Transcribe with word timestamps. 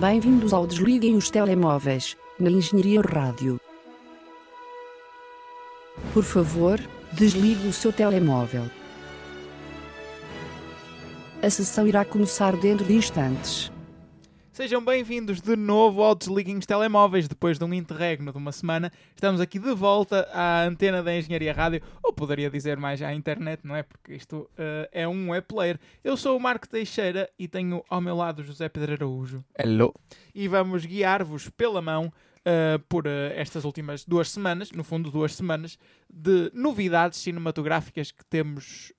Bem-vindos 0.00 0.52
ao 0.52 0.66
Desliguem 0.66 1.16
os 1.16 1.30
Telemóveis, 1.30 2.18
na 2.38 2.50
Engenharia 2.50 3.00
Rádio. 3.00 3.58
Por 6.12 6.22
favor, 6.22 6.78
desligue 7.14 7.66
o 7.66 7.72
seu 7.72 7.90
telemóvel. 7.90 8.64
A 11.42 11.48
sessão 11.48 11.86
irá 11.86 12.04
começar 12.04 12.54
dentro 12.56 12.84
de 12.84 12.92
instantes. 12.92 13.72
Sejam 14.56 14.82
bem-vindos 14.82 15.42
de 15.42 15.54
novo 15.54 16.02
ao 16.02 16.14
Desliguem 16.14 16.56
os 16.56 16.64
Telemóveis. 16.64 17.28
Depois 17.28 17.58
de 17.58 17.64
um 17.66 17.74
interregno 17.74 18.32
de 18.32 18.38
uma 18.38 18.50
semana, 18.52 18.90
estamos 19.14 19.38
aqui 19.38 19.58
de 19.58 19.74
volta 19.74 20.26
à 20.32 20.62
antena 20.62 21.02
da 21.02 21.14
Engenharia 21.14 21.52
Rádio, 21.52 21.82
ou 22.02 22.10
poderia 22.10 22.48
dizer 22.48 22.78
mais 22.78 23.02
à 23.02 23.12
internet, 23.12 23.60
não 23.66 23.76
é? 23.76 23.82
Porque 23.82 24.14
isto 24.14 24.48
uh, 24.52 24.88
é 24.90 25.06
um 25.06 25.28
web 25.28 25.46
player. 25.46 25.78
Eu 26.02 26.16
sou 26.16 26.38
o 26.38 26.40
Marco 26.40 26.66
Teixeira 26.66 27.28
e 27.38 27.46
tenho 27.46 27.84
ao 27.86 28.00
meu 28.00 28.16
lado 28.16 28.42
José 28.42 28.66
Pedro 28.70 28.94
Araújo. 28.94 29.44
Hello. 29.58 29.92
E 30.34 30.48
vamos 30.48 30.86
guiar-vos 30.86 31.50
pela 31.50 31.82
mão 31.82 32.06
uh, 32.06 32.78
por 32.88 33.06
uh, 33.06 33.10
estas 33.34 33.62
últimas 33.62 34.06
duas 34.06 34.30
semanas, 34.30 34.72
no 34.72 34.82
fundo 34.82 35.10
duas 35.10 35.34
semanas, 35.34 35.78
de 36.10 36.50
novidades 36.54 37.18
cinematográficas 37.18 38.10
que 38.10 38.24
temos 38.24 38.90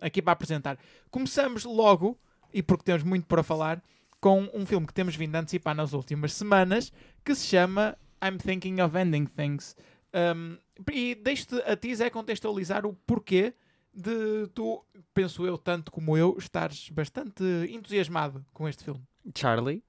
aqui 0.00 0.20
para 0.20 0.32
apresentar. 0.32 0.76
Começamos 1.08 1.64
logo, 1.64 2.18
e 2.52 2.64
porque 2.64 2.82
temos 2.82 3.04
muito 3.04 3.28
para 3.28 3.44
falar, 3.44 3.80
com 4.24 4.48
um 4.54 4.64
filme 4.64 4.86
que 4.86 4.94
temos 4.94 5.14
vindo 5.14 5.36
a 5.36 5.40
antecipar 5.40 5.74
nas 5.74 5.92
últimas 5.92 6.32
semanas, 6.32 6.90
que 7.22 7.34
se 7.34 7.46
chama 7.46 7.94
I'm 8.24 8.38
Thinking 8.38 8.80
of 8.80 8.96
Ending 8.96 9.26
Things. 9.26 9.76
Um, 10.14 10.56
e 10.90 11.14
deixo-te 11.14 11.56
a 11.56 11.76
ti, 11.76 11.94
Zé, 11.94 12.08
contextualizar 12.08 12.86
o 12.86 12.94
porquê 13.06 13.52
de 13.92 14.46
tu, 14.54 14.82
penso 15.12 15.46
eu, 15.46 15.58
tanto 15.58 15.92
como 15.92 16.16
eu, 16.16 16.34
estares 16.38 16.88
bastante 16.88 17.44
entusiasmado 17.68 18.42
com 18.54 18.66
este 18.66 18.82
filme. 18.82 19.02
Charlie 19.34 19.84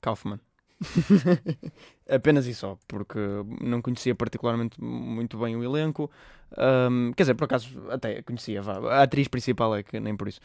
Kaufman. 0.00 0.40
Apenas 2.08 2.46
e 2.46 2.54
só, 2.54 2.78
porque 2.88 3.18
não 3.60 3.82
conhecia 3.82 4.14
particularmente 4.14 4.80
muito 4.80 5.36
bem 5.38 5.54
o 5.54 5.62
elenco. 5.62 6.10
Um, 6.56 7.12
quer 7.12 7.24
dizer, 7.24 7.34
por 7.34 7.44
acaso 7.44 7.90
até 7.90 8.22
conhecia, 8.22 8.62
vá. 8.62 8.78
a 8.94 9.02
atriz 9.02 9.28
principal 9.28 9.76
é 9.76 9.82
que 9.82 10.00
nem 10.00 10.16
por 10.16 10.28
isso. 10.28 10.40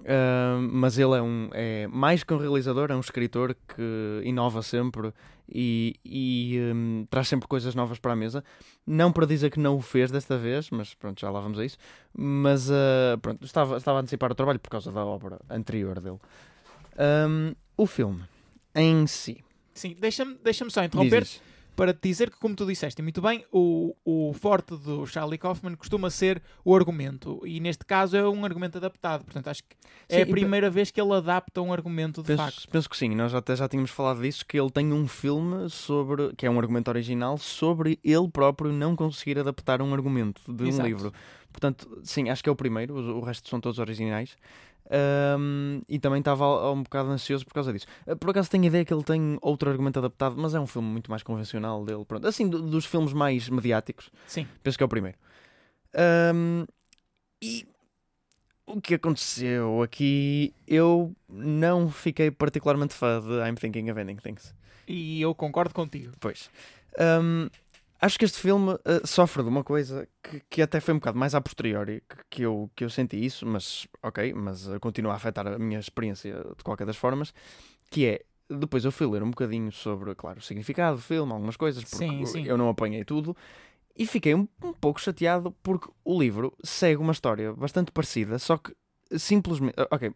Uh, 0.00 0.60
mas 0.60 0.98
ele 0.98 1.16
é, 1.16 1.22
um, 1.22 1.48
é 1.52 1.86
mais 1.86 2.22
que 2.22 2.34
um 2.34 2.38
realizador, 2.38 2.90
é 2.90 2.96
um 2.96 3.00
escritor 3.00 3.56
que 3.68 4.20
inova 4.24 4.62
sempre 4.62 5.12
e, 5.48 5.96
e 6.04 6.58
um, 6.74 7.06
traz 7.08 7.28
sempre 7.28 7.48
coisas 7.48 7.74
novas 7.74 7.98
para 7.98 8.12
a 8.12 8.16
mesa. 8.16 8.44
Não 8.86 9.12
para 9.12 9.26
dizer 9.26 9.50
que 9.50 9.58
não 9.58 9.76
o 9.76 9.80
fez 9.80 10.10
desta 10.10 10.36
vez, 10.36 10.70
mas 10.70 10.94
pronto, 10.94 11.20
já 11.20 11.30
lá 11.30 11.40
vamos 11.40 11.58
a 11.58 11.64
isso. 11.64 11.78
Mas 12.12 12.68
uh, 12.68 13.18
pronto, 13.22 13.44
estava, 13.44 13.76
estava 13.76 13.98
a 13.98 14.02
antecipar 14.02 14.30
o 14.30 14.34
trabalho 14.34 14.58
por 14.58 14.70
causa 14.70 14.92
da 14.92 15.04
obra 15.04 15.40
anterior 15.48 16.00
dele. 16.00 16.18
Um, 16.98 17.54
o 17.76 17.86
filme 17.86 18.22
em 18.74 19.06
si. 19.06 19.42
Sim, 19.72 19.96
deixa-me 19.98 20.36
deixa 20.42 20.68
só 20.70 20.84
interromper. 20.84 21.22
Diz 21.22 21.40
para 21.76 21.92
te 21.92 22.08
dizer 22.08 22.30
que, 22.30 22.38
como 22.38 22.54
tu 22.54 22.66
disseste 22.66 23.02
muito 23.02 23.20
bem, 23.20 23.44
o, 23.52 23.94
o 24.04 24.32
forte 24.32 24.76
do 24.76 25.06
Charlie 25.06 25.38
Kaufman 25.38 25.74
costuma 25.76 26.10
ser 26.10 26.42
o 26.64 26.74
argumento. 26.74 27.40
E 27.44 27.60
neste 27.60 27.84
caso 27.84 28.16
é 28.16 28.28
um 28.28 28.44
argumento 28.44 28.78
adaptado. 28.78 29.24
Portanto, 29.24 29.48
acho 29.48 29.62
que 29.62 29.76
é 30.08 30.16
sim, 30.16 30.22
a 30.22 30.26
primeira 30.26 30.70
vez 30.70 30.90
que 30.90 31.00
ele 31.00 31.12
adapta 31.12 31.60
um 31.60 31.72
argumento 31.72 32.22
de 32.22 32.28
penso, 32.28 32.42
facto. 32.42 32.68
Penso 32.68 32.88
que 32.88 32.96
sim. 32.96 33.14
Nós 33.14 33.34
até 33.34 33.56
já 33.56 33.68
tínhamos 33.68 33.90
falado 33.90 34.22
disso, 34.22 34.44
que 34.46 34.58
ele 34.58 34.70
tem 34.70 34.92
um 34.92 35.06
filme 35.08 35.68
sobre, 35.68 36.34
que 36.34 36.46
é 36.46 36.50
um 36.50 36.58
argumento 36.58 36.88
original, 36.88 37.38
sobre 37.38 37.98
ele 38.04 38.28
próprio 38.28 38.72
não 38.72 38.94
conseguir 38.94 39.38
adaptar 39.38 39.82
um 39.82 39.92
argumento 39.92 40.40
de 40.52 40.68
Exato. 40.68 40.82
um 40.82 40.86
livro. 40.86 41.12
Portanto, 41.54 42.00
sim, 42.02 42.28
acho 42.28 42.42
que 42.42 42.48
é 42.48 42.52
o 42.52 42.56
primeiro. 42.56 42.96
O 42.96 43.20
resto 43.20 43.48
são 43.48 43.60
todos 43.60 43.78
originais. 43.78 44.36
Um, 45.38 45.80
e 45.88 46.00
também 46.00 46.18
estava 46.18 46.70
um 46.72 46.82
bocado 46.82 47.10
ansioso 47.10 47.46
por 47.46 47.54
causa 47.54 47.72
disso. 47.72 47.86
Ah, 48.06 48.16
por 48.16 48.30
acaso 48.30 48.50
tenho 48.50 48.64
a 48.64 48.66
ideia 48.66 48.84
que 48.84 48.92
ele 48.92 49.04
tem 49.04 49.38
outro 49.40 49.70
argumento 49.70 50.00
adaptado, 50.00 50.34
mas 50.36 50.52
é 50.52 50.58
um 50.58 50.66
filme 50.66 50.88
muito 50.88 51.08
mais 51.10 51.22
convencional 51.22 51.84
dele. 51.84 52.04
Pronto. 52.04 52.26
Assim, 52.26 52.48
do, 52.48 52.60
dos 52.60 52.84
filmes 52.84 53.12
mais 53.12 53.48
mediáticos, 53.48 54.10
Sim. 54.26 54.48
penso 54.64 54.76
que 54.76 54.82
é 54.82 54.86
o 54.86 54.88
primeiro. 54.88 55.16
Um, 56.34 56.66
e 57.40 57.66
o 58.66 58.80
que 58.80 58.94
aconteceu 58.94 59.80
aqui, 59.80 60.52
eu 60.66 61.14
não 61.28 61.88
fiquei 61.88 62.32
particularmente 62.32 62.94
fã 62.94 63.20
de 63.20 63.48
I'm 63.48 63.54
Thinking 63.54 63.90
of 63.92 64.00
Ending 64.00 64.16
Things. 64.16 64.52
E 64.88 65.22
eu 65.22 65.34
concordo 65.36 65.72
contigo. 65.72 66.12
Pois. 66.18 66.50
Um, 66.98 67.48
Acho 68.04 68.18
que 68.18 68.26
este 68.26 68.38
filme 68.38 68.74
uh, 68.74 69.06
sofre 69.06 69.42
de 69.42 69.48
uma 69.48 69.64
coisa 69.64 70.06
que, 70.22 70.42
que 70.50 70.60
até 70.60 70.78
foi 70.78 70.92
um 70.92 70.98
bocado 70.98 71.18
mais 71.18 71.34
a 71.34 71.40
posteriori 71.40 72.02
que, 72.06 72.16
que, 72.28 72.42
eu, 72.42 72.70
que 72.76 72.84
eu 72.84 72.90
senti 72.90 73.24
isso, 73.24 73.46
mas 73.46 73.88
ok, 74.02 74.34
mas 74.34 74.68
uh, 74.68 74.78
continua 74.78 75.12
a 75.12 75.16
afetar 75.16 75.46
a 75.46 75.58
minha 75.58 75.78
experiência 75.78 76.34
de 76.34 76.62
qualquer 76.62 76.86
das 76.86 76.98
formas, 76.98 77.32
que 77.90 78.04
é, 78.04 78.20
depois 78.50 78.84
eu 78.84 78.92
fui 78.92 79.06
ler 79.06 79.22
um 79.22 79.30
bocadinho 79.30 79.72
sobre, 79.72 80.14
claro, 80.14 80.38
o 80.38 80.42
significado 80.42 80.96
do 80.96 81.02
filme, 81.02 81.32
algumas 81.32 81.56
coisas, 81.56 81.82
porque 81.82 81.96
sim, 81.96 82.26
sim. 82.26 82.44
eu 82.44 82.58
não 82.58 82.68
apanhei 82.68 83.06
tudo, 83.06 83.34
e 83.96 84.06
fiquei 84.06 84.34
um, 84.34 84.46
um 84.62 84.74
pouco 84.74 85.00
chateado 85.00 85.50
porque 85.62 85.88
o 86.04 86.20
livro 86.20 86.54
segue 86.62 87.00
uma 87.00 87.12
história 87.12 87.54
bastante 87.54 87.90
parecida, 87.90 88.38
só 88.38 88.58
que 88.58 88.76
simplesmente, 89.16 89.80
uh, 89.80 89.88
ok, 89.90 90.12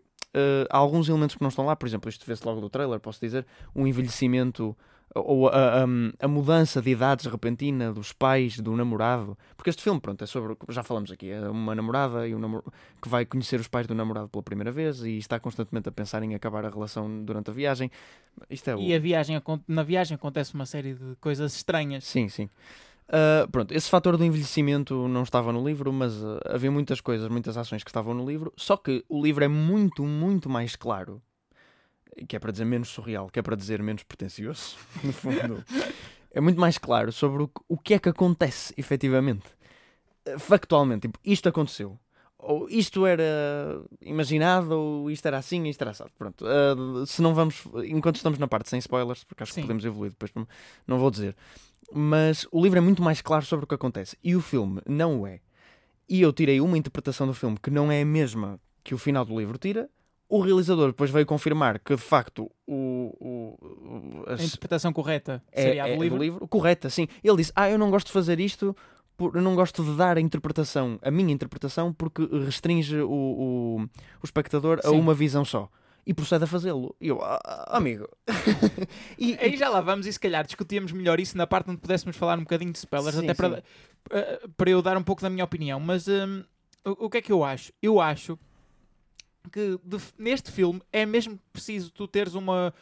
há 0.69 0.77
alguns 0.77 1.09
elementos 1.09 1.37
que 1.37 1.43
não 1.43 1.49
estão 1.49 1.65
lá, 1.65 1.75
por 1.75 1.89
exemplo, 1.89 2.11
isto 2.11 2.27
vê-se 2.27 2.45
logo 2.45 2.61
do 2.61 2.69
trailer, 2.69 3.01
posso 3.01 3.19
dizer, 3.19 3.47
um 3.75 3.87
envelhecimento 3.87 4.77
ou 5.15 5.49
a, 5.49 5.83
a, 5.83 5.85
a, 6.21 6.29
mudança 6.29 6.83
de 6.83 6.91
idades 6.91 7.27
repentina 7.27 7.93
dos 7.93 8.13
pais 8.13 8.59
do 8.59 8.77
namorado, 8.77 9.37
porque 9.57 9.71
este 9.71 9.83
filme, 9.83 10.01
pronto, 10.01 10.23
é 10.23 10.27
sobre, 10.27 10.57
já 10.69 10.83
falamos 10.83 11.11
aqui, 11.11 11.31
é 11.31 11.49
uma 11.49 11.75
namorada 11.75 12.27
e 12.29 12.35
um 12.35 12.39
namor... 12.39 12.63
que 13.01 13.09
vai 13.09 13.25
conhecer 13.25 13.59
os 13.59 13.69
pais 13.69 13.87
do 13.87 13.95
namorado 13.95 14.29
pela 14.29 14.43
primeira 14.43 14.71
vez 14.71 15.03
e 15.03 15.19
está 15.19 15.41
constantemente 15.41 15.89
a 15.89 15.93
pensar 15.93 16.23
em 16.23 16.35
acabar 16.35 16.65
a 16.65 16.71
relação 16.71 17.25
durante 17.25 17.51
a 17.51 17.53
viagem. 17.53 17.91
Isto 18.51 18.71
é 18.71 18.77
o... 18.77 18.81
E 18.81 18.95
a 18.95 18.99
viagem, 18.99 19.41
na 19.67 19.83
viagem 19.83 20.15
acontece 20.15 20.55
uma 20.55 20.67
série 20.67 20.95
de 20.95 21.17
coisas 21.21 21.55
estranhas. 21.57 22.05
Sim, 22.05 22.29
sim. 22.29 22.49
Uh, 23.09 23.49
pronto, 23.51 23.73
esse 23.73 23.89
fator 23.89 24.19
do 24.19 24.25
envelhecimento 24.25 25.09
não 25.09 25.23
estava 25.23 25.51
no 25.51 25.67
livro, 25.67 25.91
mas 25.91 26.15
uh, 26.23 26.39
havia 26.45 26.71
muitas 26.71 27.01
coisas, 27.01 27.27
muitas 27.29 27.57
ações 27.57 27.83
que 27.83 27.89
estavam 27.89 28.13
no 28.13 28.27
livro, 28.27 28.53
só 28.55 28.77
que 28.77 29.03
o 29.09 29.23
livro 29.23 29.43
é 29.43 29.49
muito, 29.49 30.05
muito 30.05 30.51
mais 30.51 30.77
claro 30.77 31.23
que 32.27 32.37
é 32.37 32.39
para 32.39 32.53
dizer 32.53 32.65
menos 32.65 32.89
surreal, 32.89 33.29
que 33.29 33.39
é 33.39 33.43
para 33.43 33.57
dizer 33.57 33.83
menos 33.83 34.03
pretencioso, 34.03 34.77
no 35.03 35.13
fundo, 35.13 35.65
é 36.31 36.41
muito 36.41 36.61
mais 36.61 36.79
claro 36.79 37.13
sobre 37.13 37.43
o, 37.43 37.51
o 37.69 37.79
que 37.79 37.95
é 37.95 37.99
que 37.99 38.09
acontece 38.09 38.75
efetivamente. 38.77 39.47
Eh, 40.25 40.39
factualmente, 40.39 41.09
tipo, 41.09 41.19
isto 41.25 41.49
aconteceu. 41.49 41.99
Ou 42.39 42.69
isto 42.71 43.05
era 43.05 43.83
imaginado, 44.01 44.73
ou 44.73 45.11
isto 45.11 45.27
era 45.27 45.39
assim, 45.39 45.67
isto 45.69 45.83
era 45.83 45.91
assado. 45.91 46.11
Pronto. 46.17 46.45
Uh, 46.45 47.05
se 47.05 47.21
não 47.21 47.35
vamos, 47.35 47.65
enquanto 47.85 48.17
estamos 48.17 48.39
na 48.39 48.47
parte 48.47 48.71
sem 48.71 48.79
spoilers, 48.79 49.25
porque 49.25 49.43
acho 49.43 49.53
Sim. 49.53 49.63
que 49.63 49.67
podemos 49.67 49.85
evoluir 49.85 50.13
depois, 50.13 50.31
não 50.87 50.99
vou 50.99 51.11
dizer. 51.11 51.35
Mas 51.93 52.47
o 52.53 52.63
livro 52.63 52.79
é 52.79 52.81
muito 52.81 53.03
mais 53.03 53.21
claro 53.21 53.45
sobre 53.45 53.65
o 53.65 53.67
que 53.67 53.75
acontece. 53.75 54.17
E 54.23 54.37
o 54.37 54.41
filme 54.41 54.81
não 54.87 55.23
o 55.23 55.27
é. 55.27 55.41
E 56.09 56.21
eu 56.23 56.33
tirei 56.33 56.61
uma 56.61 56.79
interpretação 56.79 57.27
do 57.27 57.35
filme 57.35 57.59
que 57.61 57.71
não 57.71 57.91
é 57.91 58.03
a 58.03 58.05
mesma 58.05 58.61
que 58.85 58.95
o 58.95 58.99
final 58.99 59.25
do 59.25 59.39
livro 59.39 59.59
tira, 59.59 59.91
o 60.29 60.41
realizador 60.41 60.89
depois 60.89 61.11
veio 61.11 61.25
confirmar 61.25 61.79
que 61.79 61.97
de 61.97 62.03
facto 62.03 62.51
o, 62.67 63.15
o, 63.19 64.25
a 64.27 64.35
interpretação 64.35 64.93
correta 64.93 65.43
é, 65.51 65.63
seria 65.63 65.89
é, 65.89 65.97
do, 65.97 66.03
livro? 66.03 66.19
do 66.19 66.23
livro. 66.23 66.49
Correta, 66.49 66.91
sim. 66.91 67.09
Ele 67.25 67.37
disse: 67.39 67.53
Ah, 67.57 67.71
eu 67.71 67.79
não 67.79 67.91
gosto 67.91 68.09
de 68.09 68.13
fazer 68.13 68.39
isto, 68.39 68.77
por, 69.17 69.35
eu 69.35 69.41
não 69.41 69.55
gosto 69.55 69.83
de 69.83 69.97
dar 69.97 70.19
a 70.19 70.21
interpretação, 70.21 70.99
a 71.03 71.11
minha 71.11 71.33
interpretação, 71.33 71.93
porque 71.93 72.29
restringe 72.45 72.99
o, 72.99 73.11
o, 73.11 73.81
o 73.83 74.25
espectador 74.25 74.81
sim. 74.83 74.89
a 74.89 74.91
uma 74.91 75.15
visão 75.15 75.45
só. 75.45 75.71
E 76.07 76.15
procede 76.15 76.45
a 76.45 76.47
fazê-lo. 76.47 76.97
E 76.99 77.09
eu, 77.09 77.21
ah, 77.23 77.77
amigo. 77.77 78.09
e, 79.19 79.35
Aí 79.35 79.57
já 79.59 79.69
lá 79.69 79.81
vamos, 79.83 80.07
e 80.07 80.13
se 80.13 80.19
calhar 80.21 80.45
discutíamos 80.45 80.91
melhor 80.91 81.21
isso 81.21 81.37
na 81.37 81.47
parte 81.47 81.71
onde 81.71 81.81
pudéssemos 81.81 82.17
falar 82.17 82.39
um 82.39 82.43
bocadinho 82.43 82.73
de 82.73 82.79
spoilers, 82.79 83.17
sim, 83.17 83.25
até 83.25 83.35
para, 83.35 83.63
eh, 84.11 84.41
para 84.57 84.71
eu 84.71 84.81
dar 84.81 84.97
um 84.97 85.03
pouco 85.03 85.21
da 85.21 85.29
minha 85.29 85.45
opinião. 85.45 85.79
Mas 85.79 86.09
um, 86.09 86.45
o, 86.83 87.07
o 87.07 87.11
que 87.11 87.19
é 87.19 87.23
que 87.23 87.33
eu 87.33 87.45
acho? 87.45 87.73
Eu 87.83 88.01
acho 88.01 88.39
que 89.49 89.79
de, 89.83 89.99
neste 90.19 90.51
filme 90.51 90.81
é 90.93 91.05
mesmo 91.07 91.39
preciso 91.53 91.91
tu 91.91 92.07
teres 92.07 92.35
uma 92.35 92.73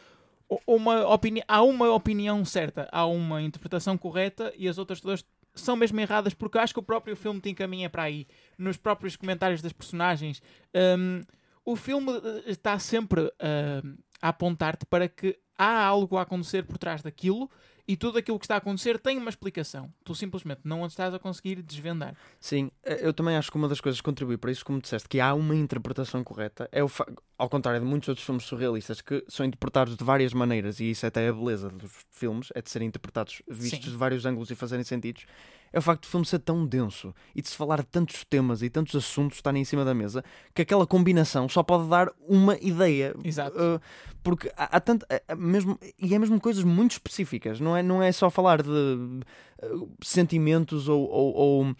uma 0.66 1.08
opinião 1.08 1.44
há 1.48 1.62
uma 1.62 1.92
opinião 1.92 2.44
certa 2.44 2.88
há 2.92 3.04
uma 3.04 3.42
interpretação 3.42 3.98
correta 3.98 4.52
e 4.56 4.68
as 4.68 4.78
outras 4.78 5.00
todas 5.00 5.24
são 5.56 5.74
mesmo 5.74 5.98
erradas 5.98 6.34
porque 6.34 6.58
acho 6.58 6.74
que 6.74 6.80
o 6.80 6.82
próprio 6.82 7.16
filme 7.16 7.40
te 7.40 7.48
encaminha 7.48 7.90
para 7.90 8.04
aí 8.04 8.26
nos 8.56 8.76
próprios 8.76 9.16
comentários 9.16 9.62
das 9.62 9.72
personagens. 9.72 10.42
Um, 10.74 11.22
o 11.64 11.74
filme 11.74 12.12
eh, 12.12 12.50
está 12.50 12.78
sempre 12.78 13.22
uh, 13.22 13.98
a 14.22 14.28
apontar-te 14.28 14.86
para 14.86 15.08
que 15.08 15.36
há 15.58 15.84
algo 15.84 16.16
a 16.16 16.22
acontecer 16.22 16.62
por 16.62 16.78
trás 16.78 17.02
daquilo 17.02 17.50
e 17.88 17.96
tudo 17.96 18.18
aquilo 18.18 18.38
que 18.38 18.44
está 18.44 18.54
a 18.56 18.58
acontecer 18.58 18.98
tem 18.98 19.16
uma 19.16 19.30
explicação. 19.30 19.92
Tu 20.04 20.14
simplesmente 20.14 20.60
não 20.64 20.84
estás 20.86 21.14
a 21.14 21.18
conseguir 21.18 21.62
desvendar. 21.62 22.16
Sim, 22.40 22.70
eh, 22.82 23.00
eu 23.02 23.12
também 23.12 23.36
acho 23.36 23.50
que 23.50 23.56
uma 23.56 23.68
das 23.68 23.80
coisas 23.80 24.00
que 24.00 24.04
contribui 24.04 24.36
para 24.36 24.50
isso, 24.50 24.64
como 24.64 24.80
disseste, 24.80 25.08
que 25.08 25.20
há 25.20 25.34
uma 25.34 25.54
interpretação 25.54 26.24
correta, 26.24 26.68
é 26.72 26.82
o 26.82 26.88
fa... 26.88 27.06
ao 27.38 27.48
contrário 27.48 27.80
de 27.80 27.86
muitos 27.86 28.08
outros 28.08 28.26
filmes 28.26 28.44
surrealistas 28.44 29.00
que 29.00 29.24
são 29.28 29.46
interpretados 29.46 29.96
de 29.96 30.04
várias 30.04 30.32
maneiras, 30.32 30.80
e 30.80 30.90
isso 30.90 31.06
até 31.06 31.26
é 31.26 31.28
a 31.28 31.32
beleza 31.32 31.68
dos 31.70 31.92
filmes, 32.10 32.48
é 32.54 32.62
de 32.62 32.70
serem 32.70 32.88
interpretados 32.88 33.42
vistos 33.48 33.84
Sim. 33.84 33.90
de 33.90 33.96
vários 33.96 34.26
ângulos 34.26 34.50
e 34.50 34.54
fazerem 34.54 34.84
sentidos. 34.84 35.24
é 35.72 35.78
o 35.78 35.82
facto 35.82 36.02
do 36.02 36.08
filme 36.08 36.24
ser 36.24 36.38
tão 36.38 36.66
denso 36.66 37.14
e 37.34 37.42
de 37.42 37.48
se 37.48 37.56
falar 37.56 37.80
de 37.80 37.86
tantos 37.86 38.24
temas 38.24 38.62
e 38.62 38.70
tantos 38.70 38.94
assuntos 38.94 39.38
estarem 39.38 39.62
em 39.62 39.64
cima 39.64 39.84
da 39.84 39.94
mesa 39.94 40.24
que 40.54 40.62
aquela 40.62 40.86
combinação 40.86 41.48
só 41.48 41.62
pode 41.62 41.88
dar 41.88 42.10
uma 42.26 42.56
ideia. 42.60 43.14
Exato. 43.22 43.56
Uh, 43.56 43.80
porque 44.26 44.50
há, 44.56 44.76
há 44.76 44.80
tanto. 44.80 45.06
Mesmo, 45.38 45.78
e 45.96 46.12
é 46.12 46.18
mesmo 46.18 46.40
coisas 46.40 46.64
muito 46.64 46.92
específicas, 46.92 47.60
não 47.60 47.76
é, 47.76 47.82
não 47.82 48.02
é 48.02 48.10
só 48.10 48.28
falar 48.28 48.60
de 48.60 48.68
uh, 48.70 49.88
sentimentos 50.02 50.88
ou, 50.88 51.08
ou, 51.08 51.34
ou 51.34 51.76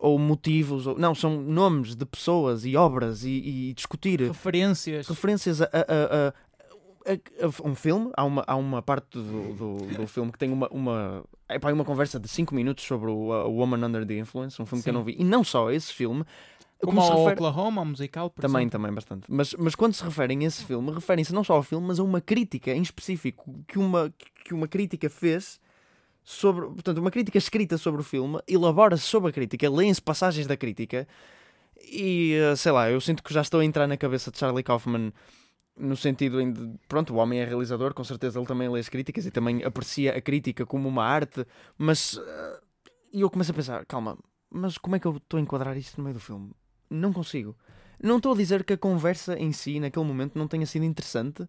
ou 0.00 0.16
motivos, 0.16 0.86
ou, 0.86 0.96
não, 0.96 1.12
são 1.12 1.42
nomes 1.42 1.96
de 1.96 2.06
pessoas 2.06 2.64
e 2.64 2.76
obras 2.76 3.24
e, 3.24 3.30
e 3.70 3.74
discutir 3.74 4.20
referências, 4.20 5.08
referências 5.08 5.60
a, 5.60 5.64
a, 5.66 6.28
a, 6.28 7.68
um 7.68 7.74
filme, 7.74 8.08
há 8.16 8.24
uma, 8.24 8.44
há 8.46 8.54
uma 8.54 8.80
parte 8.80 9.18
do, 9.18 9.54
do, 9.54 9.76
do 9.96 10.06
filme 10.06 10.30
que 10.30 10.38
tem 10.38 10.52
uma, 10.52 10.68
uma, 10.68 11.24
é 11.48 11.58
pá, 11.58 11.72
uma 11.72 11.84
conversa 11.84 12.20
de 12.20 12.28
5 12.28 12.54
minutos 12.54 12.84
sobre 12.84 13.10
o 13.10 13.32
a 13.32 13.48
Woman 13.48 13.84
Under 13.84 14.06
the 14.06 14.16
Influence, 14.16 14.62
um 14.62 14.66
filme 14.66 14.82
Sim. 14.82 14.84
que 14.84 14.90
eu 14.90 14.94
não 14.94 15.02
vi. 15.02 15.16
E 15.18 15.24
não 15.24 15.42
só 15.42 15.68
esse 15.68 15.92
filme. 15.92 16.24
Como, 16.80 17.00
como 17.00 17.16
refere... 17.16 17.34
Oklahoma, 17.34 17.84
musical, 17.84 18.30
por 18.30 18.42
Também, 18.42 18.62
exemplo. 18.62 18.70
também, 18.72 18.94
bastante. 18.94 19.24
Mas, 19.28 19.54
mas 19.54 19.74
quando 19.74 19.94
se 19.94 20.04
referem 20.04 20.44
a 20.44 20.46
esse 20.46 20.64
filme, 20.64 20.92
referem-se 20.92 21.34
não 21.34 21.42
só 21.42 21.54
ao 21.54 21.62
filme, 21.62 21.88
mas 21.88 21.98
a 21.98 22.04
uma 22.04 22.20
crítica 22.20 22.70
em 22.70 22.82
específico 22.82 23.64
que 23.66 23.78
uma, 23.78 24.12
que 24.44 24.54
uma 24.54 24.68
crítica 24.68 25.10
fez 25.10 25.60
sobre. 26.22 26.66
Portanto, 26.66 26.98
uma 26.98 27.10
crítica 27.10 27.38
escrita 27.38 27.76
sobre 27.78 28.00
o 28.00 28.04
filme, 28.04 28.38
elabora-se 28.46 29.02
sobre 29.02 29.30
a 29.30 29.32
crítica, 29.32 29.68
leem-se 29.68 30.00
passagens 30.00 30.46
da 30.46 30.56
crítica. 30.56 31.06
E 31.90 32.34
eh, 32.34 32.56
sei 32.56 32.72
lá, 32.72 32.90
eu 32.90 33.00
sinto 33.00 33.22
que 33.22 33.32
já 33.32 33.40
estou 33.40 33.60
a 33.60 33.64
entrar 33.64 33.86
na 33.86 33.96
cabeça 33.96 34.30
de 34.30 34.38
Charlie 34.38 34.62
Kaufman 34.62 35.12
no 35.78 35.96
sentido 35.96 36.40
em 36.40 36.52
de, 36.52 36.70
pronto, 36.88 37.14
o 37.14 37.16
homem 37.16 37.40
é 37.40 37.44
realizador, 37.44 37.94
com 37.94 38.02
certeza 38.04 38.38
ele 38.38 38.46
também 38.46 38.68
lê 38.68 38.80
as 38.80 38.88
críticas 38.88 39.24
e 39.26 39.30
também 39.30 39.62
aprecia 39.64 40.16
a 40.16 40.20
crítica 40.20 40.66
como 40.66 40.88
uma 40.88 41.04
arte, 41.04 41.46
mas 41.76 42.14
uh, 42.14 42.60
e 43.12 43.20
eu 43.20 43.30
começo 43.30 43.52
a 43.52 43.54
pensar, 43.54 43.86
calma, 43.86 44.18
mas 44.50 44.76
como 44.76 44.96
é 44.96 44.98
que 44.98 45.06
eu 45.06 45.16
estou 45.16 45.38
a 45.38 45.40
enquadrar 45.40 45.76
isto 45.76 45.96
no 45.98 46.04
meio 46.04 46.14
do 46.14 46.20
filme? 46.20 46.50
Não 46.90 47.12
consigo. 47.12 47.56
Não 48.02 48.18
estou 48.18 48.32
a 48.32 48.36
dizer 48.36 48.64
que 48.64 48.74
a 48.74 48.78
conversa 48.78 49.38
em 49.38 49.52
si, 49.52 49.80
naquele 49.80 50.04
momento, 50.04 50.38
não 50.38 50.46
tenha 50.46 50.66
sido 50.66 50.84
interessante, 50.84 51.48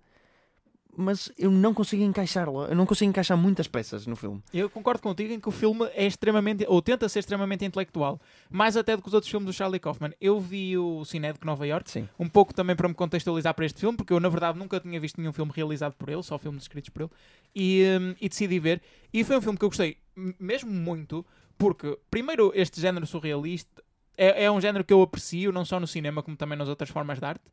mas 0.96 1.32
eu 1.38 1.50
não 1.52 1.74
consigo 1.74 2.04
encaixá-la. 2.04 2.66
Eu 2.66 2.76
não 2.76 2.86
consigo 2.86 3.10
encaixar 3.10 3.38
muitas 3.38 3.68
peças 3.68 4.06
no 4.06 4.16
filme. 4.16 4.44
Eu 4.54 4.70
concordo 4.70 5.02
contigo 5.02 5.32
em 5.32 5.40
que 5.40 5.48
o 5.48 5.52
filme 5.52 5.86
é 5.94 6.06
extremamente, 6.06 6.66
ou 6.68 6.82
tenta 6.82 7.08
ser 7.08 7.20
extremamente 7.20 7.64
intelectual, 7.64 8.20
mais 8.50 8.76
até 8.76 8.96
do 8.96 9.02
que 9.02 9.08
os 9.08 9.14
outros 9.14 9.30
filmes 9.30 9.46
do 9.46 9.54
Charlie 9.54 9.80
Kaufman. 9.80 10.12
Eu 10.20 10.40
vi 10.40 10.78
o 10.78 11.06
Cinedec 11.06 11.46
Nova 11.46 11.66
York, 11.66 11.90
Sim. 11.90 12.10
um 12.20 12.28
pouco 12.28 12.54
também 12.54 12.76
para 12.76 12.88
me 12.88 12.94
contextualizar 12.94 13.54
para 13.54 13.66
este 13.66 13.80
filme, 13.80 13.96
porque 13.96 14.12
eu 14.12 14.20
na 14.20 14.28
verdade 14.30 14.58
nunca 14.58 14.80
tinha 14.80 15.00
visto 15.00 15.22
nenhum 15.22 15.32
filme 15.32 15.52
realizado 15.56 15.94
por 15.94 16.10
ele, 16.10 16.24
só 16.24 16.38
filmes 16.38 16.64
escritos 16.64 16.90
por 16.90 17.04
ele, 17.04 17.12
e, 17.56 17.86
um, 18.00 18.16
e 18.20 18.28
decidi 18.28 18.60
ver. 18.60 18.82
E 19.14 19.24
foi 19.24 19.38
um 19.38 19.42
filme 19.42 19.58
que 19.58 19.64
eu 19.64 19.70
gostei 19.70 19.98
mesmo 20.40 20.72
muito, 20.72 21.26
porque 21.58 21.98
primeiro 22.10 22.52
este 22.54 22.82
género 22.82 23.06
surrealista 23.06 23.82
é, 24.20 24.44
é 24.44 24.52
um 24.52 24.60
género 24.60 24.84
que 24.84 24.92
eu 24.92 25.02
aprecio, 25.02 25.50
não 25.50 25.64
só 25.64 25.80
no 25.80 25.88
cinema, 25.88 26.22
como 26.22 26.36
também 26.36 26.58
nas 26.58 26.68
outras 26.68 26.90
formas 26.90 27.20
de 27.20 27.26
arte. 27.26 27.46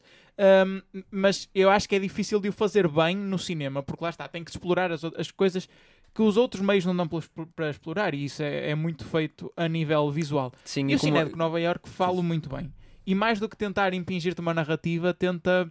Um, 0.66 0.82
mas 1.12 1.48
eu 1.54 1.70
acho 1.70 1.88
que 1.88 1.94
é 1.94 1.98
difícil 2.00 2.40
de 2.40 2.48
o 2.48 2.52
fazer 2.52 2.88
bem 2.88 3.16
no 3.16 3.38
cinema, 3.38 3.84
porque 3.84 4.02
lá 4.02 4.10
está, 4.10 4.26
tem 4.26 4.42
que 4.42 4.50
explorar 4.50 4.90
as, 4.90 5.04
as 5.04 5.30
coisas 5.30 5.68
que 6.12 6.22
os 6.22 6.36
outros 6.36 6.60
meios 6.62 6.84
não 6.84 6.96
dão 6.96 7.08
para 7.54 7.70
explorar, 7.70 8.14
e 8.14 8.24
isso 8.24 8.42
é, 8.42 8.70
é, 8.70 8.74
muito 8.74 9.04
feito 9.04 9.52
a 9.56 9.68
nível 9.68 10.10
visual. 10.10 10.52
Sim, 10.64 10.88
e, 10.88 10.92
e 10.92 10.96
o 10.96 10.98
como... 10.98 11.12
cinema 11.12 11.30
de 11.30 11.36
Nova 11.36 11.60
York 11.60 11.88
falo 11.88 12.20
muito 12.20 12.48
bem. 12.48 12.72
E 13.06 13.14
mais 13.14 13.38
do 13.38 13.48
que 13.48 13.56
tentar 13.56 13.94
impingir-te 13.94 14.40
uma 14.40 14.52
narrativa, 14.52 15.14
tenta, 15.14 15.70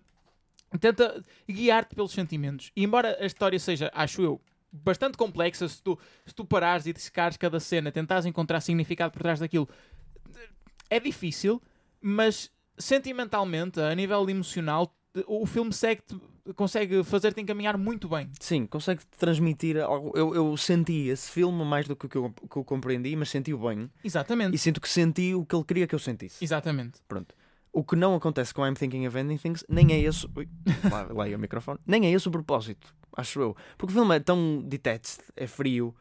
tenta 0.80 1.22
guiar-te 1.50 1.94
pelos 1.94 2.14
sentimentos. 2.14 2.72
E 2.74 2.86
embora 2.86 3.18
a 3.20 3.26
história 3.26 3.60
seja, 3.60 3.92
acho 3.94 4.22
eu, 4.22 4.42
bastante 4.72 5.18
complexa, 5.18 5.68
se 5.68 5.82
tu, 5.82 5.98
se 6.26 6.34
tu 6.34 6.46
parares 6.46 6.86
e 6.86 6.94
dissecares 6.94 7.38
cada 7.38 7.60
cena, 7.60 7.92
tentares 7.92 8.26
encontrar 8.26 8.62
significado 8.62 9.12
por 9.12 9.22
trás 9.22 9.40
daquilo, 9.40 9.68
é 10.90 11.00
difícil, 11.00 11.62
mas 12.02 12.52
sentimentalmente, 12.78 13.80
a 13.80 13.94
nível 13.96 14.30
emocional, 14.30 14.94
o 15.28 15.46
filme 15.46 15.72
segue 15.74 16.02
consegue 16.54 17.04
fazer-te 17.04 17.42
encaminhar 17.42 17.78
muito 17.78 18.08
bem. 18.08 18.30
Sim, 18.40 18.66
consegue 18.68 19.02
transmitir 19.18 19.82
algo. 19.82 20.12
Eu, 20.16 20.36
eu 20.36 20.56
senti 20.58 21.08
esse 21.08 21.32
filme 21.32 21.64
mais 21.66 21.88
do 21.88 21.96
que 21.96 22.08
que 22.08 22.18
eu, 22.18 22.32
que 22.32 22.58
eu 22.58 22.64
compreendi, 22.64 23.16
mas 23.16 23.30
senti-o 23.30 23.58
bem. 23.58 23.90
Exatamente. 24.04 24.54
E 24.54 24.58
sinto 24.58 24.80
que 24.80 24.88
senti 24.88 25.34
o 25.34 25.44
que 25.46 25.56
ele 25.56 25.64
queria 25.64 25.88
que 25.88 25.96
eu 25.96 26.00
sentisse. 26.00 26.44
Exatamente. 26.44 27.00
Pronto. 27.08 27.34
O 27.74 27.84
que 27.84 27.96
não 27.96 28.16
acontece 28.16 28.54
com 28.54 28.66
I'm 28.66 28.76
Thinking 28.76 29.08
of 29.08 29.18
Ending 29.18 29.38
Things, 29.38 29.66
nem 29.68 29.92
é 29.92 30.00
esse. 30.00 30.28
Ui, 30.36 30.48
lá, 30.90 31.08
lá 31.12 31.30
é 31.30 31.36
o 31.36 31.40
microfone. 31.40 31.80
Nem 31.86 32.06
é 32.06 32.12
esse 32.12 32.28
o 32.28 32.32
propósito, 32.32 32.94
acho 33.18 33.42
eu. 33.42 33.58
Porque 33.78 33.92
o 33.92 33.96
filme 33.96 34.16
é 34.16 34.20
tão 34.20 34.62
detached, 34.64 35.18
é 35.36 35.48
frio, 35.48 35.94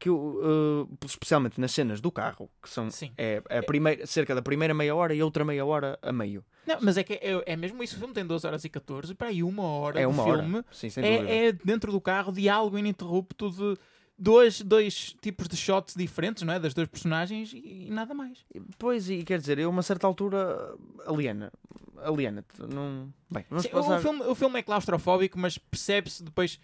que 0.00 0.08
uh, 0.08 0.88
especialmente 1.04 1.60
nas 1.60 1.72
cenas 1.72 2.00
do 2.00 2.10
carro, 2.10 2.50
que 2.62 2.70
são 2.70 2.88
é, 3.18 3.42
é, 3.50 3.58
a 3.58 3.62
primeira, 3.62 4.06
cerca 4.06 4.34
da 4.34 4.40
primeira 4.40 4.72
meia 4.72 4.94
hora 4.94 5.14
e 5.14 5.22
outra 5.22 5.44
meia 5.44 5.64
hora 5.64 5.98
a 6.00 6.10
meio. 6.10 6.42
Não, 6.66 6.78
mas 6.80 6.96
é 6.96 7.04
que 7.04 7.12
é, 7.12 7.42
é 7.44 7.54
mesmo 7.54 7.82
isso. 7.82 7.96
O 7.96 7.98
filme 7.98 8.14
tem 8.14 8.26
12 8.26 8.46
horas 8.46 8.64
e 8.64 8.70
14, 8.70 9.14
para 9.14 9.28
aí 9.28 9.42
uma 9.42 9.62
hora 9.62 10.00
é 10.00 10.06
uma 10.06 10.24
filme. 10.24 10.64
Sim, 10.72 10.88
é, 10.96 11.48
é, 11.48 11.52
dentro 11.52 11.92
do 11.92 12.00
carro, 12.00 12.32
diálogo 12.32 12.78
ininterrupto 12.78 13.50
de 13.50 13.78
dois, 14.18 14.62
dois 14.62 15.14
tipos 15.20 15.46
de 15.46 15.56
shots 15.56 15.94
diferentes, 15.94 16.44
não 16.44 16.54
é? 16.54 16.58
Das 16.58 16.72
duas 16.72 16.88
personagens 16.88 17.52
e, 17.52 17.88
e 17.88 17.90
nada 17.90 18.14
mais. 18.14 18.38
Pois, 18.78 19.10
e 19.10 19.22
quer 19.22 19.38
dizer, 19.38 19.58
eu 19.58 19.68
a 19.68 19.70
uma 19.70 19.82
certa 19.82 20.06
altura 20.06 20.74
aliena. 21.06 21.52
Aliena, 21.98 22.42
não. 22.72 23.12
Bem, 23.30 23.44
Sim, 23.58 23.68
passar... 23.68 23.98
o, 23.98 24.00
filme, 24.00 24.22
o 24.22 24.34
filme 24.34 24.58
é 24.60 24.62
claustrofóbico, 24.62 25.38
mas 25.38 25.58
percebe-se 25.58 26.24
depois. 26.24 26.58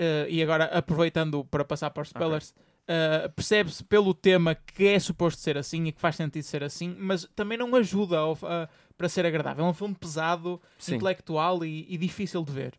Uh, 0.00 0.24
e 0.30 0.42
agora 0.42 0.64
aproveitando 0.64 1.44
para 1.44 1.62
passar 1.62 1.90
para 1.90 2.00
os 2.00 2.08
spoilers, 2.08 2.54
okay 2.56 2.69
Uh, 2.88 3.30
percebe-se 3.36 3.84
pelo 3.84 4.12
tema 4.12 4.54
que 4.54 4.88
é 4.88 4.98
suposto 4.98 5.40
ser 5.40 5.56
assim 5.56 5.84
e 5.84 5.92
que 5.92 6.00
faz 6.00 6.16
sentido 6.16 6.42
ser 6.42 6.64
assim, 6.64 6.96
mas 6.98 7.24
também 7.36 7.56
não 7.56 7.74
ajuda 7.76 8.18
ao, 8.18 8.32
uh, 8.32 8.68
para 8.96 9.08
ser 9.08 9.24
agradável. 9.24 9.64
É 9.64 9.68
um 9.68 9.74
filme 9.74 9.94
pesado, 9.94 10.60
Sim. 10.78 10.96
intelectual 10.96 11.64
e, 11.64 11.86
e, 11.88 11.96
difícil 11.96 12.42
de 12.44 12.52
ver. 12.52 12.74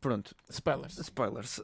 Pronto. 0.00 0.34
Spoilers. 0.48 0.98
Spoilers. 0.98 1.60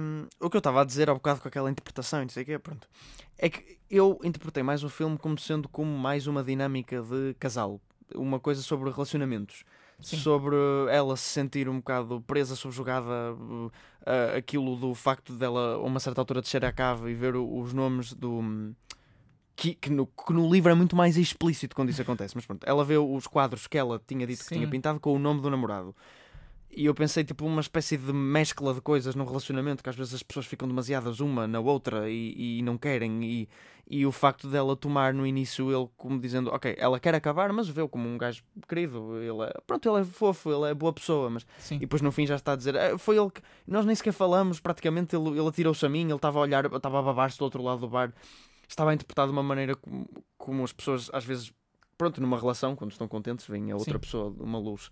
Um, 0.00 0.26
o 0.40 0.48
que 0.48 0.56
eu 0.56 0.60
estava 0.60 0.80
a 0.80 0.84
dizer 0.84 1.10
há 1.10 1.14
bocado 1.14 1.40
com 1.40 1.48
aquela 1.48 1.70
interpretação 1.70 2.20
e 2.20 2.22
não 2.22 2.30
sei 2.30 2.44
o 2.44 2.46
quê, 2.46 2.58
pronto. 2.58 2.88
É 3.36 3.50
que 3.50 3.78
eu 3.90 4.18
interpretei 4.24 4.62
mais 4.62 4.82
o 4.82 4.88
filme 4.88 5.18
como 5.18 5.38
sendo 5.38 5.68
como 5.68 5.90
mais 5.90 6.26
uma 6.26 6.42
dinâmica 6.42 7.02
de 7.02 7.34
casal. 7.38 7.80
Uma 8.14 8.40
coisa 8.40 8.62
sobre 8.62 8.90
relacionamentos. 8.90 9.64
Sim. 10.02 10.16
sobre 10.16 10.56
ela 10.90 11.16
se 11.16 11.24
sentir 11.24 11.68
um 11.68 11.76
bocado 11.76 12.20
presa, 12.22 12.56
subjugada, 12.56 13.36
uh, 14.02 14.36
aquilo 14.36 14.76
do 14.76 14.94
facto 14.94 15.34
dela, 15.34 15.74
a 15.74 15.82
uma 15.82 16.00
certa 16.00 16.20
altura, 16.20 16.40
descer 16.40 16.64
à 16.64 16.72
cave 16.72 17.10
e 17.10 17.14
ver 17.14 17.36
os 17.36 17.72
nomes 17.72 18.12
do. 18.12 18.74
Que, 19.56 19.74
que, 19.74 19.90
no, 19.90 20.06
que 20.06 20.32
no 20.32 20.50
livro 20.50 20.72
é 20.72 20.74
muito 20.74 20.96
mais 20.96 21.18
explícito 21.18 21.76
quando 21.76 21.90
isso 21.90 22.00
acontece, 22.00 22.34
mas 22.34 22.46
pronto, 22.46 22.66
ela 22.66 22.82
vê 22.82 22.96
os 22.96 23.26
quadros 23.26 23.66
que 23.66 23.76
ela 23.76 24.00
tinha 24.06 24.26
dito 24.26 24.42
Sim. 24.42 24.48
que 24.48 24.54
tinha 24.54 24.68
pintado 24.68 24.98
com 24.98 25.14
o 25.14 25.18
nome 25.18 25.42
do 25.42 25.50
namorado. 25.50 25.94
E 26.72 26.84
eu 26.84 26.94
pensei, 26.94 27.24
tipo, 27.24 27.44
uma 27.44 27.60
espécie 27.60 27.96
de 27.96 28.12
mescla 28.12 28.72
de 28.72 28.80
coisas 28.80 29.16
num 29.16 29.24
relacionamento 29.24 29.82
que 29.82 29.90
às 29.90 29.96
vezes 29.96 30.14
as 30.14 30.22
pessoas 30.22 30.46
ficam 30.46 30.68
demasiadas 30.68 31.18
uma 31.18 31.46
na 31.46 31.58
outra 31.58 32.08
e, 32.08 32.58
e 32.58 32.62
não 32.62 32.78
querem. 32.78 33.24
E, 33.24 33.48
e 33.88 34.06
o 34.06 34.12
facto 34.12 34.48
dela 34.48 34.76
tomar 34.76 35.12
no 35.12 35.26
início 35.26 35.72
ele 35.72 35.90
como 35.96 36.20
dizendo, 36.20 36.48
ok, 36.50 36.76
ela 36.78 37.00
quer 37.00 37.12
acabar, 37.12 37.52
mas 37.52 37.68
vê-o 37.68 37.88
como 37.88 38.08
um 38.08 38.16
gajo 38.16 38.44
querido. 38.68 39.16
Ele 39.16 39.42
é, 39.42 39.52
pronto, 39.66 39.88
ele 39.88 40.02
é 40.02 40.04
fofo, 40.04 40.48
ele 40.52 40.70
é 40.70 40.74
boa 40.74 40.92
pessoa. 40.92 41.28
Mas, 41.28 41.44
Sim. 41.58 41.74
e 41.74 41.80
depois 41.80 42.00
no 42.00 42.12
fim 42.12 42.24
já 42.24 42.36
está 42.36 42.52
a 42.52 42.56
dizer, 42.56 42.76
ah, 42.76 42.96
foi 42.96 43.18
ele 43.18 43.30
que. 43.30 43.42
Nós 43.66 43.84
nem 43.84 43.94
sequer 43.96 44.12
falamos, 44.12 44.60
praticamente 44.60 45.16
ele, 45.16 45.30
ele 45.30 45.48
atirou-se 45.48 45.84
a 45.84 45.88
mim, 45.88 46.04
ele 46.04 46.14
estava 46.14 46.38
a 46.38 46.42
olhar, 46.42 46.64
estava 46.66 47.00
a 47.00 47.02
babar-se 47.02 47.36
do 47.36 47.42
outro 47.42 47.64
lado 47.64 47.80
do 47.80 47.88
bar. 47.88 48.12
Estava 48.68 48.92
a 48.92 48.94
interpretar 48.94 49.26
de 49.26 49.32
uma 49.32 49.42
maneira 49.42 49.74
como, 49.74 50.08
como 50.38 50.62
as 50.62 50.72
pessoas, 50.72 51.10
às 51.12 51.24
vezes, 51.24 51.52
pronto, 51.98 52.20
numa 52.20 52.38
relação, 52.38 52.76
quando 52.76 52.92
estão 52.92 53.08
contentes, 53.08 53.44
vem 53.48 53.72
a 53.72 53.76
outra 53.76 53.94
Sim. 53.94 53.98
pessoa 53.98 54.32
uma 54.38 54.58
luz 54.60 54.88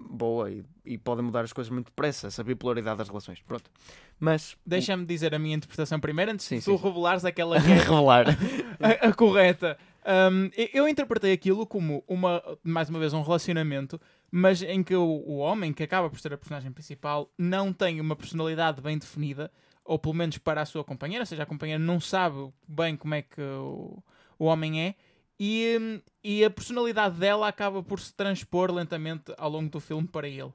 boa 0.00 0.50
e, 0.50 0.64
e 0.84 0.98
podem 0.98 1.24
mudar 1.24 1.42
as 1.42 1.52
coisas 1.52 1.70
muito 1.70 1.86
depressa, 1.86 2.28
essa 2.28 2.44
bipolaridade 2.44 2.98
das 2.98 3.08
relações. 3.08 3.40
Pronto. 3.40 3.70
Mas. 4.18 4.56
Deixa-me 4.64 5.04
dizer 5.04 5.34
a 5.34 5.38
minha 5.38 5.56
interpretação 5.56 5.98
primeiro, 6.00 6.32
antes 6.32 6.46
sim, 6.46 6.58
de 6.58 6.64
tu 6.64 6.76
sim. 6.76 6.84
revelares 6.84 7.24
aquela 7.24 7.60
que 7.62 7.70
é 7.70 7.74
Revelar. 7.74 8.26
a, 8.80 9.08
a, 9.08 9.12
correta. 9.12 9.78
Um, 10.06 10.50
eu 10.72 10.88
interpretei 10.88 11.32
aquilo 11.32 11.66
como, 11.66 12.02
uma, 12.08 12.42
mais 12.62 12.88
uma 12.88 12.98
vez, 12.98 13.12
um 13.12 13.22
relacionamento, 13.22 14.00
mas 14.30 14.62
em 14.62 14.82
que 14.82 14.94
o, 14.94 15.02
o 15.04 15.36
homem, 15.38 15.72
que 15.72 15.82
acaba 15.82 16.08
por 16.08 16.18
ser 16.18 16.32
a 16.32 16.38
personagem 16.38 16.72
principal, 16.72 17.30
não 17.36 17.72
tem 17.72 18.00
uma 18.00 18.16
personalidade 18.16 18.80
bem 18.80 18.96
definida, 18.96 19.50
ou 19.84 19.98
pelo 19.98 20.14
menos 20.14 20.38
para 20.38 20.62
a 20.62 20.66
sua 20.66 20.84
companheira, 20.84 21.22
ou 21.22 21.26
seja, 21.26 21.42
a 21.42 21.46
companheira 21.46 21.82
não 21.82 22.00
sabe 22.00 22.50
bem 22.66 22.96
como 22.96 23.14
é 23.14 23.22
que 23.22 23.40
o, 23.40 24.02
o 24.38 24.44
homem 24.46 24.80
é, 24.80 24.94
e, 25.38 26.00
e 26.22 26.44
a 26.44 26.50
personalidade 26.50 27.18
dela 27.18 27.48
acaba 27.48 27.82
por 27.82 28.00
se 28.00 28.12
transpor 28.12 28.72
lentamente 28.72 29.32
ao 29.36 29.50
longo 29.50 29.70
do 29.70 29.80
filme 29.80 30.06
para 30.08 30.28
ele. 30.28 30.52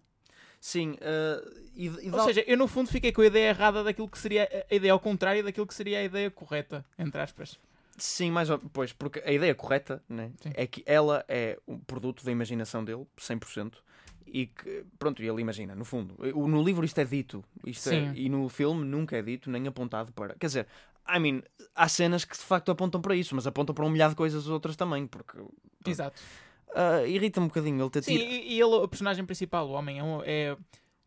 Sim, 0.60 0.92
uh, 0.92 1.64
e, 1.76 1.88
e 1.88 2.12
ou 2.12 2.24
seja, 2.24 2.44
eu 2.48 2.58
no 2.58 2.68
fundo 2.68 2.90
fiquei 2.90 3.12
com 3.12 3.22
a 3.22 3.26
ideia 3.26 3.50
errada 3.50 3.84
daquilo 3.84 4.08
que 4.08 4.18
seria 4.18 4.48
a 4.70 4.74
ideia 4.74 4.94
ao 4.94 5.00
contrário 5.00 5.44
daquilo 5.44 5.68
que 5.68 5.74
seria 5.74 6.00
a 6.00 6.04
ideia 6.04 6.32
correta, 6.32 6.86
entre 6.98 7.20
aspas. 7.20 7.60
Sim, 7.98 8.32
mais 8.32 8.50
ou 8.50 8.58
pois, 8.58 8.92
porque 8.92 9.22
a 9.26 9.32
ideia 9.32 9.54
correta 9.54 10.02
né, 10.10 10.32
é 10.56 10.66
que 10.66 10.82
ela 10.86 11.24
é 11.28 11.60
um 11.68 11.78
produto 11.78 12.26
da 12.26 12.32
imaginação 12.32 12.84
dele, 12.84 13.06
100%, 13.18 13.74
e 14.26 14.48
que, 14.48 14.84
pronto, 14.98 15.22
ele 15.22 15.42
imagina, 15.42 15.76
no 15.76 15.86
fundo. 15.86 16.16
No 16.34 16.64
livro 16.64 16.84
isto 16.84 16.98
é 16.98 17.06
dito, 17.06 17.44
isto 17.66 17.90
é, 17.90 18.12
e 18.16 18.30
no 18.30 18.50
filme 18.50 18.84
nunca 18.84 19.16
é 19.16 19.22
dito, 19.22 19.50
nem 19.50 19.68
apontado 19.68 20.12
para. 20.12 20.34
Quer 20.36 20.48
dizer, 20.48 20.68
I 21.08 21.20
mean, 21.20 21.42
há 21.76 21.88
cenas 21.88 22.26
que 22.26 22.36
de 22.36 22.44
facto 22.44 22.72
apontam 22.72 23.02
para 23.02 23.16
isso, 23.16 23.36
mas 23.36 23.46
apontam 23.46 23.76
para 23.76 23.86
um 23.86 23.90
milhar 23.90 24.10
de 24.10 24.16
coisas 24.16 24.48
outras 24.48 24.76
também, 24.76 25.06
porque. 25.08 25.38
Exato. 25.86 26.22
Uh, 26.70 27.06
irrita 27.06 27.40
um 27.40 27.48
bocadinho 27.48 27.82
ele 27.82 27.90
ter 27.90 28.04
Sim, 28.04 28.18
tira... 28.18 28.32
e, 28.32 28.54
ele, 28.54 28.64
o 28.64 28.88
personagem 28.88 29.24
principal, 29.26 29.68
o 29.68 29.74
homem, 29.74 30.00
é, 30.00 30.04
é, 30.26 30.58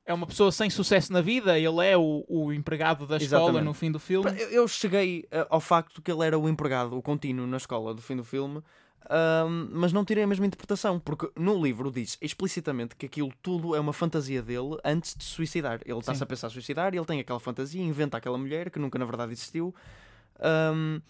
é 0.07 0.15
uma 0.15 0.26
pessoa 0.26 0.53
sem 0.53 0.71
sucesso 0.71 1.12
na 1.12 1.21
vida, 1.21 1.59
ele 1.59 1.85
é 1.85 1.97
o, 1.97 2.25
o 2.29 2.53
empregado 2.53 3.05
da 3.05 3.17
escola 3.17 3.43
Exatamente. 3.43 3.65
no 3.65 3.75
fim 3.75 3.91
do 3.91 3.99
filme. 3.99 4.31
Eu, 4.41 4.50
eu 4.50 4.69
cheguei 4.69 5.25
uh, 5.25 5.47
ao 5.50 5.61
facto 5.61 6.00
que 6.00 6.11
ele 6.12 6.25
era 6.25 6.38
o 6.38 6.49
empregado, 6.49 6.97
o 6.97 7.03
contínuo 7.03 7.47
na 7.49 7.57
escola 7.57 7.93
do 7.93 8.00
fim 8.00 8.15
do 8.15 8.23
filme, 8.23 8.62
um, 9.09 9.69
mas 9.73 9.93
não 9.93 10.05
tirei 10.05 10.25
a 10.25 10.27
mesma 10.27 10.47
interpretação, 10.47 10.99
porque 10.99 11.31
no 11.37 11.63
livro 11.63 11.91
diz 11.91 12.19
explicitamente 12.21 12.97
que 12.97 13.07
aquilo 13.07 13.33
tudo 13.43 13.75
é 13.75 13.81
uma 13.81 13.93
fantasia 13.93 14.43
dele 14.43 14.79
antes 14.85 15.15
de 15.15 15.25
se 15.25 15.31
suicidar. 15.31 15.81
Ele 15.85 15.99
está-se 15.99 16.23
a 16.23 16.27
pensar 16.27 16.51
suicidar 16.51 16.95
e 16.95 16.99
ele 16.99 17.07
tem 17.07 17.21
aquela 17.21 17.41
fantasia, 17.41 17.83
inventa 17.83 18.17
aquela 18.17 18.39
mulher 18.39 18.71
que 18.71 18.79
nunca 18.79 18.99
na 18.99 19.05
verdade 19.05 19.33
existiu. 19.33 19.75
Um, 20.41 21.01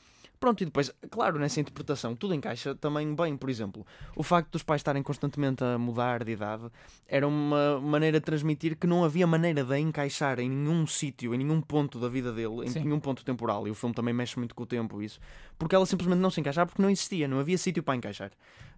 Pronto, 0.46 0.62
e 0.62 0.64
depois, 0.64 0.94
claro, 1.10 1.40
nessa 1.40 1.58
interpretação 1.58 2.14
tudo 2.14 2.32
encaixa 2.32 2.72
também 2.72 3.12
bem. 3.16 3.36
Por 3.36 3.50
exemplo, 3.50 3.84
o 4.14 4.22
facto 4.22 4.52
dos 4.52 4.62
pais 4.62 4.78
estarem 4.78 5.02
constantemente 5.02 5.64
a 5.64 5.76
mudar 5.76 6.22
de 6.22 6.30
idade 6.30 6.70
era 7.04 7.26
uma 7.26 7.80
maneira 7.80 8.20
de 8.20 8.24
transmitir 8.24 8.76
que 8.76 8.86
não 8.86 9.02
havia 9.02 9.26
maneira 9.26 9.64
de 9.64 9.76
encaixar 9.76 10.38
em 10.38 10.48
nenhum 10.48 10.86
sítio, 10.86 11.34
em 11.34 11.38
nenhum 11.38 11.60
ponto 11.60 11.98
da 11.98 12.06
vida 12.06 12.32
dele, 12.32 12.64
em 12.64 12.68
Sim. 12.68 12.84
nenhum 12.84 13.00
ponto 13.00 13.24
temporal. 13.24 13.66
E 13.66 13.72
o 13.72 13.74
filme 13.74 13.92
também 13.92 14.14
mexe 14.14 14.38
muito 14.38 14.54
com 14.54 14.62
o 14.62 14.66
tempo, 14.66 15.02
isso. 15.02 15.18
Porque 15.58 15.74
ela 15.74 15.84
simplesmente 15.84 16.20
não 16.20 16.30
se 16.30 16.38
encaixava 16.38 16.66
porque 16.66 16.80
não 16.80 16.90
existia, 16.90 17.26
não 17.26 17.40
havia 17.40 17.58
sítio 17.58 17.82
para 17.82 17.96
encaixar. 17.96 18.30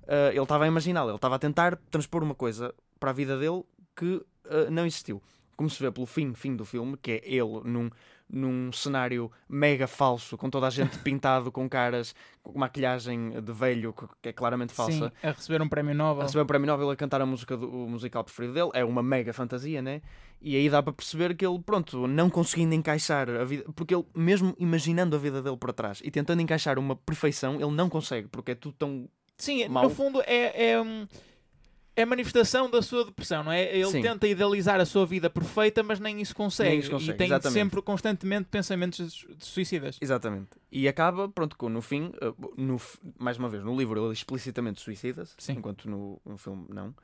Uh, 0.04 0.30
ele 0.30 0.40
estava 0.40 0.64
a 0.64 0.68
imaginá-la, 0.68 1.10
ele 1.10 1.16
estava 1.16 1.34
a 1.34 1.38
tentar 1.38 1.76
transpor 1.90 2.22
uma 2.22 2.34
coisa 2.34 2.74
para 2.98 3.10
a 3.10 3.12
vida 3.12 3.38
dele 3.38 3.62
que 3.94 4.06
uh, 4.06 4.70
não 4.70 4.86
existiu. 4.86 5.22
Como 5.54 5.68
se 5.68 5.82
vê 5.82 5.90
pelo 5.90 6.06
fim, 6.06 6.32
fim 6.32 6.56
do 6.56 6.64
filme, 6.64 6.96
que 6.96 7.10
é 7.10 7.20
ele 7.26 7.60
num 7.62 7.90
num 8.30 8.70
cenário 8.72 9.30
mega 9.48 9.86
falso, 9.86 10.36
com 10.36 10.50
toda 10.50 10.66
a 10.66 10.70
gente 10.70 10.98
pintado 11.00 11.50
com 11.50 11.68
caras, 11.68 12.14
com 12.42 12.58
maquilhagem 12.58 13.40
de 13.40 13.52
velho, 13.52 13.94
que 14.20 14.28
é 14.28 14.32
claramente 14.32 14.72
falsa. 14.72 15.12
Sim, 15.20 15.26
a 15.26 15.30
receber 15.32 15.62
um 15.62 15.68
prémio 15.68 15.94
Nobel. 15.94 16.22
A 16.22 16.24
receber 16.24 16.42
um 16.42 16.46
prémio 16.46 16.66
Nobel 16.66 16.90
a 16.90 16.96
cantar 16.96 17.20
a 17.20 17.26
música 17.26 17.56
do 17.56 17.68
o 17.68 17.88
musical 17.88 18.24
preferido 18.24 18.54
dele. 18.54 18.70
É 18.74 18.84
uma 18.84 19.02
mega 19.02 19.32
fantasia, 19.32 19.80
né? 19.80 20.02
E 20.40 20.56
aí 20.56 20.68
dá 20.68 20.82
para 20.82 20.92
perceber 20.92 21.34
que 21.34 21.44
ele, 21.44 21.58
pronto, 21.58 22.06
não 22.06 22.30
conseguindo 22.30 22.74
encaixar 22.74 23.28
a 23.28 23.44
vida, 23.44 23.64
porque 23.74 23.94
ele, 23.94 24.04
mesmo 24.14 24.54
imaginando 24.58 25.16
a 25.16 25.18
vida 25.18 25.42
dele 25.42 25.56
para 25.56 25.72
trás 25.72 26.00
e 26.04 26.10
tentando 26.10 26.40
encaixar 26.40 26.78
uma 26.78 26.94
perfeição, 26.94 27.54
ele 27.60 27.72
não 27.72 27.88
consegue, 27.88 28.28
porque 28.28 28.52
é 28.52 28.54
tudo 28.54 28.74
tão. 28.78 29.08
Sim, 29.36 29.68
mau. 29.68 29.84
no 29.84 29.90
fundo 29.90 30.20
é, 30.26 30.70
é 30.72 30.80
um 30.80 31.06
é 31.98 32.04
manifestação 32.04 32.70
da 32.70 32.80
sua 32.80 33.04
depressão, 33.04 33.42
não 33.42 33.50
é? 33.50 33.76
Ele 33.76 33.90
Sim. 33.90 34.02
tenta 34.02 34.28
idealizar 34.28 34.80
a 34.80 34.86
sua 34.86 35.04
vida 35.04 35.28
perfeita, 35.28 35.82
mas 35.82 35.98
nem 35.98 36.20
isso 36.20 36.34
consegue. 36.34 36.70
Nem 36.70 36.78
isso 36.78 36.90
consegue. 36.90 37.10
E 37.10 37.14
tem 37.14 37.26
Exatamente. 37.26 37.54
sempre 37.54 37.82
constantemente 37.82 38.48
pensamentos 38.48 39.26
de 39.36 39.44
suicidas. 39.44 39.98
Exatamente. 40.00 40.50
E 40.70 40.86
acaba, 40.86 41.28
pronto, 41.28 41.56
com, 41.56 41.68
no 41.68 41.82
fim, 41.82 42.12
eh, 42.20 42.32
no, 42.56 42.80
mais 43.18 43.36
uma 43.36 43.48
vez, 43.48 43.64
no 43.64 43.76
livro 43.76 44.04
ele 44.04 44.12
explicitamente 44.12 44.80
suicida-se, 44.80 45.34
enquanto 45.50 45.90
no, 45.90 46.20
no 46.24 46.38
filme 46.38 46.66
não. 46.68 46.94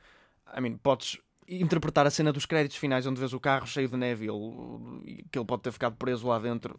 I 0.56 0.60
mean, 0.60 0.76
podes 0.76 1.18
interpretar 1.48 2.06
a 2.06 2.10
cena 2.10 2.32
dos 2.32 2.46
créditos 2.46 2.76
finais 2.76 3.04
onde 3.06 3.18
vês 3.18 3.32
o 3.32 3.40
carro 3.40 3.66
cheio 3.66 3.88
de 3.88 3.96
neve 3.96 4.26
e 5.04 5.24
que 5.30 5.38
ele 5.38 5.44
pode 5.44 5.62
ter 5.62 5.72
ficado 5.72 5.96
preso 5.96 6.28
lá 6.28 6.38
dentro. 6.38 6.78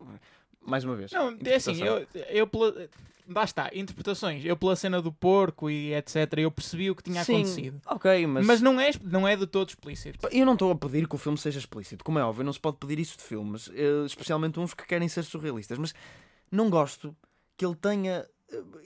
Mais 0.65 0.83
uma 0.83 0.95
vez. 0.95 1.11
Não, 1.11 1.37
é 1.45 1.55
assim, 1.55 1.81
eu, 1.83 2.07
eu 2.29 2.47
pela, 2.47 2.89
lá 3.27 3.43
está, 3.43 3.69
interpretações. 3.73 4.43
Eu 4.45 4.55
pela 4.55 4.75
cena 4.75 5.01
do 5.01 5.11
porco 5.11 5.69
e 5.69 5.93
etc, 5.93 6.33
eu 6.37 6.51
percebi 6.51 6.89
o 6.91 6.95
que 6.95 7.03
tinha 7.03 7.23
Sim, 7.23 7.35
acontecido. 7.35 7.81
Ok, 7.85 8.27
mas... 8.27 8.45
Mas 8.45 8.61
não 8.61 8.79
é, 8.79 8.91
não 9.03 9.27
é 9.27 9.35
de 9.35 9.47
todo 9.47 9.69
explícito. 9.69 10.27
Eu 10.31 10.45
não 10.45 10.53
estou 10.53 10.71
a 10.71 10.75
pedir 10.75 11.07
que 11.07 11.15
o 11.15 11.17
filme 11.17 11.37
seja 11.37 11.59
explícito. 11.59 12.03
Como 12.03 12.19
é 12.19 12.23
óbvio, 12.23 12.43
não 12.43 12.53
se 12.53 12.59
pode 12.59 12.77
pedir 12.77 12.99
isso 12.99 13.17
de 13.17 13.23
filmes. 13.23 13.69
Eh, 13.73 14.05
especialmente 14.05 14.59
uns 14.59 14.73
que 14.73 14.85
querem 14.85 15.07
ser 15.07 15.23
surrealistas. 15.23 15.77
Mas 15.77 15.93
não 16.51 16.69
gosto 16.69 17.15
que 17.57 17.65
ele 17.65 17.75
tenha... 17.75 18.25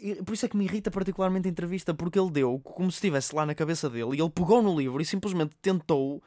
Eh, 0.01 0.23
por 0.23 0.33
isso 0.33 0.45
é 0.45 0.49
que 0.49 0.57
me 0.57 0.65
irrita 0.65 0.91
particularmente 0.91 1.47
a 1.47 1.51
entrevista, 1.51 1.93
porque 1.93 2.19
ele 2.19 2.31
deu 2.31 2.59
como 2.59 2.91
se 2.91 2.97
estivesse 2.97 3.35
lá 3.35 3.45
na 3.45 3.55
cabeça 3.55 3.89
dele 3.89 4.17
e 4.17 4.21
ele 4.21 4.29
pegou 4.29 4.61
no 4.61 4.77
livro 4.77 5.01
e 5.01 5.05
simplesmente 5.05 5.55
tentou 5.61 6.21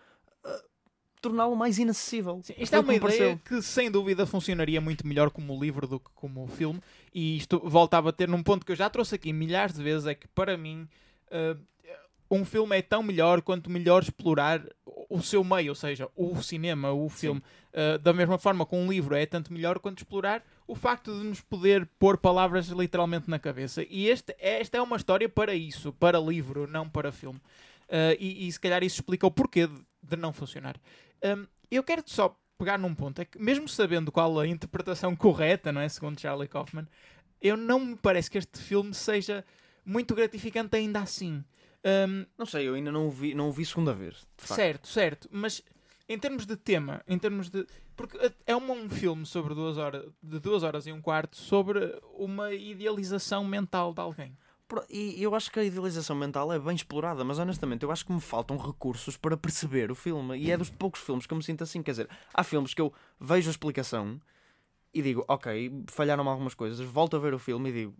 torná-lo 1.22 1.56
mais 1.56 1.78
inacessível. 1.78 2.40
Sim, 2.42 2.54
isto 2.58 2.74
é 2.74 2.80
uma 2.80 2.94
ideia 2.94 3.00
pareceu. 3.00 3.40
que 3.44 3.62
sem 3.62 3.90
dúvida 3.90 4.26
funcionaria 4.26 4.80
muito 4.80 5.06
melhor 5.06 5.30
como 5.30 5.58
livro 5.58 5.86
do 5.86 5.98
que 5.98 6.10
como 6.14 6.46
filme 6.48 6.80
e 7.14 7.36
isto 7.36 7.60
voltava 7.64 8.10
a 8.10 8.12
ter 8.12 8.28
num 8.28 8.42
ponto 8.42 8.66
que 8.66 8.72
eu 8.72 8.76
já 8.76 8.90
trouxe 8.90 9.14
aqui 9.14 9.32
milhares 9.32 9.74
de 9.74 9.82
vezes 9.82 10.06
é 10.06 10.14
que 10.14 10.26
para 10.28 10.56
mim 10.56 10.88
uh, 11.28 11.58
um 12.30 12.44
filme 12.44 12.76
é 12.76 12.82
tão 12.82 13.02
melhor 13.02 13.42
quanto 13.42 13.70
melhor 13.70 14.02
explorar 14.02 14.64
o 15.10 15.20
seu 15.20 15.44
meio, 15.44 15.72
ou 15.72 15.74
seja, 15.74 16.08
o 16.16 16.42
cinema, 16.42 16.90
o 16.90 17.08
filme. 17.10 17.42
Uh, 17.72 17.98
da 17.98 18.12
mesma 18.12 18.38
forma 18.38 18.64
que 18.64 18.74
um 18.74 18.90
livro 18.90 19.14
é 19.14 19.26
tanto 19.26 19.52
melhor 19.52 19.78
quanto 19.78 19.98
explorar 19.98 20.42
o 20.66 20.74
facto 20.74 21.12
de 21.14 21.24
nos 21.24 21.42
poder 21.42 21.86
pôr 21.98 22.16
palavras 22.16 22.68
literalmente 22.68 23.28
na 23.28 23.38
cabeça. 23.38 23.84
E 23.88 24.08
este, 24.08 24.34
esta 24.38 24.78
é 24.78 24.82
uma 24.82 24.96
história 24.96 25.28
para 25.28 25.54
isso, 25.54 25.92
para 25.92 26.18
livro, 26.18 26.66
não 26.66 26.88
para 26.88 27.12
filme. 27.12 27.38
Uh, 27.88 28.16
e, 28.18 28.48
e, 28.48 28.52
se 28.52 28.58
calhar 28.58 28.82
isso 28.82 28.96
explica 28.96 29.26
o 29.26 29.30
porquê 29.30 29.66
de, 29.66 29.74
de 30.02 30.16
não 30.16 30.32
funcionar. 30.32 30.76
Um, 31.24 31.46
eu 31.70 31.82
quero 31.82 32.02
só 32.06 32.36
pegar 32.58 32.78
num 32.78 32.94
ponto, 32.94 33.20
é 33.20 33.24
que 33.24 33.38
mesmo 33.38 33.68
sabendo 33.68 34.12
qual 34.12 34.38
a 34.38 34.46
interpretação 34.46 35.16
correta, 35.16 35.72
não 35.72 35.80
é? 35.80 35.88
Segundo 35.88 36.20
Charlie 36.20 36.48
Kaufman, 36.48 36.86
eu 37.40 37.56
não 37.56 37.80
me 37.80 37.96
parece 37.96 38.30
que 38.30 38.38
este 38.38 38.58
filme 38.58 38.94
seja 38.94 39.44
muito 39.84 40.14
gratificante 40.14 40.76
ainda 40.76 41.00
assim. 41.00 41.44
Um, 41.84 42.24
não 42.38 42.46
sei, 42.46 42.68
eu 42.68 42.74
ainda 42.74 42.92
não 42.92 43.08
o 43.08 43.10
vi, 43.10 43.34
não 43.34 43.48
o 43.48 43.52
vi 43.52 43.64
segunda 43.64 43.92
vez. 43.92 44.24
Certo, 44.38 44.86
certo, 44.86 45.28
mas 45.32 45.62
em 46.08 46.18
termos 46.18 46.46
de 46.46 46.56
tema, 46.56 47.02
em 47.08 47.18
termos 47.18 47.50
de. 47.50 47.66
Porque 47.96 48.18
é 48.46 48.56
um, 48.56 48.72
um 48.72 48.88
filme 48.88 49.26
sobre 49.26 49.54
duas 49.54 49.76
horas, 49.76 50.04
de 50.22 50.38
duas 50.38 50.62
horas 50.62 50.86
e 50.86 50.92
um 50.92 51.00
quarto 51.00 51.36
sobre 51.36 52.00
uma 52.14 52.52
idealização 52.52 53.44
mental 53.44 53.92
de 53.92 54.00
alguém. 54.00 54.36
E 54.88 55.22
eu 55.22 55.34
acho 55.34 55.50
que 55.50 55.60
a 55.60 55.64
idealização 55.64 56.16
mental 56.16 56.52
é 56.52 56.58
bem 56.58 56.74
explorada, 56.74 57.24
mas 57.24 57.38
honestamente 57.38 57.82
eu 57.82 57.90
acho 57.90 58.06
que 58.06 58.12
me 58.12 58.20
faltam 58.20 58.56
recursos 58.56 59.16
para 59.16 59.36
perceber 59.36 59.90
o 59.90 59.94
filme. 59.94 60.36
E 60.38 60.50
é 60.50 60.56
dos 60.56 60.70
poucos 60.70 61.00
filmes 61.00 61.26
que 61.26 61.32
eu 61.32 61.36
me 61.36 61.42
sinto 61.42 61.64
assim. 61.64 61.82
Quer 61.82 61.92
dizer, 61.92 62.08
há 62.32 62.42
filmes 62.42 62.74
que 62.74 62.80
eu 62.80 62.92
vejo 63.20 63.48
a 63.48 63.52
explicação 63.52 64.20
e 64.94 65.02
digo, 65.02 65.24
ok, 65.28 65.84
falharam 65.88 66.28
algumas 66.28 66.54
coisas, 66.54 66.78
volto 66.86 67.16
a 67.16 67.18
ver 67.18 67.34
o 67.34 67.38
filme 67.38 67.70
e 67.70 67.72
digo, 67.72 67.94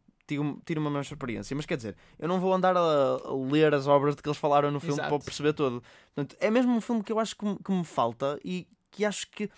tiro, 0.64 0.80
uma 0.80 0.90
melhor 0.90 1.02
experiência. 1.02 1.54
Mas 1.56 1.66
quer 1.66 1.76
dizer, 1.76 1.96
eu 2.18 2.28
não 2.28 2.40
vou 2.40 2.52
andar 2.52 2.76
a, 2.76 3.18
ler 3.50 3.74
as 3.74 3.86
obras 3.86 4.14
de 4.14 4.22
que 4.22 4.28
eles 4.28 4.38
falaram 4.38 4.70
no 4.70 4.80
filme 4.80 4.94
Exato. 4.94 5.08
para 5.08 5.24
perceber 5.24 5.52
todo. 5.52 5.82
Portanto, 6.14 6.36
é 6.40 6.50
mesmo 6.50 6.72
um 6.74 6.80
filme 6.80 7.02
que 7.02 7.12
eu 7.12 7.18
acho 7.18 7.36
que, 7.36 7.56
que 7.62 7.72
me 7.72 7.84
falta 7.84 8.38
e 8.44 8.66
que 8.90 9.04
acho 9.04 9.30
que 9.30 9.50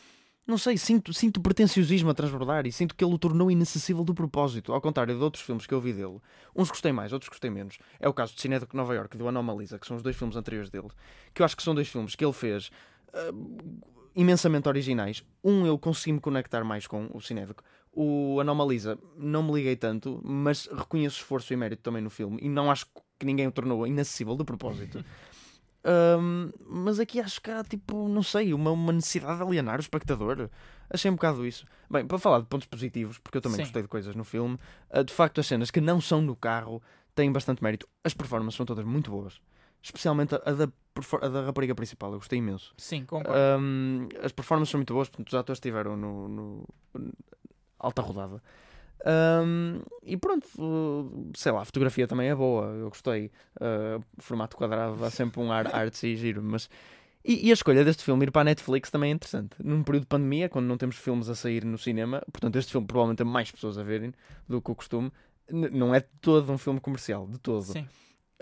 não 0.47 0.59
sei, 0.59 0.77
sinto, 0.77 1.13
sinto 1.15 1.41
pretenciosismo 1.41 2.11
a 2.11 2.15
transbordar 2.15 2.67
e 2.67 2.73
sinto 2.73 2.95
que 2.95 3.03
ele 3.03 3.15
o 3.15 3.19
tornou 3.19 3.51
inacessível 3.51 4.05
do 4.05 4.15
propósito, 4.15 4.75
ao 4.75 4.81
contrário 4.81 5.17
de 5.17 5.23
outros 5.23 5.43
filmes 5.43 5.67
que 5.67 5.73
eu 5.73 5.81
vi 5.81 5.93
dele. 5.93 6.21
Uns 6.55 6.69
gostei 6.69 6.93
mais, 6.93 7.13
outros 7.15 7.31
gostei 7.31 7.51
menos. 7.51 7.79
É 7.99 8.09
o 8.09 8.13
caso 8.13 8.35
de 8.35 8.43
Cinedo 8.43 8.67
de 8.67 8.77
Nova 8.77 8.95
York 8.95 9.17
e 9.17 9.19
do 9.19 9.27
Anomalisa, 9.27 9.79
que 9.79 9.87
são 9.87 9.97
os 9.97 10.03
dois 10.03 10.17
filmes 10.17 10.37
anteriores 10.37 10.69
dele, 10.69 10.89
que 11.33 11.41
eu 11.41 11.47
acho 11.47 11.57
que 11.57 11.63
são 11.63 11.75
dois 11.75 11.89
filmes 11.89 12.15
que 12.15 12.23
ele 12.23 12.33
fez 12.35 12.71
uh, 13.09 13.83
imensamente 14.15 14.69
originais. 14.69 15.25
Um 15.43 15.67
eu 15.67 15.79
consegui 15.79 16.13
me 16.13 16.21
conectar 16.21 16.63
mais 16.63 16.87
com 16.87 17.09
o 17.15 17.23
Cinédico. 17.23 17.65
O 17.91 18.39
Anomalisa 18.39 18.99
não 19.17 19.43
me 19.43 19.53
liguei 19.53 19.77
tanto, 19.77 20.21
mas 20.23 20.67
reconheço 20.67 21.17
esforço 21.17 21.55
e 21.55 21.57
mérito 21.57 21.83
também 21.83 22.03
no 22.03 22.11
filme 22.11 22.39
e 22.43 22.49
não 22.49 22.71
acho 22.71 22.87
que 23.19 23.25
ninguém 23.25 23.47
o 23.47 23.53
tornou 23.53 23.87
inacessível 23.87 24.37
de 24.37 24.45
propósito. 24.45 25.03
Um, 25.85 26.51
mas 26.67 26.99
aqui 26.99 27.21
acho 27.21 27.41
que 27.43 27.51
há 27.51 27.63
tipo, 27.63 28.09
não 28.09 28.23
sei, 28.23 28.55
uma, 28.55 28.71
uma 28.71 28.93
necessidade 28.93 29.37
de 29.37 29.43
alienar 29.43 29.77
o 29.79 29.81
espectador. 29.81 30.49
Achei 30.89 31.11
um 31.11 31.15
bocado 31.15 31.47
isso. 31.47 31.67
Bem, 31.91 32.07
para 32.07 32.19
falar 32.19 32.41
de 32.41 32.47
pontos 32.47 32.67
positivos, 32.67 33.19
porque 33.19 33.39
eu 33.39 33.43
também 33.43 33.57
Sim. 33.57 33.63
gostei 33.65 33.83
de 33.83 33.89
coisas 33.89 34.15
no 34.15 34.25
filme, 34.25 34.57
uh, 34.91 35.05
de 35.05 35.13
facto 35.13 35.41
as 35.41 35.47
cenas 35.47 35.71
que 35.71 35.81
não 35.81 36.01
são 36.01 36.23
no 36.23 36.35
carro 36.35 36.83
têm 37.15 37.31
bastante 37.31 37.63
mérito. 37.63 37.87
As 38.03 38.15
performances 38.15 38.57
são 38.57 38.65
todas 38.65 38.85
muito 38.85 39.11
boas. 39.11 39.41
Especialmente 39.83 40.35
a 40.35 40.39
da, 40.39 40.69
a 41.21 41.29
da 41.29 41.43
rapariga 41.43 41.75
principal, 41.75 42.11
eu 42.13 42.19
gostei 42.19 42.39
imenso. 42.39 42.73
Sim, 42.79 43.05
concordo. 43.05 43.39
Um, 43.61 44.09
as 44.23 44.33
performances 44.33 44.71
são 44.71 44.79
muito 44.79 44.95
boas, 44.95 45.11
portanto, 45.11 45.29
os 45.29 45.35
atores 45.35 45.59
estiveram 45.59 45.95
no, 45.95 46.29
no, 46.29 46.69
no 46.95 47.13
alta 47.79 48.01
rodada. 48.01 48.43
Um, 49.07 49.81
e 50.03 50.17
pronto, 50.17 50.47
sei 51.37 51.53
lá, 51.53 51.61
a 51.61 51.65
fotografia 51.65 52.07
também 52.07 52.29
é 52.29 52.35
boa, 52.35 52.67
eu 52.67 52.89
gostei. 52.89 53.31
Uh, 53.57 54.03
formato 54.19 54.57
quadrado 54.57 54.97
dá 54.97 55.11
sempre 55.11 55.41
um 55.41 55.53
ar 55.53 55.75
artsy 55.75 56.09
e 56.09 56.17
giro, 56.17 56.43
mas. 56.43 56.71
E, 57.23 57.47
e, 57.47 57.51
a 57.51 57.55
escolha 57.55 57.85
deste 57.85 58.05
filme 58.05 58.27
ir 58.27 58.31
para 58.31 58.43
a 58.43 58.45
Netflix 58.45 58.91
também 58.91 59.11
é 59.11 59.15
interessante. 59.15 59.57
Num 59.63 59.83
período 59.83 60.03
de 60.03 60.09
pandemia, 60.09 60.49
quando 60.49 60.67
não 60.67 60.77
temos 60.77 60.97
filmes 60.97 61.29
a 61.29 61.35
sair 61.35 61.65
no 61.65 61.79
cinema, 61.79 62.23
portanto, 62.31 62.57
este 62.57 62.73
filme 62.73 62.87
provavelmente 62.87 63.19
tem 63.19 63.27
mais 63.27 63.51
pessoas 63.51 63.79
a 63.79 63.83
verem 63.83 64.13
do 64.47 64.61
que 64.61 64.71
o 64.71 64.75
costume. 64.75 65.11
Não 65.51 65.95
é 65.95 66.01
todo 66.01 66.51
um 66.53 66.59
filme 66.59 66.81
comercial, 66.81 67.27
de 67.27 67.39
todo. 67.39 67.65
Sim. 67.65 67.87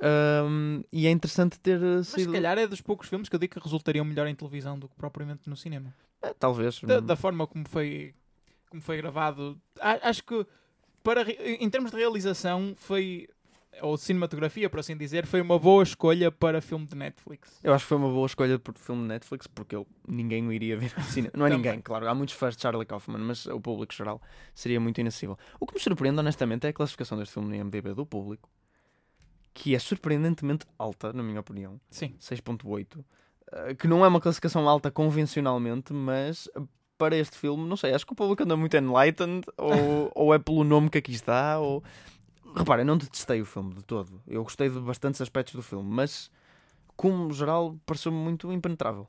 Um, 0.00 0.83
e 0.92 1.07
é 1.07 1.11
interessante 1.11 1.61
ter 1.61 1.78
sido. 1.78 1.97
Mas 1.97 2.07
se 2.07 2.33
calhar 2.33 2.59
é 2.59 2.66
dos 2.66 2.81
poucos 2.81 3.09
filmes 3.09 3.28
que 3.28 3.37
eu 3.37 3.38
digo 3.38 3.54
que 3.54 3.61
resultariam 3.61 4.04
melhor 4.04 4.26
em 4.26 4.35
televisão 4.35 4.76
do 4.76 4.88
que 4.88 4.97
propriamente 4.97 5.49
no 5.49 5.57
cinema. 5.57 5.95
É, 6.21 6.33
talvez. 6.35 6.81
Da, 6.81 6.99
da 6.99 7.14
forma 7.14 7.47
como 7.47 7.69
foi 7.69 8.14
como 8.73 8.81
foi 8.81 8.97
gravado. 8.97 9.61
Acho 9.79 10.25
que 10.25 10.47
para, 11.02 11.31
em 11.31 11.69
termos 11.69 11.91
de 11.91 11.97
realização 11.99 12.73
foi 12.75 13.29
ou 13.81 13.97
cinematografia, 13.97 14.69
por 14.69 14.81
assim 14.81 14.97
dizer, 14.97 15.26
foi 15.26 15.41
uma 15.41 15.59
boa 15.59 15.83
escolha 15.83 16.31
para 16.31 16.61
filme 16.61 16.87
de 16.87 16.95
Netflix. 16.95 17.59
Eu 17.62 17.73
acho 17.73 17.85
que 17.85 17.88
foi 17.88 17.97
uma 17.99 18.09
boa 18.09 18.26
escolha 18.26 18.59
por 18.59 18.76
filme 18.79 19.02
de 19.02 19.09
Netflix 19.09 19.47
porque 19.47 19.75
eu, 19.75 19.87
ninguém 20.07 20.47
o 20.47 20.52
iria 20.52 20.76
ver 20.76 20.93
no 20.97 21.05
cinema. 21.05 21.33
Não 21.37 21.47
é 21.47 21.50
ninguém, 21.50 21.81
claro. 21.81 22.09
Há 22.09 22.14
muitos 22.14 22.35
fãs 22.35 22.57
de 22.57 22.62
Charlie 22.62 22.87
Kaufman, 22.87 23.19
mas 23.19 23.47
o 23.47 23.61
público 23.61 23.93
geral 23.95 24.21
seria 24.55 24.81
muito 24.81 25.00
inacessível. 25.00 25.38
O 25.59 25.67
que 25.67 25.75
me 25.75 25.81
surpreende, 25.81 26.19
honestamente, 26.19 26.67
é 26.67 26.71
a 26.71 26.73
classificação 26.73 27.19
deste 27.19 27.35
filme 27.35 27.49
no 27.49 27.55
IMDb 27.55 27.95
do 27.95 28.07
público, 28.07 28.49
que 29.52 29.75
é 29.75 29.79
surpreendentemente 29.79 30.67
alta, 30.79 31.12
na 31.12 31.23
minha 31.23 31.41
opinião. 31.41 31.81
Sim. 31.91 32.14
6.8. 32.21 33.05
Eh, 33.52 33.75
que 33.75 33.88
não 33.88 34.05
é 34.05 34.09
uma 34.09 34.21
classificação 34.21 34.69
alta 34.69 34.91
convencionalmente, 34.91 35.93
mas 35.93 36.49
para 37.02 37.16
este 37.16 37.37
filme, 37.37 37.68
não 37.68 37.76
sei, 37.76 37.92
acho 37.92 38.06
que 38.06 38.12
o 38.12 38.16
público 38.16 38.44
anda 38.44 38.56
muito 38.56 38.76
enlightened, 38.76 39.44
ou, 39.56 40.12
ou 40.14 40.32
é 40.32 40.38
pelo 40.38 40.62
nome 40.62 40.88
que 40.88 40.99
aqui 40.99 41.11
está, 41.11 41.59
ou 41.59 41.82
Repara, 42.54 42.85
não 42.85 42.99
detestei 42.99 43.40
o 43.40 43.47
filme 43.47 43.75
de 43.75 43.82
todo. 43.82 44.21
Eu 44.26 44.42
gostei 44.42 44.68
de 44.68 44.78
bastantes 44.78 45.21
aspectos 45.21 45.54
do 45.54 45.62
filme, 45.62 45.88
mas 45.88 46.30
como 46.97 47.32
geral 47.32 47.76
pareceu-me 47.87 48.18
muito 48.18 48.52
impenetrável. 48.52 49.09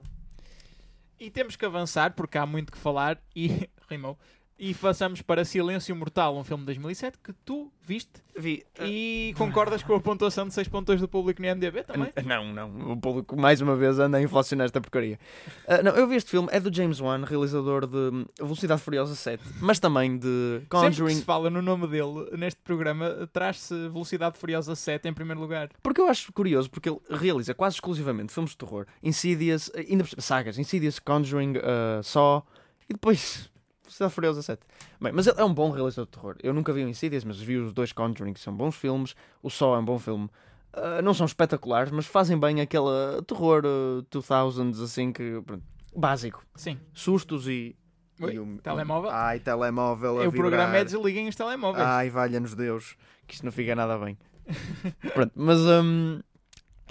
E 1.19 1.29
temos 1.29 1.55
que 1.55 1.65
avançar 1.65 2.13
porque 2.13 2.37
há 2.37 2.45
muito 2.45 2.71
que 2.71 2.77
falar 2.77 3.21
e 3.35 3.69
rimou. 3.89 4.17
E 4.57 4.73
passamos 4.73 5.21
para 5.21 5.43
Silêncio 5.43 5.95
Mortal, 5.95 6.37
um 6.37 6.43
filme 6.43 6.61
de 6.61 6.67
2007 6.67 7.17
que 7.17 7.33
tu 7.45 7.71
viste 7.81 8.23
Vi. 8.35 8.65
E 8.81 9.33
concordas 9.37 9.83
com 9.83 9.93
a 9.93 9.99
pontuação 9.99 10.47
de 10.47 10.53
6 10.53 10.67
pontos 10.67 10.99
do 10.99 11.07
público 11.07 11.41
no 11.41 11.47
IMDb 11.47 11.83
também? 11.83 12.11
Não, 12.25 12.51
não. 12.51 12.93
O 12.93 12.97
público, 12.97 13.35
mais 13.35 13.61
uma 13.61 13.75
vez, 13.75 13.99
anda 13.99 14.17
a 14.17 14.21
inflacionar 14.21 14.65
esta 14.65 14.81
porcaria. 14.81 15.19
Uh, 15.67 15.83
não, 15.83 15.91
eu 15.91 16.07
vi 16.07 16.15
este 16.15 16.31
filme, 16.31 16.49
é 16.51 16.59
do 16.59 16.73
James 16.73 16.99
Wan, 16.99 17.23
realizador 17.25 17.85
de 17.85 18.25
Velocidade 18.39 18.81
Furiosa 18.81 19.15
7, 19.15 19.43
mas 19.61 19.79
também 19.79 20.17
de 20.17 20.61
Conjuring. 20.67 20.93
Sempre 20.93 21.13
que 21.13 21.19
se 21.19 21.25
fala 21.25 21.49
no 21.49 21.61
nome 21.61 21.87
dele 21.87 22.29
neste 22.35 22.59
programa, 22.61 23.29
traz-se 23.31 23.73
Velocidade 23.89 24.37
Furiosa 24.37 24.75
7 24.75 25.07
em 25.07 25.13
primeiro 25.13 25.39
lugar. 25.39 25.69
Porque 25.83 26.01
eu 26.01 26.07
acho 26.07 26.33
curioso, 26.33 26.69
porque 26.69 26.89
ele 26.89 26.99
realiza 27.09 27.53
quase 27.53 27.75
exclusivamente 27.75 28.33
filmes 28.33 28.51
de 28.51 28.57
terror, 28.57 28.87
Insidious, 29.03 29.71
ainda 29.75 30.05
sagas, 30.17 30.57
Insidious, 30.57 30.97
Conjuring, 30.97 31.57
uh, 31.57 32.03
Saw, 32.03 32.43
e 32.89 32.93
depois 32.93 33.52
Velocidade 33.93 34.13
Furiosa 34.13 34.41
7. 34.41 34.61
Bem, 34.99 35.11
mas 35.13 35.27
ele 35.27 35.39
é 35.39 35.43
um 35.43 35.53
bom 35.53 35.69
realizador 35.69 36.05
de 36.05 36.11
terror. 36.11 36.35
Eu 36.41 36.53
nunca 36.53 36.73
vi 36.73 36.83
o 36.83 36.89
Insidious, 36.89 37.23
mas 37.23 37.39
vi 37.39 37.57
os 37.57 37.71
dois 37.71 37.93
Conjuring, 37.93 38.33
que 38.33 38.39
são 38.39 38.55
bons 38.55 38.75
filmes. 38.75 39.15
O 39.41 39.49
Sol 39.49 39.75
é 39.75 39.79
um 39.79 39.85
bom 39.85 39.99
filme. 39.99 40.29
Uh, 40.73 41.01
não 41.03 41.13
são 41.13 41.25
espetaculares, 41.25 41.91
mas 41.91 42.07
fazem 42.07 42.39
bem 42.39 42.59
aquele 42.59 43.21
terror 43.27 43.63
uh, 43.65 44.03
2000s, 44.11 44.83
assim 44.83 45.11
que. 45.11 45.41
Pronto, 45.45 45.63
básico. 45.95 46.43
Sim. 46.55 46.79
Sustos 46.93 47.47
e. 47.47 47.75
Oi, 48.19 48.33
e 48.33 48.39
o, 48.39 48.57
Telemóvel? 48.59 49.11
Ai, 49.11 49.39
telemóvel. 49.39 50.27
o 50.27 50.31
programa 50.31 50.75
é 50.77 50.83
desliguem 50.83 51.27
os 51.27 51.35
telemóveis. 51.35 51.85
Ai, 51.85 52.09
valha-nos 52.09 52.55
Deus, 52.55 52.95
que 53.27 53.35
isto 53.35 53.43
não 53.43 53.51
fica 53.51 53.75
nada 53.75 53.97
bem. 53.97 54.17
Pronto, 55.13 55.31
mas 55.35 55.59
um, 55.59 56.19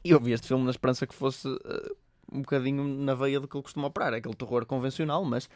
eu 0.05 0.21
vi 0.21 0.33
este 0.33 0.49
filme 0.49 0.65
na 0.65 0.71
esperança 0.71 1.07
que 1.07 1.15
fosse 1.15 1.49
uh, 1.49 1.97
um 2.33 2.41
bocadinho 2.43 2.85
na 2.85 3.15
veia 3.15 3.41
do 3.41 3.49
que 3.49 3.57
ele 3.57 3.63
costuma 3.63 3.89
operar, 3.89 4.15
aquele 4.15 4.35
terror 4.35 4.67
convencional, 4.67 5.25
mas 5.25 5.49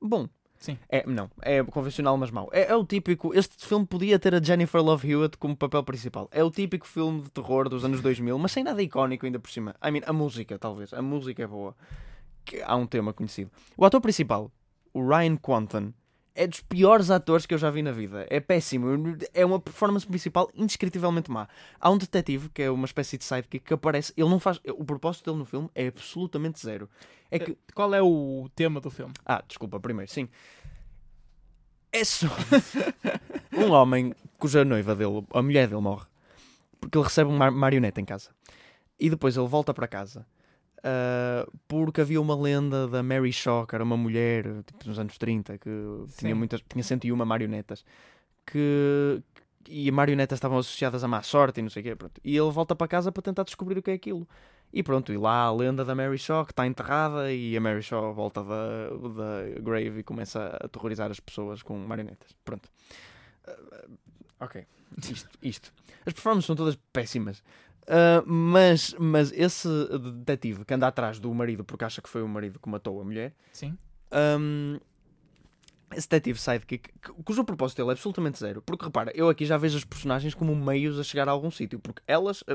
bom, 0.00 0.28
Sim. 0.62 0.78
É, 0.88 1.04
não, 1.04 1.28
é 1.42 1.60
convencional, 1.64 2.16
mas 2.16 2.30
mau. 2.30 2.48
É, 2.52 2.70
é, 2.70 2.76
o 2.76 2.84
típico. 2.86 3.34
Este 3.34 3.66
filme 3.66 3.84
podia 3.84 4.16
ter 4.16 4.32
a 4.32 4.40
Jennifer 4.40 4.80
Love 4.80 5.10
Hewitt 5.10 5.36
como 5.36 5.56
papel 5.56 5.82
principal. 5.82 6.28
É 6.30 6.44
o 6.44 6.52
típico 6.52 6.86
filme 6.86 7.20
de 7.22 7.30
terror 7.32 7.68
dos 7.68 7.84
anos 7.84 8.00
2000, 8.00 8.38
mas 8.38 8.52
sem 8.52 8.62
nada 8.62 8.80
icónico 8.80 9.26
ainda 9.26 9.40
por 9.40 9.50
cima. 9.50 9.74
I 9.84 9.90
mean, 9.90 10.04
a 10.06 10.12
música, 10.12 10.56
talvez. 10.60 10.94
A 10.94 11.02
música 11.02 11.42
é 11.42 11.46
boa. 11.48 11.74
Que 12.44 12.62
há 12.62 12.76
um 12.76 12.86
tema 12.86 13.12
conhecido. 13.12 13.50
O 13.76 13.84
ator 13.84 14.00
principal, 14.00 14.52
o 14.94 15.04
Ryan 15.04 15.36
Quanten, 15.36 15.92
é 16.34 16.46
dos 16.46 16.60
piores 16.60 17.10
atores 17.10 17.46
que 17.46 17.54
eu 17.54 17.58
já 17.58 17.70
vi 17.70 17.82
na 17.82 17.92
vida. 17.92 18.26
É 18.30 18.40
péssimo. 18.40 18.88
É 19.34 19.44
uma 19.44 19.60
performance 19.60 20.06
principal 20.06 20.50
indescritivelmente 20.54 21.30
má. 21.30 21.48
Há 21.80 21.90
um 21.90 21.98
detetive, 21.98 22.48
que 22.48 22.62
é 22.62 22.70
uma 22.70 22.86
espécie 22.86 23.18
de 23.18 23.24
sidekick, 23.24 23.64
que 23.64 23.74
aparece. 23.74 24.12
Ele 24.16 24.28
não 24.28 24.40
faz. 24.40 24.60
O 24.66 24.84
propósito 24.84 25.26
dele 25.26 25.38
no 25.38 25.44
filme 25.44 25.68
é 25.74 25.88
absolutamente 25.88 26.60
zero. 26.60 26.88
É 27.30 27.38
que... 27.38 27.56
Qual 27.74 27.94
é 27.94 28.02
o 28.02 28.48
tema 28.54 28.80
do 28.80 28.90
filme? 28.90 29.12
Ah, 29.24 29.42
desculpa, 29.46 29.78
primeiro, 29.80 30.10
sim. 30.10 30.28
É 31.92 32.04
só 32.04 32.26
um 33.52 33.70
homem 33.70 34.14
cuja 34.38 34.64
noiva 34.64 34.94
dele, 34.96 35.24
a 35.32 35.42
mulher 35.42 35.68
dele, 35.68 35.80
morre 35.80 36.06
porque 36.82 36.98
ele 36.98 37.04
recebe 37.04 37.30
uma 37.30 37.48
marioneta 37.50 38.00
em 38.00 38.04
casa 38.04 38.30
e 38.98 39.08
depois 39.08 39.36
ele 39.36 39.46
volta 39.46 39.72
para 39.72 39.86
casa 39.86 40.26
uh, 40.82 41.50
porque 41.68 42.00
havia 42.00 42.20
uma 42.20 42.34
lenda 42.34 42.86
da 42.88 43.02
Mary 43.02 43.32
Shaw, 43.32 43.66
que 43.66 43.74
era 43.74 43.84
uma 43.84 43.96
mulher 43.96 44.44
tipo, 44.64 44.88
nos 44.88 44.98
anos 44.98 45.16
30 45.18 45.58
que 45.58 45.70
tinha, 46.18 46.34
muitas, 46.34 46.62
tinha 46.68 46.82
101 46.82 47.16
marionetas 47.24 47.84
que, 48.46 49.22
e 49.68 49.90
marionetas 49.90 50.36
estavam 50.36 50.58
associadas 50.58 51.04
a 51.04 51.08
má 51.08 51.22
sorte 51.22 51.60
e 51.60 51.62
não 51.62 51.70
sei 51.70 51.80
o 51.80 51.84
quê. 51.84 51.96
Pronto. 51.96 52.20
E 52.24 52.36
ele 52.36 52.50
volta 52.50 52.74
para 52.74 52.88
casa 52.88 53.12
para 53.12 53.22
tentar 53.22 53.44
descobrir 53.44 53.78
o 53.78 53.82
que 53.82 53.90
é 53.90 53.94
aquilo. 53.94 54.26
E 54.72 54.82
pronto, 54.82 55.12
e 55.12 55.18
lá 55.18 55.42
a 55.42 55.52
lenda 55.52 55.84
da 55.84 55.94
Mary 55.94 56.16
Shaw 56.16 56.46
que 56.46 56.52
está 56.52 56.66
enterrada 56.66 57.30
e 57.30 57.54
a 57.56 57.60
Mary 57.60 57.82
Shaw 57.82 58.14
volta 58.14 58.42
da, 58.42 58.88
da 58.88 59.60
grave 59.60 60.00
e 60.00 60.02
começa 60.02 60.40
a 60.40 60.66
aterrorizar 60.66 61.10
as 61.10 61.20
pessoas 61.20 61.62
com 61.62 61.76
marionetas. 61.76 62.34
Pronto. 62.42 62.70
Uh, 63.46 63.98
ok. 64.40 64.66
Isto, 65.10 65.28
isto. 65.42 65.72
As 66.06 66.12
performances 66.12 66.46
são 66.46 66.56
todas 66.56 66.76
péssimas. 66.92 67.42
Uh, 67.82 68.22
mas, 68.26 68.94
mas 68.98 69.32
esse 69.32 69.68
detetive 70.24 70.64
que 70.64 70.72
anda 70.72 70.86
atrás 70.86 71.18
do 71.18 71.32
marido 71.34 71.64
porque 71.64 71.84
acha 71.84 72.00
que 72.00 72.08
foi 72.08 72.22
o 72.22 72.28
marido 72.28 72.58
que 72.60 72.68
matou 72.68 73.00
a 73.00 73.04
mulher. 73.04 73.34
Sim. 73.52 73.76
Um, 74.12 74.78
esse 75.96 76.08
detetive 76.08 76.40
sidekick, 76.40 76.90
cujo 77.24 77.44
propósito 77.44 77.78
dele 77.78 77.90
é 77.90 77.92
absolutamente 77.92 78.38
zero. 78.38 78.62
Porque 78.62 78.84
repara, 78.84 79.12
eu 79.14 79.28
aqui 79.28 79.44
já 79.44 79.56
vejo 79.56 79.76
as 79.76 79.84
personagens 79.84 80.34
como 80.34 80.54
meios 80.54 80.98
a 80.98 81.04
chegar 81.04 81.28
a 81.28 81.32
algum 81.32 81.50
sítio. 81.50 81.78
Porque 81.78 82.02
elas, 82.06 82.42
uh, 82.42 82.54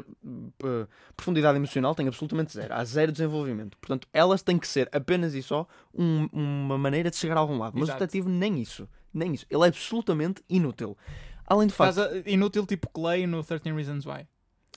uh, 0.63 0.87
profundidade 1.15 1.57
emocional, 1.57 1.93
têm 1.93 2.07
absolutamente 2.07 2.53
zero. 2.53 2.73
Há 2.73 2.83
zero 2.83 3.11
desenvolvimento. 3.11 3.77
Portanto, 3.77 4.07
elas 4.13 4.41
têm 4.41 4.57
que 4.57 4.67
ser 4.67 4.89
apenas 4.91 5.33
e 5.33 5.43
só 5.43 5.67
um, 5.93 6.27
uma 6.31 6.77
maneira 6.77 7.09
de 7.09 7.15
chegar 7.15 7.37
a 7.37 7.39
algum 7.39 7.57
lado. 7.57 7.73
Mas 7.75 7.89
Exato. 7.89 8.03
o 8.03 8.07
detetive, 8.07 8.29
nem 8.29 8.59
isso. 8.59 8.87
Nem 9.13 9.33
isso. 9.33 9.45
Ele 9.49 9.63
é 9.63 9.67
absolutamente 9.67 10.43
inútil. 10.49 10.97
Além 11.45 11.67
de 11.67 11.73
facto. 11.73 11.99
inútil 12.25 12.65
tipo 12.65 12.89
Clay 12.89 13.25
no 13.25 13.43
13 13.43 13.71
Reasons 13.71 14.05
Why. 14.05 14.27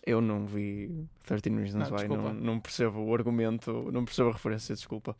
Eu 0.07 0.21
não 0.21 0.47
vi 0.47 1.07
13 1.25 1.51
Reasons 1.51 1.91
não, 1.91 1.97
Why, 1.97 2.09
não, 2.09 2.35
não 2.35 2.61
percebo 2.61 3.01
o 3.01 3.15
argumento, 3.15 3.91
não 3.93 4.05
percebo 4.05 4.31
a 4.31 4.33
referência, 4.33 4.75
desculpa 4.75 5.17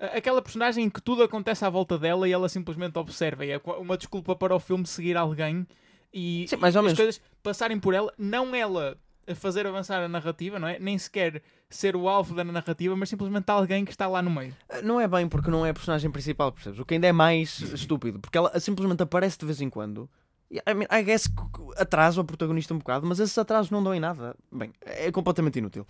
aquela 0.00 0.40
personagem 0.40 0.84
em 0.84 0.90
que 0.90 1.02
tudo 1.02 1.24
acontece 1.24 1.64
à 1.64 1.68
volta 1.68 1.98
dela 1.98 2.28
e 2.28 2.32
ela 2.32 2.48
simplesmente 2.48 2.96
observa. 2.98 3.44
E 3.44 3.50
é 3.50 3.60
uma 3.78 3.96
desculpa 3.96 4.36
para 4.36 4.54
o 4.54 4.60
filme 4.60 4.86
seguir 4.86 5.16
alguém 5.16 5.66
e, 6.12 6.46
Sim, 6.48 6.56
mais 6.56 6.74
ou 6.76 6.80
as 6.80 6.84
menos. 6.84 6.98
coisas 6.98 7.20
passarem 7.42 7.78
por 7.78 7.94
ela, 7.94 8.12
não 8.16 8.54
ela 8.54 8.96
fazer 9.34 9.66
avançar 9.66 10.02
a 10.02 10.08
narrativa, 10.08 10.58
não 10.58 10.66
é? 10.68 10.78
Nem 10.78 10.96
sequer 10.96 11.42
ser 11.68 11.94
o 11.94 12.08
alvo 12.08 12.34
da 12.34 12.42
narrativa, 12.42 12.96
mas 12.96 13.10
simplesmente 13.10 13.50
alguém 13.50 13.84
que 13.84 13.90
está 13.90 14.06
lá 14.06 14.22
no 14.22 14.30
meio. 14.30 14.56
Ah, 14.70 14.80
não 14.80 14.98
é 14.98 15.06
bem 15.06 15.28
porque 15.28 15.50
não 15.50 15.66
é 15.66 15.70
a 15.70 15.74
personagem 15.74 16.10
principal, 16.10 16.50
percebes? 16.50 16.78
O 16.78 16.84
que 16.84 16.94
ainda 16.94 17.06
é 17.06 17.12
mais 17.12 17.60
estúpido, 17.60 18.18
porque 18.18 18.38
ela 18.38 18.58
simplesmente 18.58 19.02
aparece 19.02 19.38
de 19.38 19.44
vez 19.44 19.60
em 19.60 19.68
quando. 19.68 20.08
I, 20.50 20.74
mean, 20.74 20.86
I 20.90 21.02
guess 21.02 21.28
atrasa 21.76 22.20
o 22.20 22.24
protagonista 22.24 22.72
um 22.72 22.78
bocado, 22.78 23.06
mas 23.06 23.20
esses 23.20 23.36
atrasos 23.36 23.70
não 23.70 23.82
dão 23.82 23.94
em 23.94 24.00
nada. 24.00 24.34
Bem, 24.50 24.72
é 24.80 25.12
completamente 25.12 25.58
inútil. 25.58 25.86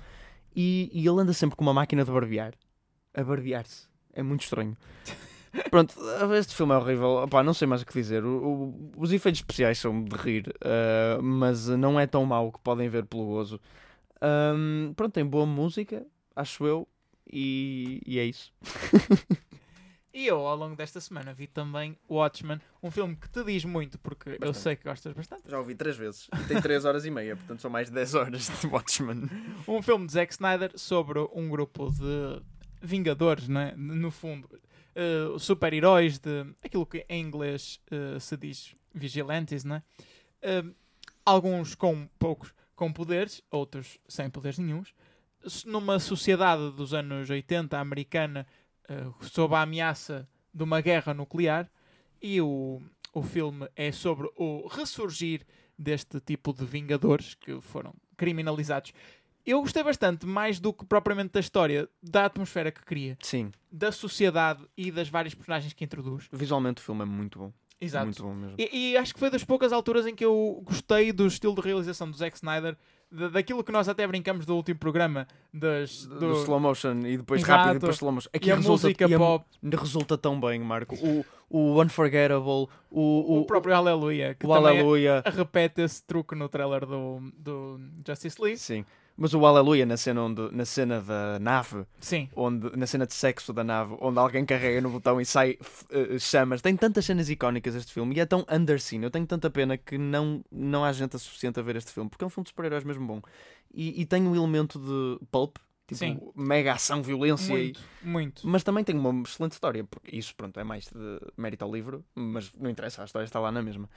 E, 0.54 0.90
e 0.92 1.06
ele 1.06 1.20
anda 1.20 1.32
sempre 1.32 1.56
com 1.56 1.62
uma 1.62 1.74
máquina 1.74 2.04
de 2.04 2.10
barbear 2.10 2.54
a 3.14 3.24
barbear-se. 3.24 3.86
É 4.12 4.22
muito 4.22 4.42
estranho. 4.42 4.76
Pronto, 5.70 5.94
este 6.36 6.54
filme 6.54 6.72
é 6.72 6.76
horrível. 6.76 7.22
Opá, 7.24 7.42
não 7.42 7.54
sei 7.54 7.66
mais 7.66 7.82
o 7.82 7.86
que 7.86 7.92
dizer. 7.92 8.24
O, 8.24 8.38
o, 8.38 8.92
os 8.96 9.12
efeitos 9.12 9.40
especiais 9.40 9.78
são 9.78 10.04
de 10.04 10.16
rir, 10.16 10.48
uh, 10.48 11.22
mas 11.22 11.68
não 11.68 11.98
é 11.98 12.06
tão 12.06 12.24
mau 12.24 12.52
que 12.52 12.60
podem 12.60 12.88
ver 12.88 13.04
pelo 13.06 13.26
gozo. 13.26 13.60
Um, 14.22 14.92
pronto, 14.94 15.12
tem 15.12 15.24
boa 15.24 15.46
música, 15.46 16.04
acho 16.34 16.66
eu, 16.66 16.88
e, 17.30 18.02
e 18.06 18.18
é 18.18 18.24
isso. 18.24 18.52
e 20.12 20.26
eu, 20.26 20.46
ao 20.46 20.56
longo 20.56 20.74
desta 20.74 21.00
semana, 21.00 21.32
vi 21.34 21.46
também 21.46 21.98
Watchmen, 22.08 22.60
um 22.82 22.90
filme 22.90 23.14
que 23.14 23.28
te 23.28 23.44
diz 23.44 23.64
muito, 23.64 23.98
porque 23.98 24.30
bastante. 24.30 24.46
eu 24.46 24.54
sei 24.54 24.76
que 24.76 24.84
gostas 24.84 25.12
bastante. 25.12 25.42
Já 25.48 25.58
ouvi 25.58 25.74
três 25.74 25.96
vezes. 25.96 26.28
Tem 26.46 26.60
três 26.60 26.84
horas 26.84 27.04
e 27.04 27.10
meia, 27.10 27.36
portanto 27.36 27.60
são 27.60 27.70
mais 27.70 27.88
de 27.88 27.94
10 27.94 28.14
horas 28.14 28.60
de 28.60 28.66
Watchmen. 28.66 29.28
Um 29.66 29.82
filme 29.82 30.06
de 30.06 30.12
Zack 30.12 30.32
Snyder 30.32 30.72
sobre 30.76 31.18
um 31.32 31.48
grupo 31.48 31.90
de 31.90 32.42
Vingadores, 32.80 33.48
né? 33.48 33.74
no 33.76 34.10
fundo, 34.10 34.48
uh, 34.94 35.38
super-heróis 35.38 36.18
de 36.18 36.46
aquilo 36.62 36.86
que 36.86 37.04
em 37.08 37.22
inglês 37.22 37.80
uh, 37.90 38.20
se 38.20 38.36
diz 38.36 38.74
vigilantes, 38.94 39.64
né? 39.64 39.82
Uh, 40.42 40.74
alguns 41.24 41.74
com 41.74 42.08
poucos 42.18 42.54
com 42.78 42.92
poderes, 42.92 43.42
outros 43.50 43.98
sem 44.08 44.30
poderes 44.30 44.58
nenhums. 44.58 44.94
Numa 45.66 45.98
sociedade 45.98 46.70
dos 46.70 46.94
anos 46.94 47.28
80 47.28 47.76
americana, 47.76 48.46
sob 49.20 49.54
a 49.54 49.62
ameaça 49.62 50.28
de 50.52 50.62
uma 50.62 50.80
guerra 50.80 51.14
nuclear, 51.14 51.70
e 52.20 52.40
o, 52.40 52.80
o 53.12 53.22
filme 53.22 53.68
é 53.76 53.92
sobre 53.92 54.28
o 54.36 54.66
ressurgir 54.66 55.46
deste 55.78 56.20
tipo 56.20 56.52
de 56.52 56.64
Vingadores 56.64 57.34
que 57.34 57.60
foram 57.60 57.94
criminalizados 58.16 58.92
eu 59.48 59.62
gostei 59.62 59.82
bastante, 59.82 60.26
mais 60.26 60.60
do 60.60 60.74
que 60.74 60.84
propriamente 60.84 61.32
da 61.32 61.40
história, 61.40 61.88
da 62.02 62.26
atmosfera 62.26 62.70
que 62.70 62.84
cria. 62.84 63.16
Sim. 63.22 63.50
Da 63.72 63.90
sociedade 63.90 64.62
e 64.76 64.90
das 64.90 65.08
várias 65.08 65.34
personagens 65.34 65.72
que 65.72 65.82
introduz. 65.82 66.28
Visualmente 66.30 66.82
o 66.82 66.84
filme 66.84 67.00
é 67.00 67.06
muito 67.06 67.38
bom. 67.38 67.52
Exato. 67.80 68.06
Muito 68.06 68.22
bom 68.22 68.34
mesmo. 68.34 68.54
E, 68.58 68.92
e, 68.92 68.96
acho 68.96 69.14
que 69.14 69.20
foi 69.20 69.30
das 69.30 69.44
poucas 69.44 69.72
alturas 69.72 70.06
em 70.06 70.14
que 70.14 70.24
eu 70.24 70.62
gostei 70.64 71.12
do 71.12 71.26
estilo 71.26 71.54
de 71.54 71.60
realização 71.60 72.10
do 72.10 72.16
Zack 72.16 72.36
Snyder, 72.36 72.76
de, 73.10 73.28
daquilo 73.28 73.62
que 73.62 73.70
nós 73.70 73.88
até 73.88 74.06
brincamos 74.06 74.44
do 74.44 74.56
último 74.56 74.78
programa, 74.78 75.28
das, 75.54 76.04
do, 76.06 76.18
do 76.18 76.32
slow 76.42 76.58
motion 76.58 77.00
e 77.06 77.16
depois 77.16 77.40
Exato. 77.40 77.58
rápido 77.58 77.76
e 77.76 77.78
depois 77.80 77.96
slow 77.96 78.12
motion. 78.12 78.30
e 78.40 78.50
a 78.50 78.56
música 78.56 79.08
e 79.08 79.14
a- 79.14 79.18
pop, 79.18 79.46
resulta 79.62 80.18
tão 80.18 80.40
bem, 80.40 80.58
Marco. 80.60 80.96
O, 80.96 81.24
o 81.48 81.80
Unforgettable, 81.82 82.66
o, 82.90 83.38
o, 83.40 83.44
próprio 83.46 83.74
Aleluia, 83.74 84.34
que 84.34 84.44
o 84.44 84.48
também 84.48 84.80
Aleluia. 84.80 85.22
repete 85.24 85.80
esse 85.82 86.02
truque 86.02 86.34
no 86.34 86.48
trailer 86.48 86.84
do, 86.84 87.20
do 87.36 87.80
Justice 88.04 88.42
League. 88.42 88.58
Sim. 88.58 88.84
Mas 89.20 89.34
o 89.34 89.44
Aleluia 89.44 89.84
na 89.84 89.96
cena, 89.96 90.22
onde, 90.22 90.48
na 90.54 90.64
cena 90.64 91.00
da 91.00 91.40
nave, 91.40 91.84
Sim, 91.98 92.28
onde, 92.36 92.70
na 92.76 92.86
cena 92.86 93.04
de 93.04 93.12
sexo 93.12 93.52
da 93.52 93.64
nave, 93.64 93.96
onde 94.00 94.16
alguém 94.16 94.46
carrega 94.46 94.80
no 94.80 94.90
botão 94.90 95.20
e 95.20 95.26
sai 95.26 95.58
eh, 95.90 96.16
chamas. 96.20 96.62
Tem 96.62 96.76
tantas 96.76 97.04
cenas 97.04 97.28
icónicas 97.28 97.74
este 97.74 97.92
filme 97.92 98.14
e 98.14 98.20
é 98.20 98.26
tão 98.26 98.46
underseen. 98.48 99.02
Eu 99.02 99.10
tenho 99.10 99.26
tanta 99.26 99.50
pena 99.50 99.76
que 99.76 99.98
não, 99.98 100.44
não 100.52 100.84
há 100.84 100.92
gente 100.92 101.16
a 101.16 101.18
suficiente 101.18 101.58
a 101.58 101.62
ver 101.64 101.74
este 101.74 101.90
filme, 101.90 102.08
porque 102.08 102.22
é 102.22 102.28
um 102.28 102.30
filme 102.30 102.44
de 102.44 102.50
super-heróis 102.50 102.84
mesmo 102.84 103.08
bom. 103.08 103.20
E, 103.74 104.00
e 104.00 104.06
tem 104.06 104.22
um 104.22 104.36
elemento 104.36 104.78
de 104.78 105.26
pulp, 105.32 105.56
tipo 105.88 105.98
Sim. 105.98 106.20
mega 106.36 106.74
ação, 106.74 107.02
violência 107.02 107.54
e, 107.54 107.56
muito, 107.56 107.80
muito. 108.04 108.46
Mas 108.46 108.62
também 108.62 108.84
tem 108.84 108.96
uma 108.96 109.22
excelente 109.22 109.52
história, 109.52 109.82
porque 109.82 110.14
isso, 110.14 110.32
pronto, 110.36 110.60
é 110.60 110.62
mais 110.62 110.84
de 110.84 111.20
mérito 111.36 111.64
ao 111.64 111.74
livro, 111.74 112.04
mas 112.14 112.52
não 112.54 112.70
interessa, 112.70 113.02
a 113.02 113.04
história 113.04 113.24
está 113.24 113.40
lá 113.40 113.50
na 113.50 113.62
mesma. 113.62 113.90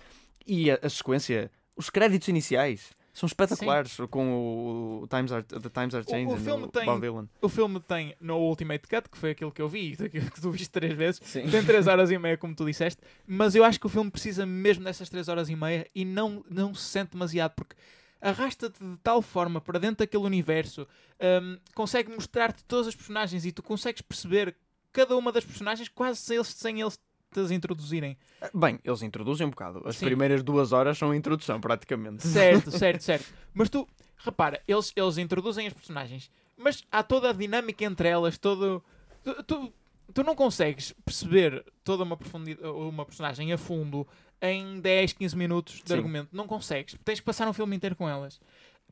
E 0.47 0.71
a, 0.71 0.79
a 0.81 0.89
sequência, 0.89 1.51
os 1.77 1.91
créditos 1.91 2.27
iniciais 2.27 2.99
são 3.13 3.27
espetaculares, 3.27 3.97
com 4.09 5.01
o 5.03 5.07
Times 5.07 5.31
Are, 5.31 5.43
The 5.43 5.69
Times 5.69 5.93
Are 5.95 6.05
O- 6.05 6.07
o 6.07 6.11
Changing, 6.11 6.43
filme 6.43 6.63
o 6.63 6.67
tem- 6.69 6.85
Bob 6.85 7.01
Dylan. 7.01 7.27
O 7.41 7.49
filme 7.49 7.79
tem 7.81 8.15
no 8.21 8.37
Ultimate 8.37 8.87
Cut, 8.87 9.09
que 9.09 9.17
foi 9.17 9.31
aquilo 9.31 9.51
que 9.51 9.61
eu 9.61 9.67
vi, 9.67 9.95
que 10.09 10.41
tu 10.41 10.49
viste 10.51 10.69
três 10.69 10.93
vezes, 10.93 11.19
Sim. 11.23 11.47
tem 11.49 11.63
3 11.63 11.87
horas 11.87 12.09
e 12.09 12.17
meia, 12.17 12.37
como 12.37 12.55
tu 12.55 12.65
disseste, 12.65 13.01
mas 13.27 13.53
eu 13.55 13.63
acho 13.63 13.79
que 13.79 13.85
o 13.85 13.89
filme 13.89 14.09
precisa 14.09 14.45
mesmo 14.45 14.83
dessas 14.83 15.09
3 15.09 15.27
horas 15.27 15.49
e 15.49 15.55
meia 15.55 15.85
e 15.93 16.05
não, 16.05 16.43
não 16.49 16.73
se 16.73 16.83
sente 16.85 17.11
demasiado, 17.11 17.53
porque 17.55 17.75
arrasta-te 18.21 18.79
de 18.83 18.97
tal 19.03 19.21
forma 19.21 19.59
para 19.59 19.79
dentro 19.79 19.97
daquele 19.97 20.23
universo, 20.23 20.87
hum, 21.41 21.57
consegue 21.73 22.11
mostrar-te 22.13 22.63
todas 22.65 22.87
as 22.87 22.95
personagens 22.95 23.45
e 23.45 23.51
tu 23.51 23.63
consegues 23.63 24.01
perceber 24.01 24.55
cada 24.93 25.17
uma 25.17 25.31
das 25.31 25.43
personagens 25.43 25.87
quase 25.89 26.19
sem 26.19 26.35
eles, 26.37 26.47
sem 26.47 26.81
eles 26.81 26.99
as 27.39 27.51
introduzirem. 27.51 28.17
Bem, 28.53 28.79
eles 28.83 29.01
introduzem 29.01 29.47
um 29.47 29.49
bocado. 29.49 29.81
As 29.85 29.97
Sim. 29.97 30.05
primeiras 30.05 30.43
duas 30.43 30.71
horas 30.71 30.97
são 30.97 31.13
introdução, 31.13 31.61
praticamente. 31.61 32.25
Certo, 32.27 32.71
certo, 32.77 33.01
certo. 33.01 33.25
Mas 33.53 33.69
tu, 33.69 33.87
repara, 34.17 34.61
eles, 34.67 34.91
eles 34.95 35.17
introduzem 35.17 35.67
as 35.67 35.73
personagens, 35.73 36.29
mas 36.57 36.83
há 36.91 37.03
toda 37.03 37.29
a 37.29 37.33
dinâmica 37.33 37.85
entre 37.85 38.07
elas, 38.07 38.37
todo. 38.37 38.83
Tu, 39.23 39.43
tu, 39.43 39.73
tu 40.13 40.23
não 40.23 40.35
consegues 40.35 40.93
perceber 41.05 41.63
toda 41.83 42.03
uma, 42.03 42.17
profundidade, 42.17 42.67
uma 42.67 43.05
personagem 43.05 43.53
a 43.53 43.57
fundo 43.57 44.07
em 44.41 44.79
10, 44.79 45.13
15 45.13 45.37
minutos 45.37 45.81
de 45.83 45.87
Sim. 45.87 45.97
argumento. 45.97 46.29
Não 46.31 46.47
consegues. 46.47 46.95
Tens 47.05 47.19
que 47.19 47.25
passar 47.25 47.47
um 47.47 47.53
filme 47.53 47.75
inteiro 47.75 47.95
com 47.95 48.09
elas. 48.09 48.39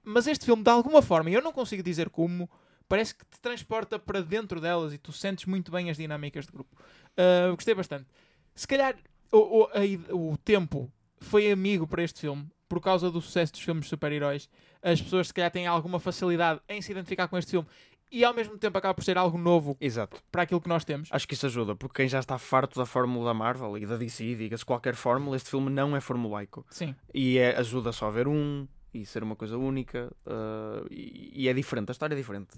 Mas 0.04 0.28
este 0.28 0.45
filme, 0.45 0.63
de 0.63 0.69
alguma 0.69 1.02
forma, 1.02 1.30
e 1.30 1.34
eu 1.34 1.41
não 1.41 1.52
consigo 1.52 1.84
dizer 1.84 2.10
como, 2.10 2.49
parece 2.88 3.13
que 3.13 3.25
te 3.25 3.39
transporta 3.41 3.99
para 3.99 4.21
dentro 4.21 4.62
delas 4.62 4.93
e 4.93 4.97
tu 4.97 5.12
sentes 5.12 5.45
muito 5.45 5.71
bem 5.71 5.89
as 5.89 5.97
dinâmicas 5.97 6.45
de 6.45 6.52
grupo. 6.52 6.75
Ah, 7.17 7.52
gostei 7.52 7.75
bastante. 7.75 8.08
Se 8.55 8.67
calhar 8.67 8.95
o, 9.31 9.62
o, 9.62 9.63
a 9.65 10.15
o 10.15 10.38
tempo 10.38 10.91
foi 11.19 11.51
amigo 11.51 11.88
para 11.88 12.03
este 12.03 12.21
filme 12.21 12.47
por 12.67 12.79
causa 12.79 13.09
do 13.09 13.19
sucesso 13.19 13.53
dos 13.53 13.62
filmes 13.62 13.85
de 13.85 13.89
super-heróis. 13.89 14.49
As 14.81 15.01
pessoas, 15.01 15.27
se 15.27 15.33
calhar, 15.33 15.51
têm 15.51 15.65
alguma 15.65 15.99
facilidade 15.99 16.62
em 16.69 16.81
se 16.81 16.91
identificar 16.91 17.27
com 17.27 17.38
este 17.38 17.51
filme 17.51 17.67
e 18.12 18.23
ao 18.23 18.33
mesmo 18.33 18.57
tempo 18.57 18.77
acaba 18.77 18.93
por 18.93 19.03
ser 19.03 19.17
algo 19.17 19.38
novo 19.38 19.77
Exato. 19.79 20.21
para 20.31 20.43
aquilo 20.43 20.62
que 20.62 20.69
nós 20.69 20.83
temos. 20.83 21.09
Acho 21.12 21.27
que 21.27 21.33
isso 21.33 21.45
ajuda, 21.45 21.75
porque 21.75 22.01
quem 22.01 22.07
já 22.07 22.19
está 22.19 22.38
farto 22.38 22.79
da 22.79 22.85
fórmula 22.85 23.25
da 23.25 23.33
Marvel 23.33 23.77
e 23.77 23.85
da 23.85 23.97
DC, 23.97 24.35
diga-se 24.35 24.65
qualquer 24.65 24.95
fórmula, 24.95 25.35
este 25.35 25.49
filme 25.49 25.69
não 25.69 25.95
é 25.95 26.01
formulaico. 26.01 26.65
Sim, 26.69 26.95
E 27.13 27.38
é, 27.38 27.55
ajuda 27.57 27.91
só 27.91 28.07
a 28.07 28.12
ver 28.12 28.27
um 28.27 28.67
e 28.93 29.05
ser 29.05 29.21
uma 29.21 29.35
coisa 29.35 29.55
única 29.57 30.12
uh, 30.25 30.88
e, 30.89 31.43
e 31.43 31.47
é 31.47 31.53
diferente, 31.53 31.89
a 31.89 31.91
história 31.91 32.15
é 32.15 32.17
diferente. 32.17 32.49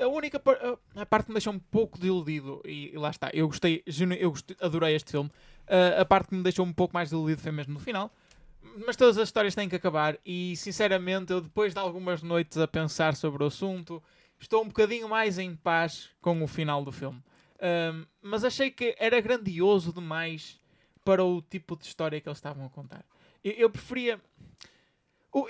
A 0.00 0.08
única 0.08 0.38
par- 0.40 0.58
a- 0.96 1.06
parte 1.06 1.26
que 1.26 1.30
me 1.30 1.34
deixou 1.34 1.52
um 1.52 1.58
pouco 1.58 1.98
desiludido, 1.98 2.60
e, 2.64 2.92
e 2.92 2.96
lá 2.98 3.10
está, 3.10 3.30
eu 3.32 3.46
gostei, 3.46 3.82
eu 4.18 4.30
gostei- 4.30 4.56
adorei 4.60 4.94
este 4.94 5.10
filme. 5.10 5.30
Ah, 5.68 6.00
a 6.00 6.04
parte 6.04 6.28
que 6.30 6.34
me 6.34 6.42
deixou 6.42 6.64
um 6.66 6.72
pouco 6.72 6.94
mais 6.94 7.08
desiludido 7.10 7.40
foi 7.40 7.52
mesmo 7.52 7.74
no 7.74 7.80
final. 7.80 8.12
Mas 8.86 8.94
todas 8.96 9.16
as 9.18 9.28
histórias 9.28 9.54
têm 9.54 9.68
que 9.68 9.76
acabar, 9.76 10.18
e 10.24 10.54
sinceramente, 10.56 11.32
eu 11.32 11.40
depois 11.40 11.72
de 11.72 11.80
algumas 11.80 12.22
noites 12.22 12.56
a 12.58 12.68
pensar 12.68 13.16
sobre 13.16 13.42
o 13.42 13.46
assunto, 13.46 14.02
estou 14.38 14.62
um 14.62 14.66
bocadinho 14.68 15.08
mais 15.08 15.38
em 15.38 15.56
paz 15.56 16.10
com 16.20 16.42
o 16.42 16.46
final 16.46 16.84
do 16.84 16.92
filme. 16.92 17.22
Mas 18.22 18.44
achei 18.44 18.70
que 18.70 18.94
era 18.98 19.20
grandioso 19.20 19.92
demais 19.92 20.58
para 21.04 21.24
o 21.24 21.40
tipo 21.42 21.74
de 21.76 21.84
história 21.86 22.20
que 22.20 22.28
eles 22.28 22.38
estavam 22.38 22.64
a 22.66 22.70
contar. 22.70 23.04
Eu, 23.42 23.52
eu 23.52 23.70
preferia. 23.70 24.20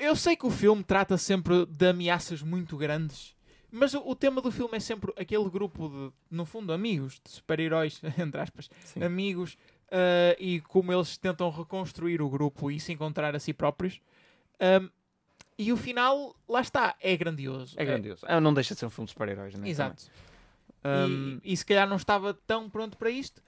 Eu 0.00 0.14
sei 0.14 0.36
que 0.36 0.46
o 0.46 0.50
filme 0.50 0.82
trata 0.84 1.16
sempre 1.18 1.66
de 1.66 1.88
ameaças 1.88 2.42
muito 2.42 2.76
grandes, 2.76 3.34
mas 3.72 3.94
o, 3.94 4.00
o 4.09 4.14
tema 4.14 4.40
do 4.40 4.50
filme 4.50 4.76
é 4.76 4.80
sempre 4.80 5.12
aquele 5.16 5.48
grupo 5.50 5.88
de, 5.88 6.12
no 6.30 6.44
fundo, 6.44 6.72
amigos, 6.72 7.20
de 7.24 7.30
super-heróis, 7.30 8.00
entre 8.18 8.40
aspas, 8.40 8.70
Sim. 8.85 9.02
amigos, 9.02 9.56
ah, 9.90 10.37
e 10.38 10.61
como 10.62 10.92
eles 10.92 11.16
tentam 11.16 11.50
reconstruir 11.50 12.20
o 12.22 12.28
grupo 12.28 12.70
e 12.70 12.78
se 12.80 12.92
encontrar 12.92 13.35
a 13.35 13.38
si 13.40 13.52
próprios. 13.52 14.00
Ahm, 14.59 14.88
e 15.59 15.72
o 15.72 15.76
final, 15.76 16.35
lá 16.48 16.61
está, 16.62 16.94
é 17.00 17.16
grandioso. 17.16 17.74
É 17.78 17.85
grandioso. 17.85 18.24
Ah, 18.26 18.40
não 18.40 18.54
deixa 18.54 18.72
de 18.74 18.80
ser 18.80 18.87
um 18.87 18.90
filme 18.90 19.06
de 19.06 19.12
super-heróis, 19.12 19.54
né? 19.54 19.68
Exato. 19.68 20.04
Também. 20.04 20.12
E- 20.12 20.16
Um, 20.83 21.40
E, 21.44 21.54
se 21.56 21.66
calhar 21.66 21.87
não 21.87 21.96
estava 21.96 22.33
tão 22.33 22.70
pronto 22.70 22.96
para 22.96 23.11
isto. 23.11 23.42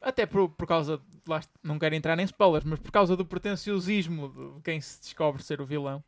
Até 0.00 0.26
por, 0.26 0.48
por 0.50 0.66
causa, 0.66 0.98
de- 0.98 1.04
lá 1.28 1.40
não 1.62 1.78
quero 1.78 1.94
entrar 1.94 2.18
em 2.18 2.24
spoilers, 2.24 2.64
mas 2.64 2.80
por 2.80 2.90
causa 2.90 3.16
do 3.16 3.24
pretenciosismo 3.24 4.54
de 4.56 4.62
quem 4.62 4.80
se 4.80 5.00
descobre 5.00 5.40
ser 5.42 5.60
o 5.60 5.64
vilão, 5.66 6.02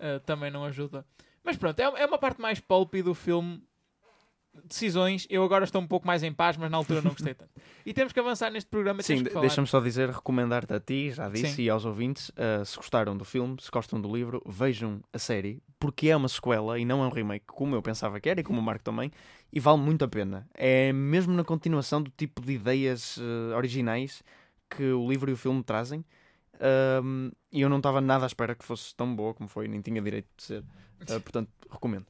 ah, 0.00 0.20
também 0.20 0.50
não 0.50 0.64
ajuda. 0.64 1.04
Mas 1.44 1.56
pronto, 1.56 1.78
é, 1.78 1.84
é 1.84 2.06
uma 2.06 2.18
parte 2.18 2.40
mais 2.40 2.60
pulp 2.60 2.94
do 2.96 3.14
filme. 3.14 3.62
Decisões, 4.64 5.28
eu 5.30 5.44
agora 5.44 5.64
estou 5.64 5.80
um 5.80 5.86
pouco 5.86 6.04
mais 6.04 6.24
em 6.24 6.32
paz, 6.32 6.56
mas 6.56 6.68
na 6.68 6.76
altura 6.76 7.00
não 7.00 7.12
gostei 7.12 7.34
tanto. 7.34 7.50
E 7.86 7.94
temos 7.94 8.12
que 8.12 8.20
avançar 8.20 8.50
neste 8.50 8.68
programa. 8.68 9.02
Sim, 9.02 9.22
deixa-me 9.22 9.66
só 9.66 9.80
dizer, 9.80 10.10
recomendar-te 10.10 10.74
a 10.74 10.80
ti, 10.80 11.10
já 11.10 11.28
disse, 11.30 11.54
Sim. 11.54 11.62
e 11.62 11.70
aos 11.70 11.86
ouvintes, 11.86 12.28
uh, 12.30 12.64
se 12.64 12.76
gostaram 12.76 13.16
do 13.16 13.24
filme, 13.24 13.56
se 13.58 13.70
gostam 13.70 13.98
do 13.98 14.14
livro, 14.14 14.42
vejam 14.44 15.00
a 15.12 15.18
série, 15.18 15.62
porque 15.78 16.08
é 16.10 16.16
uma 16.16 16.28
sequela 16.28 16.78
e 16.78 16.84
não 16.84 17.02
é 17.02 17.06
um 17.06 17.10
remake, 17.10 17.46
como 17.46 17.74
eu 17.74 17.80
pensava 17.80 18.20
que 18.20 18.28
era 18.28 18.40
e 18.40 18.44
como 18.44 18.60
o 18.60 18.62
Marco 18.62 18.84
também, 18.84 19.10
e 19.50 19.58
vale 19.58 19.78
muito 19.78 20.04
a 20.04 20.08
pena. 20.08 20.46
É 20.52 20.92
mesmo 20.92 21.32
na 21.32 21.42
continuação 21.42 22.02
do 22.02 22.10
tipo 22.10 22.42
de 22.42 22.52
ideias 22.52 23.16
uh, 23.16 23.56
originais 23.56 24.22
que 24.68 24.84
o 24.92 25.08
livro 25.08 25.30
e 25.30 25.32
o 25.32 25.36
filme 25.36 25.62
trazem, 25.62 26.04
um, 27.02 27.30
e 27.50 27.60
eu 27.60 27.68
não 27.68 27.78
estava 27.78 28.00
nada 28.00 28.24
à 28.24 28.26
espera 28.26 28.54
que 28.54 28.64
fosse 28.64 28.94
tão 28.94 29.14
boa 29.14 29.34
como 29.34 29.48
foi, 29.48 29.66
nem 29.68 29.80
tinha 29.80 30.00
direito 30.00 30.28
de 30.36 30.42
ser. 30.42 30.60
Uh, 30.60 31.20
portanto, 31.20 31.50
recomendo. 31.70 32.06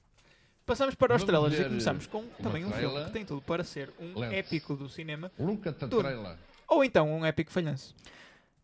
Passamos 0.66 0.94
para 0.94 1.16
os 1.16 1.24
trailers 1.24 1.58
e 1.58 1.64
começamos 1.64 2.06
com 2.06 2.24
também 2.42 2.64
um 2.64 2.70
filme 2.70 3.04
que 3.04 3.10
tem 3.10 3.24
tudo 3.24 3.42
para 3.42 3.64
ser 3.64 3.92
um 3.98 4.22
épico 4.22 4.76
do 4.76 4.88
cinema 4.88 5.30
the 5.36 5.72
Tudo. 5.72 5.98
trailer. 5.98 6.36
ou 6.68 6.84
então 6.84 7.10
um 7.10 7.24
épico 7.24 7.50
falhanço. 7.50 7.94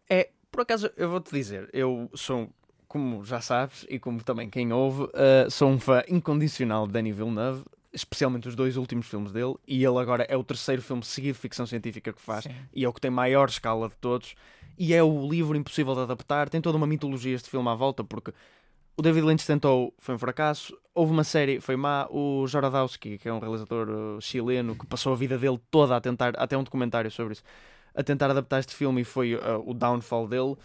É, 0.08 0.30
por 0.50 0.60
acaso, 0.60 0.90
eu 0.96 1.10
vou-te 1.10 1.32
dizer, 1.32 1.68
eu 1.72 2.08
sou, 2.14 2.48
como 2.86 3.24
já 3.24 3.40
sabes, 3.40 3.84
e 3.88 3.98
como 3.98 4.22
também 4.22 4.48
quem 4.48 4.72
ouve, 4.72 5.02
uh, 5.02 5.50
sou 5.50 5.68
um 5.68 5.80
fã 5.80 6.02
incondicional 6.08 6.86
de 6.86 6.92
Danny 6.92 7.10
Villeneuve, 7.12 7.64
especialmente 7.92 8.46
os 8.46 8.54
dois 8.54 8.76
últimos 8.76 9.08
filmes 9.08 9.32
dele, 9.32 9.56
e 9.66 9.84
ele 9.84 9.98
agora 9.98 10.24
é 10.28 10.36
o 10.36 10.44
terceiro 10.44 10.82
filme 10.82 11.02
seguido 11.02 11.34
de 11.34 11.40
ficção 11.40 11.66
científica 11.66 12.12
que 12.12 12.20
faz, 12.20 12.44
Sim. 12.44 12.54
e 12.72 12.84
é 12.84 12.88
o 12.88 12.92
que 12.92 13.00
tem 13.00 13.10
maior 13.10 13.48
escala 13.48 13.88
de 13.88 13.96
todos, 13.96 14.36
e 14.78 14.94
é 14.94 15.02
o 15.02 15.28
livro 15.28 15.56
impossível 15.56 15.94
de 15.94 16.00
adaptar, 16.00 16.48
tem 16.48 16.60
toda 16.60 16.76
uma 16.76 16.86
mitologia 16.86 17.34
este 17.34 17.48
filme 17.48 17.68
à 17.68 17.74
volta, 17.74 18.04
porque 18.04 18.32
o 18.96 19.02
David 19.02 19.26
Lynch 19.26 19.46
tentou, 19.46 19.94
foi 19.98 20.14
um 20.14 20.18
fracasso, 20.18 20.76
houve 20.94 21.12
uma 21.12 21.24
série, 21.24 21.60
foi 21.60 21.76
má, 21.76 22.06
o 22.10 22.46
Jorodowski, 22.46 23.18
que 23.18 23.28
é 23.28 23.32
um 23.32 23.38
realizador 23.38 23.88
uh, 23.90 24.20
chileno, 24.20 24.74
que 24.74 24.86
passou 24.86 25.12
a 25.12 25.16
vida 25.16 25.36
dele 25.36 25.60
toda 25.70 25.94
a 25.94 26.00
tentar, 26.00 26.34
até 26.36 26.56
um 26.56 26.64
documentário 26.64 27.10
sobre 27.10 27.34
isso, 27.34 27.42
a 27.94 28.02
tentar 28.02 28.30
adaptar 28.30 28.60
este 28.60 28.74
filme 28.74 29.02
e 29.02 29.04
foi 29.04 29.34
uh, 29.34 29.62
o 29.66 29.74
downfall 29.74 30.26
dele. 30.26 30.56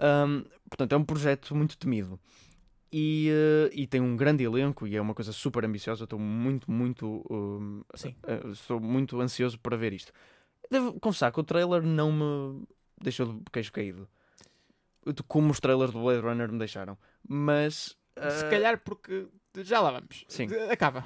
Um, 0.00 0.44
portanto, 0.68 0.92
é 0.92 0.96
um 0.96 1.04
projeto 1.04 1.54
muito 1.54 1.76
temido. 1.76 2.18
E, 2.92 3.30
uh, 3.30 3.70
e 3.72 3.86
tem 3.86 4.00
um 4.00 4.16
grande 4.16 4.42
elenco 4.42 4.86
e 4.86 4.96
é 4.96 5.00
uma 5.00 5.14
coisa 5.14 5.32
super 5.32 5.64
ambiciosa. 5.64 6.04
Estou 6.04 6.18
muito, 6.18 6.70
muito. 6.70 7.24
Sim. 7.94 8.14
uh, 8.24 8.50
estou 8.50 8.80
muito 8.80 9.20
ansioso 9.20 9.58
para 9.58 9.76
ver 9.76 9.92
isto. 9.92 10.12
Devo 10.70 10.98
confessar 11.00 11.32
que 11.32 11.40
o 11.40 11.44
trailer 11.44 11.82
não 11.82 12.12
me 12.12 12.66
deixou 13.00 13.26
de 13.26 13.42
queixo 13.52 13.72
caído. 13.72 14.08
Como 15.26 15.50
os 15.50 15.60
trailers 15.60 15.92
do 15.92 16.00
Blade 16.00 16.20
Runner 16.20 16.50
me 16.52 16.58
deixaram. 16.58 16.96
Mas. 17.26 17.96
Se 18.16 18.44
uh, 18.46 18.50
calhar 18.50 18.78
porque 18.84 19.28
já 19.58 19.80
lá 19.80 19.92
vamos. 19.92 20.24
Sim. 20.28 20.48
Acaba. 20.70 21.04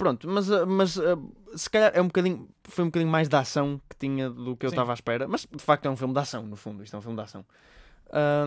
Pronto, 0.00 0.26
mas, 0.28 0.48
uh, 0.48 0.66
mas 0.66 0.96
uh, 0.96 1.32
se 1.54 1.68
calhar 1.68 1.92
é 1.94 2.00
um 2.00 2.06
bocadinho, 2.06 2.48
foi 2.64 2.84
um 2.84 2.88
bocadinho 2.88 3.10
mais 3.10 3.28
de 3.28 3.36
ação 3.36 3.78
que 3.86 3.96
tinha 3.96 4.30
do 4.30 4.56
que 4.56 4.64
eu 4.64 4.70
estava 4.70 4.92
à 4.92 4.94
espera, 4.94 5.28
mas 5.28 5.46
de 5.50 5.62
facto 5.62 5.84
é 5.84 5.90
um 5.90 5.96
filme 5.96 6.14
de 6.14 6.20
ação, 6.20 6.46
no 6.46 6.56
fundo, 6.56 6.82
isto 6.82 6.96
é 6.96 6.98
um 6.98 7.02
filme 7.02 7.16
de 7.18 7.22
ação. 7.22 7.44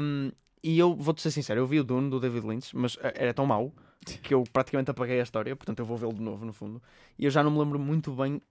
Um, 0.02 0.32
e 0.64 0.80
eu 0.80 0.96
vou-te 0.96 1.22
ser 1.22 1.30
sincero, 1.30 1.60
eu 1.60 1.68
vi 1.68 1.80
o 1.80 1.84
Dune 1.84 2.10
do 2.10 2.20
David 2.20 2.48
Lynch, 2.48 2.76
mas 2.76 2.96
uh, 2.96 3.02
era 3.14 3.36
tão 3.36 3.46
mau 3.46 3.72
que 4.24 4.34
eu 4.34 4.44
praticamente 4.52 4.90
apaguei 4.90 5.20
a 5.20 5.24
história, 5.24 5.56
portanto 5.56 5.78
eu 5.78 5.86
vou 5.86 5.96
vê-lo 5.96 6.14
de 6.14 6.22
novo, 6.22 6.44
no 6.44 6.54
fundo. 6.54 6.82
E 7.20 7.26
eu 7.26 7.30
já 7.30 7.44
não 7.44 7.52
me 7.52 7.60
lembro 7.60 7.78
muito 7.78 8.12
bem 8.14 8.42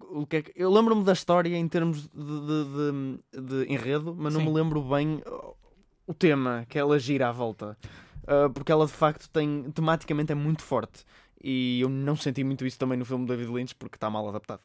o 0.00 0.26
que 0.26 0.36
é 0.36 0.42
que... 0.42 0.52
Eu 0.54 0.70
lembro-me 0.72 1.04
da 1.04 1.12
história 1.12 1.56
em 1.56 1.68
termos 1.68 2.08
de, 2.08 2.08
de, 2.14 3.40
de, 3.40 3.64
de 3.64 3.72
enredo, 3.72 4.14
mas 4.16 4.34
não 4.34 4.40
Sim. 4.40 4.46
me 4.46 4.52
lembro 4.52 4.82
bem 4.82 5.22
o 6.06 6.14
tema 6.14 6.66
que 6.68 6.78
ela 6.78 6.98
gira 6.98 7.28
à 7.28 7.32
volta. 7.32 7.76
Uh, 8.24 8.50
porque 8.52 8.70
ela 8.70 8.86
de 8.86 8.92
facto 8.92 9.28
tem 9.30 9.70
tematicamente 9.72 10.30
é 10.30 10.34
muito 10.34 10.62
forte 10.62 11.04
e 11.42 11.80
eu 11.80 11.88
não 11.88 12.14
senti 12.14 12.44
muito 12.44 12.66
isso 12.66 12.78
também 12.78 12.98
no 12.98 13.04
filme 13.04 13.24
do 13.24 13.34
David 13.34 13.50
Lynch 13.50 13.74
porque 13.74 13.96
está 13.96 14.10
mal 14.10 14.28
adaptado. 14.28 14.60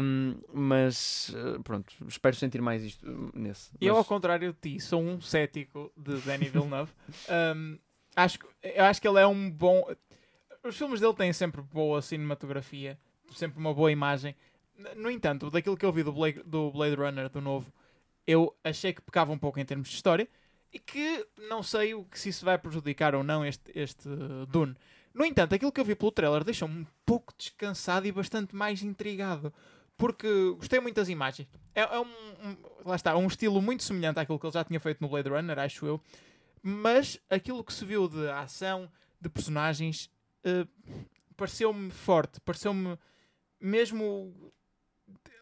Um, 0.00 0.40
mas 0.52 1.30
uh, 1.30 1.62
pronto, 1.62 1.92
espero 2.06 2.34
sentir 2.36 2.62
mais 2.62 2.82
isto 2.82 3.30
nesse. 3.34 3.70
Eu, 3.80 3.96
ao 3.96 4.04
contrário 4.04 4.52
de 4.52 4.58
ti, 4.58 4.80
sou 4.80 5.02
um 5.02 5.20
cético 5.20 5.92
de 5.96 6.16
Danny 6.20 6.48
Villeneuve. 6.48 6.90
um, 7.56 7.78
acho, 8.16 8.38
eu 8.62 8.84
acho 8.84 9.00
que 9.00 9.08
ele 9.08 9.18
é 9.18 9.26
um 9.26 9.50
bom. 9.50 9.84
Os 10.64 10.76
filmes 10.76 11.00
dele 11.00 11.14
têm 11.14 11.32
sempre 11.32 11.60
boa 11.60 12.00
cinematografia, 12.00 12.98
sempre 13.32 13.58
uma 13.58 13.74
boa 13.74 13.90
imagem. 13.90 14.34
No 14.96 15.10
entanto, 15.10 15.50
daquilo 15.50 15.76
que 15.76 15.84
eu 15.84 15.92
vi 15.92 16.02
do 16.02 16.12
Blade, 16.12 16.42
do 16.44 16.70
Blade 16.70 16.94
Runner, 16.94 17.28
do 17.28 17.40
novo, 17.40 17.72
eu 18.26 18.54
achei 18.62 18.92
que 18.92 19.02
pecava 19.02 19.32
um 19.32 19.38
pouco 19.38 19.58
em 19.58 19.64
termos 19.64 19.88
de 19.88 19.94
história 19.94 20.28
e 20.72 20.78
que 20.78 21.26
não 21.48 21.62
sei 21.62 21.94
o 21.94 22.04
que 22.04 22.18
se 22.18 22.28
isso 22.28 22.44
vai 22.44 22.58
prejudicar 22.58 23.14
ou 23.14 23.24
não 23.24 23.44
este, 23.44 23.72
este 23.74 24.08
Dune. 24.48 24.76
No 25.14 25.24
entanto, 25.24 25.54
aquilo 25.54 25.72
que 25.72 25.80
eu 25.80 25.84
vi 25.84 25.94
pelo 25.94 26.12
trailer 26.12 26.44
deixou-me 26.44 26.82
um 26.82 26.86
pouco 27.04 27.34
descansado 27.36 28.06
e 28.06 28.12
bastante 28.12 28.54
mais 28.54 28.82
intrigado. 28.82 29.52
Porque 29.96 30.28
gostei 30.56 30.78
muito 30.78 30.94
das 30.94 31.08
imagens. 31.08 31.48
É, 31.74 31.80
é 31.80 31.98
um, 31.98 32.04
um, 32.04 32.56
Lá 32.84 32.94
está, 32.94 33.16
um 33.16 33.26
estilo 33.26 33.60
muito 33.60 33.82
semelhante 33.82 34.20
àquilo 34.20 34.38
que 34.38 34.46
ele 34.46 34.52
já 34.52 34.62
tinha 34.62 34.78
feito 34.78 35.00
no 35.00 35.08
Blade 35.08 35.28
Runner, 35.28 35.58
acho 35.58 35.84
eu. 35.84 36.00
Mas 36.62 37.18
aquilo 37.28 37.64
que 37.64 37.72
se 37.72 37.84
viu 37.84 38.08
de 38.08 38.28
ação, 38.30 38.88
de 39.20 39.28
personagens, 39.28 40.08
uh, 40.44 40.68
pareceu-me 41.36 41.90
forte. 41.90 42.40
Pareceu-me 42.40 42.96
mesmo 43.60 44.52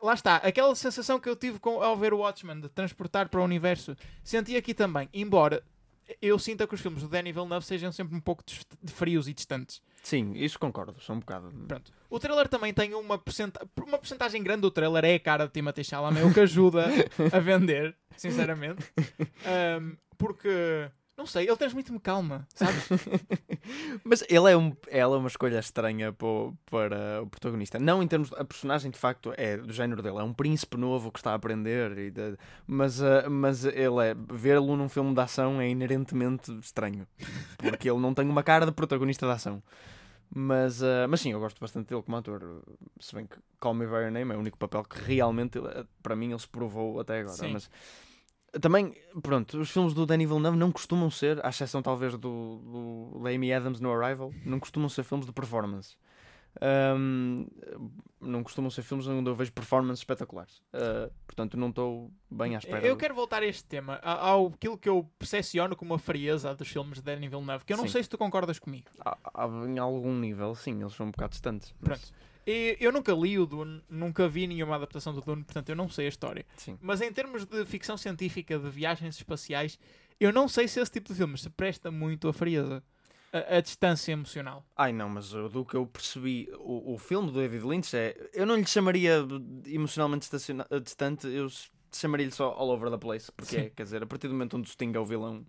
lá 0.02 0.14
está, 0.14 0.37
aquela 0.37 0.74
sensação 0.74 1.18
que 1.18 1.29
eu 1.29 1.37
tive 1.37 1.59
com, 1.59 1.83
ao 1.83 1.96
ver 1.96 2.12
o 2.12 2.18
Watchmen 2.18 2.61
de 2.61 2.68
transportar 2.68 3.29
para 3.29 3.40
o 3.40 3.44
universo, 3.44 3.96
senti 4.22 4.57
aqui 4.57 4.74
também, 4.74 5.09
embora 5.12 5.62
eu 6.22 6.38
sinta 6.38 6.66
que 6.66 6.74
os 6.74 6.81
filmes 6.81 7.02
do 7.02 7.09
Danny 7.09 7.33
Villeneuve 7.33 7.66
sejam 7.66 7.90
sempre 7.90 8.16
um 8.16 8.20
pouco 8.20 8.44
de 8.83 8.92
frios 8.92 9.26
e 9.26 9.35
distantes. 9.35 9.83
Sim, 10.02 10.35
isso 10.35 10.59
concordo, 10.59 10.94
só 11.00 11.12
um 11.12 11.18
bocado. 11.18 11.50
Pronto. 11.66 11.92
O 12.09 12.20
trailer 12.20 12.46
também 12.46 12.72
tem 12.72 12.94
uma 12.94 13.18
porcentagem, 13.18 13.68
uma 13.85 13.98
porcentagem 13.98 14.42
grande 14.42 14.61
do 14.61 14.70
trailer 14.70 15.05
é 15.05 15.14
a 15.14 15.20
cara 15.20 15.46
de 15.46 15.52
Timothée 15.52 15.83
Chalamet, 15.83 16.24
o 16.24 16.33
que 16.33 16.40
ajuda 16.40 16.87
a 17.33 17.40
vender, 17.40 17.96
sinceramente. 18.16 18.85
Um, 19.81 19.96
porque 20.16 20.88
não 21.16 21.24
sei, 21.24 21.46
ele 21.46 21.57
transmite-me 21.57 21.98
calma, 21.98 22.46
sabes? 22.55 22.88
Mas 24.05 24.22
ele 24.29 24.52
é, 24.52 24.57
um, 24.57 24.76
ela 24.88 25.16
é 25.16 25.18
uma 25.18 25.29
escolha 25.29 25.59
estranha 25.59 26.12
para, 26.12 26.52
para 26.70 27.22
o 27.22 27.26
protagonista. 27.26 27.79
Não 27.79 28.02
em 28.02 28.07
termos. 28.07 28.31
A 28.35 28.44
personagem, 28.44 28.90
de 28.90 28.98
facto, 28.98 29.33
é 29.37 29.57
do 29.57 29.72
género 29.72 30.02
dele. 30.02 30.18
É 30.18 30.22
um 30.22 30.35
príncipe 30.35 30.76
novo 30.76 31.11
que 31.11 31.18
está 31.18 31.33
a 31.33 31.35
aprender. 31.35 32.12
De, 32.12 32.37
mas, 32.66 33.00
uh, 33.00 33.31
mas 33.31 33.64
ele 33.64 34.11
é. 34.11 34.14
Vê-lo 34.31 34.76
num 34.76 34.90
filme 34.90 35.14
de 35.14 35.20
ação 35.20 35.59
é 35.61 35.68
inerentemente 35.70 36.52
estranho. 36.59 37.07
Porque 37.57 37.88
ele 37.88 37.98
não 37.98 38.12
tem 38.12 38.29
uma 38.29 38.42
cara 38.42 38.66
de 38.66 38.72
protagonista 38.72 39.26
de 39.26 39.33
ação. 39.33 39.62
Mas, 40.29 40.83
uh, 40.83 41.09
mas 41.09 41.20
sim, 41.20 41.33
eu 41.33 41.40
gosto 41.40 41.59
bastante 41.59 41.88
dele 41.88 42.02
como 42.02 42.16
ator. 42.18 42.62
Se 43.00 43.14
bem 43.14 43.26
que 43.26 43.38
Call 43.59 43.72
Me 43.72 43.87
By 43.87 43.94
Your 43.94 44.11
Name 44.11 44.35
é 44.35 44.37
o 44.37 44.40
único 44.40 44.59
papel 44.59 44.85
que 44.85 45.00
realmente, 45.00 45.59
para 46.02 46.14
mim, 46.14 46.31
ele 46.31 46.38
se 46.38 46.48
provou 46.48 47.00
até 47.00 47.20
agora. 47.20 47.37
Sim. 47.37 47.52
Mas 47.52 47.70
também, 48.61 48.95
pronto, 49.23 49.59
os 49.59 49.71
filmes 49.71 49.95
do 49.95 50.07
Danny 50.07 50.27
Villeneuve 50.27 50.57
não 50.57 50.73
costumam 50.73 51.11
ser, 51.11 51.45
à 51.45 51.49
exceção 51.49 51.83
talvez 51.83 52.16
do, 52.16 53.19
do 53.19 53.27
Amy 53.27 53.53
Adams 53.53 53.81
no 53.81 53.92
Arrival, 53.92 54.33
não 54.45 54.59
costumam 54.59 54.88
ser 54.88 55.03
filmes 55.03 55.27
de 55.27 55.33
performance. 55.33 55.97
Um, 56.62 57.47
não 58.21 58.42
costumam 58.42 58.71
ser 58.71 58.83
filmes 58.83 59.07
onde 59.07 59.29
eu 59.29 59.35
vejo 59.35 59.53
performances 59.53 60.01
espetaculares. 60.01 60.62
Uh, 60.73 61.12
portanto, 61.27 61.57
não 61.57 61.69
estou 61.69 62.11
bem 62.31 62.55
à 62.55 62.59
espera. 62.59 62.87
Eu 62.87 62.97
quero 62.97 63.14
voltar 63.14 63.42
a 63.42 63.47
este 63.47 63.64
tema, 63.64 63.97
ao 64.03 64.47
aquilo 64.47 64.79
que 64.79 64.88
eu 64.88 65.09
percepciono 65.19 65.77
como 65.77 65.95
a 65.95 65.99
frieza 65.99 66.55
dos 66.55 66.69
filmes 66.69 66.99
de 66.99 67.05
Danny 67.05 67.29
Villeneuve, 67.29 67.64
que 67.64 67.73
eu 67.73 67.77
não 67.77 67.85
sim. 67.85 67.90
sei 67.90 68.03
se 68.03 68.09
tu 68.09 68.16
concordas 68.16 68.59
comigo. 68.59 68.87
Há, 69.05 69.19
há, 69.35 69.47
em 69.66 69.79
algum 69.79 70.14
nível, 70.19 70.55
sim, 70.55 70.81
eles 70.81 70.95
são 70.95 71.07
um 71.07 71.11
bocado 71.11 71.33
distantes. 71.33 71.75
Mas... 71.81 72.01
Pronto. 72.01 72.27
Eu 72.46 72.92
nunca 72.92 73.12
li 73.12 73.37
o 73.38 73.44
Dune, 73.44 73.82
nunca 73.88 74.28
vi 74.28 74.46
nenhuma 74.46 74.76
adaptação 74.76 75.12
do 75.12 75.20
Dune, 75.20 75.42
portanto 75.42 75.68
eu 75.68 75.74
não 75.74 75.88
sei 75.88 76.06
a 76.06 76.09
história. 76.09 76.46
Sim. 76.56 76.78
Mas 76.80 77.00
em 77.00 77.12
termos 77.12 77.44
de 77.44 77.64
ficção 77.64 77.96
científica, 77.96 78.56
de 78.56 78.70
viagens 78.70 79.16
espaciais, 79.16 79.78
eu 80.20 80.32
não 80.32 80.46
sei 80.46 80.68
se 80.68 80.78
esse 80.80 80.92
tipo 80.92 81.09
de 81.09 81.14
filmes 81.14 81.42
se 81.42 81.50
presta 81.50 81.90
muito 81.90 82.28
a 82.28 82.32
frieza. 82.32 82.82
A, 83.32 83.56
a, 83.56 83.61
distância 83.61 84.12
emocional. 84.12 84.64
Ai 84.76 84.92
não, 84.92 85.09
mas 85.09 85.30
do 85.30 85.64
que 85.64 85.74
eu 85.74 85.85
percebi, 85.85 86.48
o, 86.59 86.94
o 86.94 86.98
filme 86.98 87.30
do 87.32 87.38
David 87.38 87.66
Lynch 87.66 87.94
é. 87.96 88.16
Eu 88.32 88.46
não 88.46 88.54
lhe 88.54 88.64
chamaria 88.64 89.26
emocionalmente 89.66 90.30
distante, 90.82 91.26
eu 91.26 91.48
chamaria-lhe 91.92 92.30
só 92.30 92.50
all 92.52 92.70
over 92.70 92.90
the 92.90 92.96
place, 92.96 93.30
porque 93.32 93.56
é, 93.56 93.70
quer 93.70 93.82
dizer, 93.82 94.02
a 94.02 94.06
partir 94.06 94.28
do 94.28 94.35
momento 94.35 94.56
onde 94.56 94.68
o 94.68 94.72
Sting 94.72 94.92
é 94.94 94.98
o 95.00 95.04
vilão, 95.04 95.44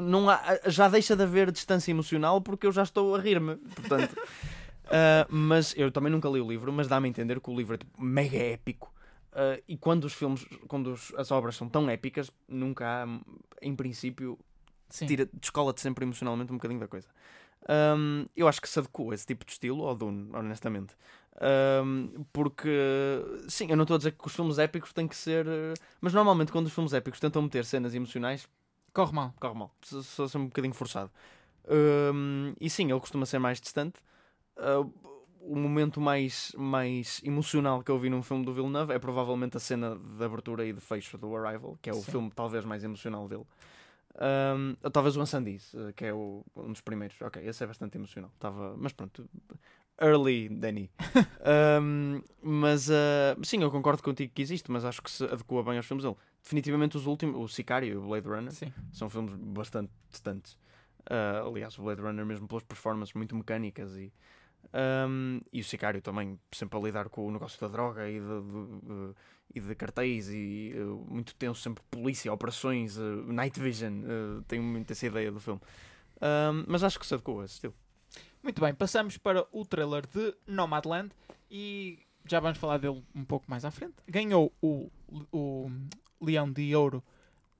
não 0.00 0.30
há, 0.30 0.40
já 0.66 0.88
deixa 0.88 1.16
de 1.16 1.24
haver 1.24 1.50
distância 1.50 1.90
emocional 1.90 2.40
porque 2.40 2.66
eu 2.66 2.72
já 2.72 2.84
estou 2.84 3.14
a 3.16 3.20
rir-me. 3.20 3.56
Portanto. 3.56 4.16
Uh, 4.86 5.26
mas 5.28 5.74
eu 5.76 5.90
também 5.90 6.10
nunca 6.10 6.28
li 6.28 6.40
o 6.40 6.48
livro, 6.48 6.72
mas 6.72 6.86
dá-me 6.86 7.08
a 7.08 7.10
entender 7.10 7.40
que 7.40 7.50
o 7.50 7.56
livro 7.56 7.74
é 7.74 7.78
tipo, 7.78 8.00
mega 8.00 8.36
épico. 8.36 8.92
Uh, 9.32 9.62
e 9.68 9.76
quando 9.76 10.04
os 10.04 10.14
filmes, 10.14 10.46
quando 10.68 10.92
os, 10.92 11.12
as 11.16 11.30
obras 11.30 11.56
são 11.56 11.68
tão 11.68 11.90
épicas, 11.90 12.30
nunca 12.48 13.04
há, 13.04 13.06
em 13.60 13.74
princípio, 13.74 14.38
tira, 14.90 15.28
descola-te 15.34 15.80
sempre 15.80 16.04
emocionalmente 16.04 16.52
um 16.52 16.56
bocadinho 16.56 16.80
da 16.80 16.88
coisa. 16.88 17.08
Um, 17.68 18.26
eu 18.36 18.46
acho 18.46 18.60
que 18.60 18.68
se 18.68 18.78
adequa 18.78 19.12
esse 19.12 19.26
tipo 19.26 19.44
de 19.44 19.52
estilo 19.52 19.84
ao 19.84 19.94
Dune, 19.94 20.30
honestamente. 20.32 20.94
Um, 21.84 22.24
porque, 22.32 22.70
sim, 23.48 23.66
eu 23.68 23.76
não 23.76 23.82
estou 23.82 23.96
a 23.96 23.98
dizer 23.98 24.12
que 24.12 24.26
os 24.26 24.34
filmes 24.34 24.58
épicos 24.58 24.92
têm 24.92 25.08
que 25.08 25.16
ser. 25.16 25.46
Mas 26.00 26.14
normalmente, 26.14 26.52
quando 26.52 26.66
os 26.66 26.72
filmes 26.72 26.92
épicos 26.92 27.18
tentam 27.18 27.42
meter 27.42 27.64
cenas 27.64 27.94
emocionais, 27.94 28.48
corre 28.94 29.12
mal. 29.12 29.34
Corre 29.40 29.58
mal. 29.58 29.74
Só 29.82 30.28
ser 30.28 30.38
um 30.38 30.46
bocadinho 30.46 30.74
forçado. 30.74 31.10
Um, 31.68 32.54
e 32.60 32.70
sim, 32.70 32.88
ele 32.88 33.00
costuma 33.00 33.26
ser 33.26 33.40
mais 33.40 33.60
distante 33.60 34.00
uh, 34.58 34.92
o 35.40 35.56
momento 35.56 36.00
mais, 36.00 36.52
mais 36.56 37.20
emocional 37.24 37.82
que 37.82 37.90
eu 37.90 37.98
vi 37.98 38.10
num 38.10 38.22
filme 38.22 38.44
do 38.44 38.52
Villeneuve 38.52 38.92
é 38.92 38.98
provavelmente 38.98 39.56
a 39.56 39.60
cena 39.60 39.96
de 39.96 40.24
abertura 40.24 40.66
e 40.66 40.72
de 40.72 40.80
fecho 40.80 41.16
do 41.16 41.34
Arrival, 41.36 41.78
que 41.80 41.88
é 41.88 41.92
o 41.92 41.96
Sim. 41.96 42.10
filme 42.10 42.32
talvez 42.34 42.64
mais 42.64 42.82
emocional 42.82 43.28
dele. 43.28 43.44
Um, 44.18 44.74
talvez 44.90 45.16
o 45.16 45.20
Ansandis, 45.20 45.74
ah, 45.74 45.92
que 45.92 46.06
é 46.06 46.12
o, 46.12 46.42
um 46.56 46.72
dos 46.72 46.80
primeiros. 46.80 47.20
Ok, 47.20 47.42
esse 47.46 47.62
é 47.62 47.66
bastante 47.66 47.96
emocional. 47.96 48.32
Tava, 48.38 48.74
mas 48.76 48.92
pronto, 48.92 49.28
early 50.00 50.48
Danny. 50.48 50.90
um, 51.82 52.22
mas 52.42 52.88
uh, 52.88 53.44
sim, 53.44 53.62
eu 53.62 53.70
concordo 53.70 54.02
contigo 54.02 54.32
que 54.34 54.42
existe, 54.42 54.70
mas 54.70 54.84
acho 54.84 55.02
que 55.02 55.10
se 55.10 55.24
adequa 55.24 55.62
bem 55.62 55.76
aos 55.76 55.86
filmes 55.86 56.04
dele. 56.04 56.16
Definitivamente 56.42 56.96
os 56.96 57.06
últimos, 57.06 57.38
o 57.38 57.46
Sicário 57.46 57.88
e 57.88 57.96
o 57.96 58.02
Blade 58.02 58.28
Runner, 58.28 58.52
sim. 58.52 58.72
são 58.92 59.10
filmes 59.10 59.34
bastante 59.34 59.92
distantes. 60.10 60.54
Uh, 61.08 61.48
aliás, 61.48 61.78
o 61.78 61.82
Blade 61.82 62.00
Runner, 62.00 62.24
mesmo 62.24 62.48
pelas 62.48 62.64
performances 62.64 63.14
muito 63.14 63.36
mecânicas 63.36 63.96
e 63.96 64.12
um, 65.08 65.40
e 65.52 65.60
o 65.60 65.64
Sicário 65.64 66.02
também, 66.02 66.38
sempre 66.52 66.78
a 66.78 66.82
lidar 66.82 67.08
com 67.08 67.26
o 67.26 67.30
negócio 67.30 67.58
da 67.60 67.68
droga 67.68 68.08
e 68.08 68.20
de, 68.20 68.26
de, 68.26 69.14
e 69.54 69.60
de 69.60 69.74
cartéis 69.74 70.28
e 70.28 70.74
uh, 70.76 71.06
muito 71.08 71.34
tenso, 71.34 71.60
sempre 71.60 71.82
polícia, 71.90 72.32
operações, 72.32 72.98
uh, 72.98 73.24
night 73.26 73.58
vision. 73.58 74.02
Uh, 74.02 74.42
tenho 74.42 74.62
muito 74.62 74.90
essa 74.90 75.06
ideia 75.06 75.32
do 75.32 75.40
filme. 75.40 75.60
Um, 76.16 76.64
mas 76.66 76.82
acho 76.82 76.98
que 76.98 77.06
se 77.06 77.14
adequou 77.14 77.40
a 77.40 77.44
esse 77.44 77.54
estilo. 77.54 77.74
Muito 78.42 78.60
bem, 78.60 78.74
passamos 78.74 79.16
para 79.16 79.46
o 79.50 79.64
trailer 79.64 80.06
de 80.06 80.34
Nomadland 80.46 81.10
e 81.50 81.98
já 82.26 82.38
vamos 82.38 82.58
falar 82.58 82.78
dele 82.78 83.02
um 83.14 83.24
pouco 83.24 83.46
mais 83.48 83.64
à 83.64 83.70
frente. 83.70 83.94
Ganhou 84.06 84.52
o, 84.60 84.90
o 85.32 85.70
Leão 86.20 86.50
de 86.50 86.74
Ouro 86.74 87.02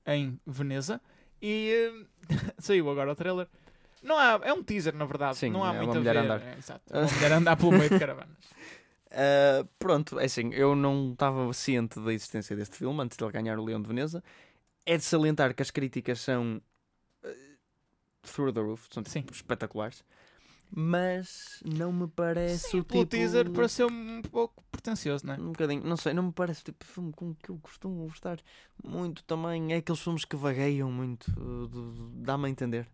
em 0.05 0.39
Veneza 0.45 1.01
e 1.41 2.05
saiu 2.59 2.89
agora 2.89 3.11
o 3.11 3.15
trailer. 3.15 3.47
Não 4.07 4.17
há, 4.17 4.39
é 4.41 4.53
um 4.53 4.63
teaser, 4.63 4.95
na 4.95 5.03
verdade. 5.03 5.37
Sim, 5.37 5.49
não 5.49 5.65
há 5.65 5.73
é 5.73 5.77
muito 5.77 5.91
uma 5.91 5.99
mulher 5.99 6.17
a 6.17 6.21
andar. 6.21 6.41
É, 6.41 6.57
exato. 6.57 6.81
Uma 6.89 7.11
mulher 7.11 7.33
a 7.33 7.37
andar 7.37 7.57
pelo 7.57 7.71
meio 7.73 7.89
de 7.89 7.99
caravanas. 7.99 8.37
Uh, 9.07 9.67
pronto, 9.77 10.17
é 10.17 10.25
assim, 10.25 10.49
eu 10.53 10.75
não 10.77 11.11
estava 11.11 11.51
ciente 11.51 11.99
da 11.99 12.13
existência 12.13 12.55
deste 12.55 12.77
filme 12.77 13.01
antes 13.01 13.17
de 13.17 13.23
ele 13.23 13.33
ganhar 13.33 13.59
o 13.59 13.65
Leão 13.65 13.81
de 13.81 13.87
Veneza. 13.87 14.23
É 14.85 14.95
de 14.95 15.03
salientar 15.03 15.53
que 15.53 15.61
as 15.61 15.69
críticas 15.69 16.21
são 16.21 16.61
uh, 17.21 17.27
through 18.21 18.53
the 18.53 18.61
roof, 18.61 18.87
são 18.89 19.03
tipo, 19.03 19.33
espetaculares. 19.33 20.05
Mas 20.73 21.61
não 21.65 21.91
me 21.91 22.07
parece 22.07 22.69
Sim, 22.69 22.79
o 22.79 22.83
tipo... 22.83 23.05
teaser 23.05 23.49
pareceu 23.51 23.87
um 23.87 24.21
pouco 24.21 24.63
pretencioso, 24.71 25.25
não 25.25 25.33
é? 25.33 25.37
Um 25.37 25.51
bocadinho, 25.51 25.83
não 25.83 25.97
sei, 25.97 26.13
não 26.13 26.23
me 26.23 26.31
parece 26.31 26.61
o 26.61 26.63
tipo 26.65 26.85
de 26.85 26.91
filme 26.91 27.11
com 27.13 27.33
que 27.35 27.49
eu 27.49 27.57
costumo 27.57 28.05
gostar 28.07 28.39
muito 28.83 29.23
também. 29.23 29.73
É 29.73 29.77
aqueles 29.77 30.01
filmes 30.01 30.23
que 30.23 30.35
vagueiam 30.35 30.91
muito, 30.91 31.29
uh, 31.31 32.11
dá-me 32.15 32.47
a 32.47 32.49
entender. 32.49 32.87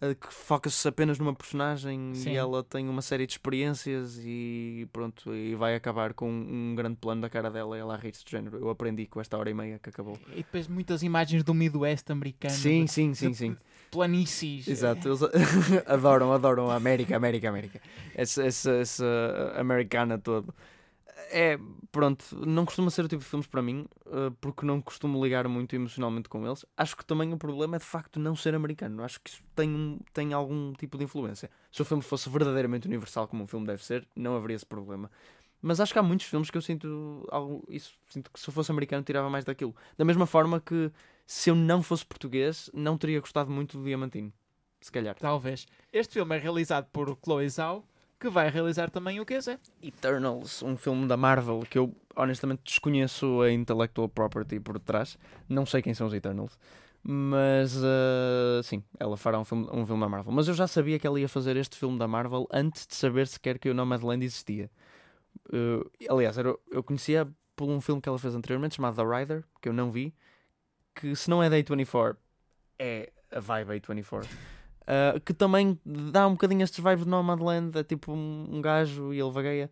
Eh, 0.00 0.14
que 0.14 0.32
foca-se 0.32 0.86
apenas 0.86 1.18
numa 1.18 1.34
personagem 1.34 2.14
Sim. 2.14 2.32
e 2.32 2.36
ela 2.36 2.62
tem 2.62 2.86
uma 2.88 3.00
série 3.00 3.26
de 3.26 3.32
experiências 3.32 4.20
e 4.22 4.86
pronto, 4.92 5.34
e 5.34 5.54
vai 5.54 5.74
acabar 5.74 6.12
com 6.12 6.30
um 6.30 6.74
grande 6.74 6.96
plano 6.96 7.22
da 7.22 7.30
cara 7.30 7.50
dela 7.50 7.76
e 7.76 7.80
ela 7.80 7.96
ri-se 7.96 8.22
do 8.22 8.30
género. 8.30 8.58
Eu 8.58 8.68
aprendi 8.68 9.06
com 9.06 9.20
esta 9.20 9.38
hora 9.38 9.48
e 9.48 9.54
meia 9.54 9.78
que 9.78 9.88
acabou. 9.88 10.18
E 10.32 10.36
depois 10.36 10.68
muitas 10.68 11.02
imagens 11.02 11.42
do 11.42 11.54
Midwest 11.54 12.10
americano. 12.10 12.54
Sim, 12.54 12.84
de, 12.84 12.92
sim, 12.92 13.14
sim, 13.14 13.32
sim. 13.32 13.56
Planícies. 13.90 14.68
Exato, 14.68 15.08
eles 15.08 15.20
adoram, 15.86 16.30
adoram 16.30 16.70
a 16.70 16.74
América, 16.74 17.16
América, 17.16 17.48
América. 17.48 17.80
Essa, 18.14 18.44
essa, 18.44 18.72
essa 18.72 19.54
americana 19.56 20.18
toda. 20.18 20.52
É, 21.30 21.58
pronto, 21.90 22.24
não 22.46 22.64
costuma 22.64 22.90
ser 22.90 23.04
o 23.04 23.08
tipo 23.08 23.22
de 23.22 23.28
filmes 23.28 23.46
para 23.46 23.62
mim, 23.62 23.86
uh, 24.06 24.30
porque 24.40 24.66
não 24.66 24.80
costumo 24.80 25.22
ligar 25.24 25.48
muito 25.48 25.74
emocionalmente 25.74 26.28
com 26.28 26.46
eles. 26.46 26.64
Acho 26.76 26.96
que 26.96 27.04
também 27.04 27.32
o 27.32 27.38
problema 27.38 27.76
é 27.76 27.78
de 27.78 27.84
facto 27.84 28.20
não 28.20 28.36
ser 28.36 28.54
americano. 28.54 29.02
Acho 29.02 29.20
que 29.20 29.30
isso 29.30 29.42
tem, 29.54 29.98
tem 30.12 30.32
algum 30.32 30.72
tipo 30.74 30.98
de 30.98 31.04
influência. 31.04 31.50
Se 31.72 31.82
o 31.82 31.84
filme 31.84 32.02
fosse 32.02 32.28
verdadeiramente 32.28 32.86
universal, 32.86 33.26
como 33.26 33.44
um 33.44 33.46
filme 33.46 33.66
deve 33.66 33.84
ser, 33.84 34.06
não 34.14 34.36
haveria 34.36 34.56
esse 34.56 34.66
problema. 34.66 35.10
Mas 35.60 35.80
acho 35.80 35.92
que 35.92 35.98
há 35.98 36.02
muitos 36.02 36.26
filmes 36.26 36.50
que 36.50 36.58
eu 36.58 36.62
sinto 36.62 37.26
algo, 37.30 37.64
isso. 37.68 37.94
Sinto 38.08 38.30
que 38.30 38.38
se 38.38 38.48
eu 38.48 38.52
fosse 38.52 38.70
americano 38.70 39.02
tirava 39.02 39.30
mais 39.30 39.44
daquilo. 39.44 39.74
Da 39.96 40.04
mesma 40.04 40.26
forma 40.26 40.60
que 40.60 40.92
se 41.26 41.50
eu 41.50 41.54
não 41.54 41.82
fosse 41.82 42.04
português, 42.04 42.70
não 42.74 42.96
teria 42.98 43.20
gostado 43.20 43.50
muito 43.50 43.78
do 43.78 43.84
Diamantino. 43.84 44.32
Se 44.80 44.92
calhar. 44.92 45.16
Talvez. 45.18 45.66
Este 45.92 46.14
filme 46.14 46.36
é 46.36 46.38
realizado 46.38 46.86
por 46.92 47.18
Chloe 47.24 47.48
Zhao 47.48 47.84
que 48.18 48.28
vai 48.28 48.48
realizar 48.50 48.90
também 48.90 49.20
o 49.20 49.26
que 49.26 49.34
é 49.34 49.58
Eternals, 49.82 50.62
um 50.62 50.76
filme 50.76 51.06
da 51.06 51.16
Marvel 51.16 51.60
que 51.68 51.78
eu 51.78 51.94
honestamente 52.16 52.62
desconheço 52.64 53.42
a 53.42 53.52
intellectual 53.52 54.08
property 54.08 54.58
por 54.58 54.78
trás. 54.80 55.18
Não 55.48 55.66
sei 55.66 55.82
quem 55.82 55.94
são 55.94 56.06
os 56.06 56.14
Eternals. 56.14 56.58
Mas 57.02 57.76
uh, 57.76 58.62
sim, 58.64 58.82
ela 58.98 59.16
fará 59.16 59.38
um 59.38 59.44
filme, 59.44 59.68
um 59.70 59.86
filme 59.86 60.00
da 60.00 60.08
Marvel. 60.08 60.32
Mas 60.32 60.48
eu 60.48 60.54
já 60.54 60.66
sabia 60.66 60.98
que 60.98 61.06
ela 61.06 61.20
ia 61.20 61.28
fazer 61.28 61.56
este 61.56 61.76
filme 61.76 61.98
da 61.98 62.08
Marvel 62.08 62.48
antes 62.50 62.84
de 62.86 62.96
saber 62.96 63.28
sequer 63.28 63.58
que 63.58 63.68
o 63.70 63.74
Nomadland 63.74 64.24
existia. 64.24 64.68
Uh, 65.52 65.88
aliás, 66.08 66.36
eu, 66.36 66.58
eu 66.70 66.82
conhecia 66.82 67.28
por 67.54 67.68
um 67.68 67.80
filme 67.80 68.02
que 68.02 68.08
ela 68.08 68.18
fez 68.18 68.34
anteriormente 68.34 68.76
chamado 68.76 68.96
The 68.96 69.18
Rider, 69.18 69.44
que 69.62 69.68
eu 69.68 69.72
não 69.72 69.90
vi. 69.90 70.12
Que 70.94 71.14
se 71.14 71.30
não 71.30 71.42
é 71.42 71.48
da 71.48 71.56
A24, 71.56 72.16
é 72.78 73.12
a 73.30 73.38
vibe 73.38 73.80
A24. 73.80 74.26
Uh, 74.86 75.18
que 75.20 75.34
também 75.34 75.76
dá 75.84 76.28
um 76.28 76.32
bocadinho 76.32 76.62
estes 76.62 76.82
vibes 76.82 77.04
de 77.04 77.10
Nomadland, 77.10 77.76
é 77.76 77.82
tipo 77.82 78.12
um, 78.12 78.46
um 78.52 78.62
gajo 78.62 79.12
e 79.12 79.18
ele 79.18 79.32
vagueia, 79.32 79.68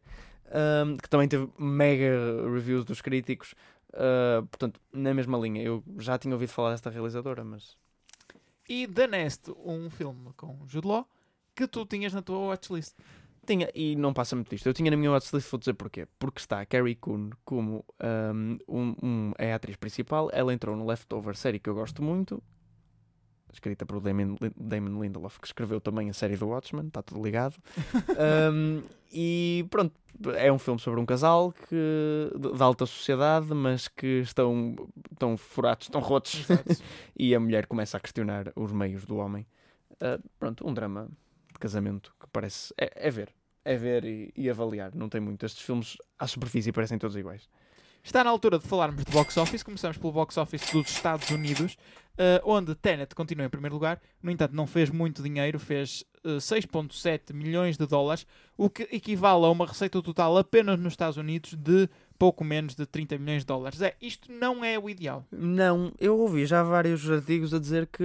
uh, 0.47 0.97
que 1.01 1.09
também 1.09 1.29
teve 1.29 1.49
mega 1.57 2.51
reviews 2.53 2.85
dos 2.85 3.01
críticos, 3.01 3.55
uh, 3.91 4.45
portanto, 4.47 4.81
na 4.93 5.15
mesma 5.15 5.39
linha. 5.39 5.63
Eu 5.63 5.85
já 5.99 6.19
tinha 6.19 6.35
ouvido 6.35 6.49
falar 6.49 6.73
desta 6.73 6.91
realizadora, 6.91 7.45
mas. 7.45 7.77
E 8.69 8.89
The 8.89 9.07
Nest, 9.07 9.53
um 9.65 9.89
filme 9.89 10.33
com 10.37 10.59
Jude 10.67 10.89
Law, 10.89 11.09
que 11.55 11.69
tu 11.69 11.87
tinhas 11.87 12.13
na 12.13 12.21
tua 12.21 12.49
watchlist. 12.49 12.97
Tinha, 13.47 13.71
e 13.73 13.95
não 13.95 14.13
passa 14.13 14.35
muito 14.35 14.51
disto. 14.51 14.67
Eu 14.67 14.73
tinha 14.73 14.91
na 14.91 14.97
minha 14.97 15.13
watchlist, 15.13 15.49
vou 15.49 15.61
dizer 15.61 15.75
porquê. 15.75 16.09
Porque 16.19 16.41
está 16.41 16.61
a 16.63 16.67
Carrie 16.67 16.97
Coon 16.97 17.31
como 17.45 17.85
um, 18.67 18.97
um, 19.03 19.33
é 19.39 19.53
a 19.53 19.57
atriz 19.57 19.77
principal. 19.77 20.31
Ela 20.33 20.53
entrou 20.53 20.75
no 20.75 20.87
Leftover, 20.87 21.37
série 21.37 21.59
que 21.61 21.69
eu 21.69 21.75
gosto 21.75 22.03
muito 22.03 22.43
escrita 23.55 23.87
por 23.87 24.01
Damon, 24.01 24.37
Damon 24.57 25.03
Lindelof, 25.03 25.41
que 25.41 25.47
escreveu 25.47 25.81
também 25.81 26.11
a 26.11 26.13
série 26.13 26.37
do 26.37 26.49
Watchmen, 26.49 26.89
está 26.89 27.03
tudo 27.03 27.23
ligado. 27.23 27.57
um, 28.53 28.83
e 29.13 29.67
pronto, 29.71 29.95
é 30.37 30.53
um 30.53 30.59
filme 30.59 30.81
sobre 30.81 31.01
um 31.01 31.07
casal 31.07 31.53
que, 31.53 32.31
da 32.59 32.65
alta 32.65 32.85
sociedade, 32.87 33.55
mas 33.55 33.89
que 33.89 34.21
estão, 34.21 34.75
estão 35.13 35.37
furados, 35.37 35.87
estão 35.87 36.01
rotos, 36.01 36.47
e 37.17 37.35
a 37.35 37.41
mulher 37.41 37.67
começa 37.67 37.97
a 37.97 38.01
questionar 38.01 38.53
os 38.57 38.73
meios 38.73 39.07
do 39.07 39.17
homem. 39.17 39.47
Uh, 39.93 40.23
pronto, 40.39 40.69
um 40.69 40.75
drama 40.75 41.09
de 41.53 41.59
casamento 41.59 42.13
que 42.21 42.27
parece. 42.33 42.75
É, 42.77 43.09
é 43.09 43.11
ver, 43.11 43.33
é 43.65 43.77
ver 43.77 44.05
e, 44.05 44.33
e 44.37 44.51
avaliar. 44.51 44.95
Não 44.95 45.09
tem 45.09 45.21
muito. 45.21 45.47
Estes 45.47 45.63
filmes 45.63 45.97
à 46.19 46.27
superfície 46.27 46.73
parecem 46.73 46.99
todos 46.99 47.17
iguais. 47.17 47.49
Está 48.05 48.23
na 48.23 48.29
altura 48.29 48.59
de 48.59 48.69
falarmos 48.69 49.03
de 49.03 49.11
box 49.11 49.35
office. 49.39 49.63
Começamos 49.63 49.97
pelo 49.97 50.13
box 50.13 50.37
office 50.37 50.71
dos 50.71 50.91
Estados 50.91 51.31
Unidos, 51.31 51.75
uh, 52.19 52.39
onde 52.45 52.75
Tenet 52.75 53.15
continua 53.15 53.47
em 53.47 53.49
primeiro 53.49 53.75
lugar. 53.75 53.99
No 54.23 54.31
entanto, 54.31 54.55
não 54.55 54.67
fez 54.67 54.91
muito 54.91 55.23
dinheiro, 55.23 55.59
fez 55.59 56.05
uh, 56.23 56.33
eh, 56.33 56.37
6,7 56.37 57.33
milhões 57.33 57.79
de 57.79 57.87
dólares, 57.87 58.27
o 58.59 58.69
que 58.69 58.83
equivale 58.93 59.47
a 59.47 59.49
uma 59.49 59.67
receita 59.67 60.03
total 60.03 60.37
apenas 60.37 60.79
nos 60.79 60.93
Estados 60.93 61.17
Unidos 61.17 61.55
de 61.55 61.89
pouco 62.19 62.45
menos 62.45 62.75
de 62.75 62.85
30 62.85 63.17
milhões 63.19 63.43
de 63.43 63.47
dólares. 63.47 63.81
É, 63.81 63.97
isto 64.01 64.31
não 64.31 64.63
é 64.63 64.79
o 64.79 64.89
ideal. 64.89 65.25
Não, 65.33 65.91
eu 65.99 66.19
ouvi 66.19 66.45
já 66.45 66.63
vários 66.63 67.11
artigos 67.11 67.55
a 67.55 67.59
dizer 67.59 67.87
que 67.87 68.05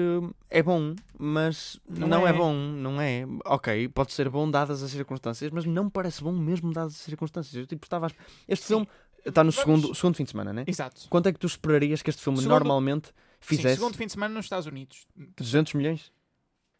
é 0.50 0.64
bom, 0.64 0.96
mas 1.18 1.78
não, 1.88 2.08
não 2.08 2.26
é. 2.26 2.30
é. 2.30 2.34
bom, 2.34 2.54
não 2.54 3.02
é. 3.02 3.26
Ok, 3.46 3.90
pode 3.90 4.14
ser 4.14 4.30
bom 4.30 4.50
dadas 4.50 4.82
as 4.82 4.92
circunstâncias, 4.92 5.52
mas 5.52 5.66
não 5.66 5.90
parece 5.90 6.24
bom 6.24 6.32
mesmo 6.32 6.72
dadas 6.72 6.96
as 6.96 7.02
circunstâncias. 7.02 7.54
Eu 7.54 7.68
tipo, 7.68 7.86
estava. 7.86 8.08
Este 8.48 8.64
Sim. 8.64 8.68
filme 8.68 8.88
Está 9.26 9.44
no 9.44 9.52
segundo, 9.52 9.94
segundo 9.94 10.16
fim 10.16 10.24
de 10.24 10.32
semana, 10.32 10.54
né? 10.54 10.64
Exato. 10.68 11.08
Quanto 11.10 11.28
é 11.28 11.34
que 11.34 11.40
tu 11.40 11.48
esperarias 11.48 12.02
que 12.02 12.10
este 12.10 12.22
filme 12.22 12.40
segundo, 12.40 12.54
normalmente 12.54 13.12
fizesse? 13.40 13.76
Sim, 13.76 13.82
segundo 13.82 13.98
fim 13.98 14.06
de 14.06 14.12
semana 14.14 14.34
nos 14.34 14.46
Estados 14.46 14.66
Unidos. 14.66 15.06
200 15.38 15.74
milhões? 15.74 16.12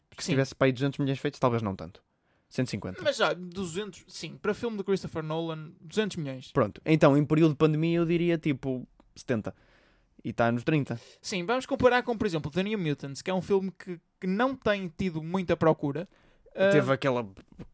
Porque 0.08 0.22
se 0.22 0.30
tivesse 0.30 0.54
para 0.54 0.66
aí 0.66 0.72
200 0.72 0.98
milhões 0.98 1.18
feitos, 1.18 1.38
talvez 1.38 1.62
não 1.62 1.76
tanto. 1.76 2.02
150. 2.50 3.00
Mas 3.02 3.16
já, 3.16 3.32
200, 3.32 4.04
sim, 4.08 4.36
para 4.36 4.52
filme 4.52 4.76
de 4.76 4.82
Christopher 4.82 5.22
Nolan, 5.22 5.70
200 5.80 6.16
milhões. 6.16 6.50
Pronto, 6.50 6.80
então 6.84 7.16
em 7.16 7.24
período 7.24 7.52
de 7.52 7.56
pandemia 7.56 7.98
eu 7.98 8.04
diria 8.04 8.36
tipo 8.36 8.86
70. 9.14 9.54
E 10.22 10.30
está 10.30 10.50
nos 10.50 10.64
30. 10.64 11.00
Sim, 11.22 11.46
vamos 11.46 11.64
comparar 11.64 12.02
com, 12.02 12.16
por 12.18 12.26
exemplo, 12.26 12.50
The 12.50 12.62
New 12.62 12.78
Mutants, 12.78 13.22
que 13.22 13.30
é 13.30 13.34
um 13.34 13.40
filme 13.40 13.72
que, 13.78 13.98
que 14.20 14.26
não 14.26 14.54
tem 14.54 14.92
tido 14.94 15.22
muita 15.22 15.56
procura. 15.56 16.08
Teve 16.52 16.90
uh... 16.90 16.92
aquele 16.92 17.24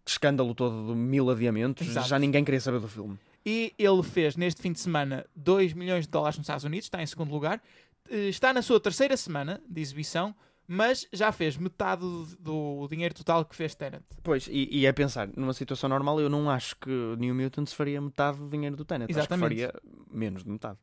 escândalo 0.07 0.55
todo 0.55 0.89
de 0.89 0.95
mil 0.95 1.31
adiamentos, 1.31 1.89
Exato. 1.89 2.09
já 2.09 2.19
ninguém 2.19 2.45
queria 2.45 2.61
saber 2.61 2.79
do 2.79 2.87
filme. 2.87 3.19
E 3.47 3.73
ele 3.79 4.03
fez 4.03 4.37
neste 4.37 4.61
fim 4.61 4.73
de 4.73 4.81
semana 4.81 5.25
2 5.37 5.73
milhões 5.73 6.05
de 6.05 6.11
dólares 6.11 6.37
nos 6.37 6.47
Estados 6.47 6.65
Unidos, 6.65 6.87
está 6.87 7.01
em 7.01 7.07
segundo 7.07 7.31
lugar. 7.31 7.63
Eh, 8.11 8.29
está 8.29 8.53
na 8.53 8.61
sua 8.61 8.81
terceira 8.81 9.17
semana 9.17 9.63
de 9.69 9.81
exibição, 9.81 10.35
mas 10.67 11.07
já 11.13 11.31
fez 11.31 11.57
metade 11.57 12.03
do, 12.41 12.89
dinheiro 12.89 13.15
total 13.15 13.45
que 13.45 13.55
fez 13.55 13.73
Tenant. 13.77 14.03
Pois, 14.25 14.49
e, 14.49 14.69
e 14.73 14.85
é 14.85 14.93
pensar, 14.93 15.29
numa 15.37 15.53
situação 15.53 15.89
normal, 15.89 16.21
eu 16.21 16.29
não 16.29 16.51
acho 16.51 16.75
que 16.75 16.91
New 16.91 17.37
Mutants 17.37 17.73
faria 17.73 18.01
metade 18.01 18.37
do 18.39 18.49
dinheiro 18.49 18.75
do 18.75 18.85
Tenant. 18.85 19.09
Exatamente. 19.09 19.63
Acho 19.63 19.71
que 19.71 19.79
faria 19.79 19.83
menos 20.11 20.43
de 20.43 20.51
metade. 20.51 20.79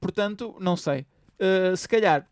Portanto, 0.00 0.56
não 0.58 0.76
sei. 0.76 1.06
Uh, 1.38 1.76
se 1.76 1.88
calhar 1.88 2.28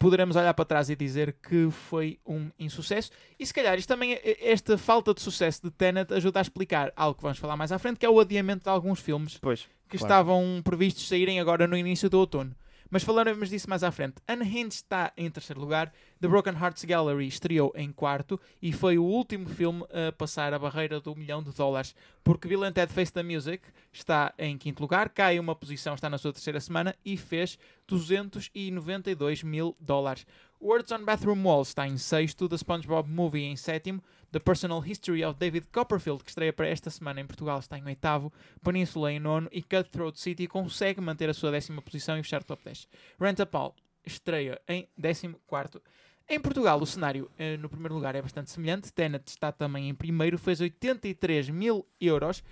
poderemos 0.00 0.34
olhar 0.34 0.54
para 0.54 0.64
trás 0.64 0.88
e 0.88 0.96
dizer 0.96 1.36
que 1.46 1.70
foi 1.70 2.18
um 2.26 2.50
insucesso. 2.58 3.10
E 3.38 3.44
se 3.44 3.52
calhar 3.52 3.78
isto 3.78 3.86
também, 3.86 4.18
esta 4.40 4.78
falta 4.78 5.12
de 5.12 5.20
sucesso 5.20 5.62
de 5.62 5.70
Tenet 5.70 6.12
ajuda 6.14 6.40
a 6.40 6.42
explicar 6.42 6.90
algo 6.96 7.16
que 7.16 7.22
vamos 7.22 7.38
falar 7.38 7.54
mais 7.54 7.70
à 7.70 7.78
frente, 7.78 7.98
que 7.98 8.06
é 8.06 8.10
o 8.10 8.18
adiamento 8.18 8.64
de 8.64 8.70
alguns 8.70 8.98
filmes 8.98 9.36
pois, 9.36 9.68
que 9.88 9.98
claro. 9.98 10.04
estavam 10.04 10.62
previstos 10.64 11.06
saírem 11.06 11.38
agora 11.38 11.66
no 11.66 11.76
início 11.76 12.08
do 12.08 12.18
outono 12.18 12.56
mas 12.90 13.04
falaremos 13.04 13.48
disso 13.48 13.70
mais 13.70 13.84
à 13.84 13.90
frente. 13.90 14.16
Unhinged 14.28 14.74
está 14.74 15.12
em 15.16 15.30
terceiro 15.30 15.60
lugar, 15.60 15.92
The 16.20 16.28
Broken 16.28 16.54
Hearts 16.54 16.84
Gallery 16.84 17.28
estreou 17.28 17.72
em 17.76 17.92
quarto 17.92 18.38
e 18.60 18.72
foi 18.72 18.98
o 18.98 19.04
último 19.04 19.48
filme 19.48 19.84
a 19.90 20.12
passar 20.12 20.52
a 20.52 20.58
barreira 20.58 21.00
do 21.00 21.14
milhão 21.14 21.42
de 21.42 21.52
dólares, 21.52 21.94
porque 22.24 22.48
Bill 22.48 22.64
and 22.64 22.72
Ted 22.72 22.92
Face 22.92 23.12
the 23.12 23.22
Music 23.22 23.62
está 23.92 24.34
em 24.36 24.58
quinto 24.58 24.82
lugar, 24.82 25.08
cai 25.08 25.38
uma 25.38 25.54
posição, 25.54 25.94
está 25.94 26.10
na 26.10 26.18
sua 26.18 26.32
terceira 26.32 26.60
semana 26.60 26.94
e 27.04 27.16
fez 27.16 27.58
292 27.86 29.42
mil 29.42 29.76
dólares. 29.80 30.26
Words 30.60 30.92
on 30.92 31.04
Bathroom 31.04 31.42
Walls 31.42 31.68
está 31.68 31.88
em 31.88 31.96
sexto, 31.96 32.46
The 32.46 32.58
SpongeBob 32.58 33.08
Movie 33.08 33.44
em 33.44 33.56
sétimo, 33.56 34.02
The 34.32 34.38
Personal 34.38 34.82
History 34.84 35.24
of 35.24 35.38
David 35.38 35.66
Copperfield, 35.72 36.22
que 36.22 36.30
estreia 36.30 36.52
para 36.52 36.68
esta 36.68 36.90
semana 36.90 37.20
em 37.20 37.26
Portugal, 37.26 37.58
está 37.58 37.78
em 37.78 37.84
oitavo, 37.84 38.32
Península 38.62 39.12
em 39.12 39.18
nono 39.18 39.48
e 39.50 39.62
Cutthroat 39.62 40.18
City 40.18 40.46
consegue 40.46 41.00
manter 41.00 41.28
a 41.28 41.34
sua 41.34 41.50
décima 41.50 41.82
posição 41.82 42.18
e 42.18 42.22
fechar 42.22 42.44
top 42.44 42.62
10. 42.64 42.88
Rent 43.20 43.40
a 43.40 43.46
Paul 43.46 43.74
estreia 44.04 44.60
em 44.68 44.88
décimo 44.96 45.38
quarto. 45.46 45.82
Em 46.28 46.38
Portugal, 46.38 46.80
o 46.80 46.86
cenário 46.86 47.28
eh, 47.36 47.56
no 47.56 47.68
primeiro 47.68 47.94
lugar 47.94 48.14
é 48.14 48.22
bastante 48.22 48.50
semelhante. 48.50 48.92
Tenet 48.92 49.26
está 49.26 49.50
também 49.50 49.88
em 49.88 49.94
primeiro, 49.94 50.38
fez 50.38 50.60
83 50.60 51.50
mil 51.50 51.84
euros. 52.00 52.44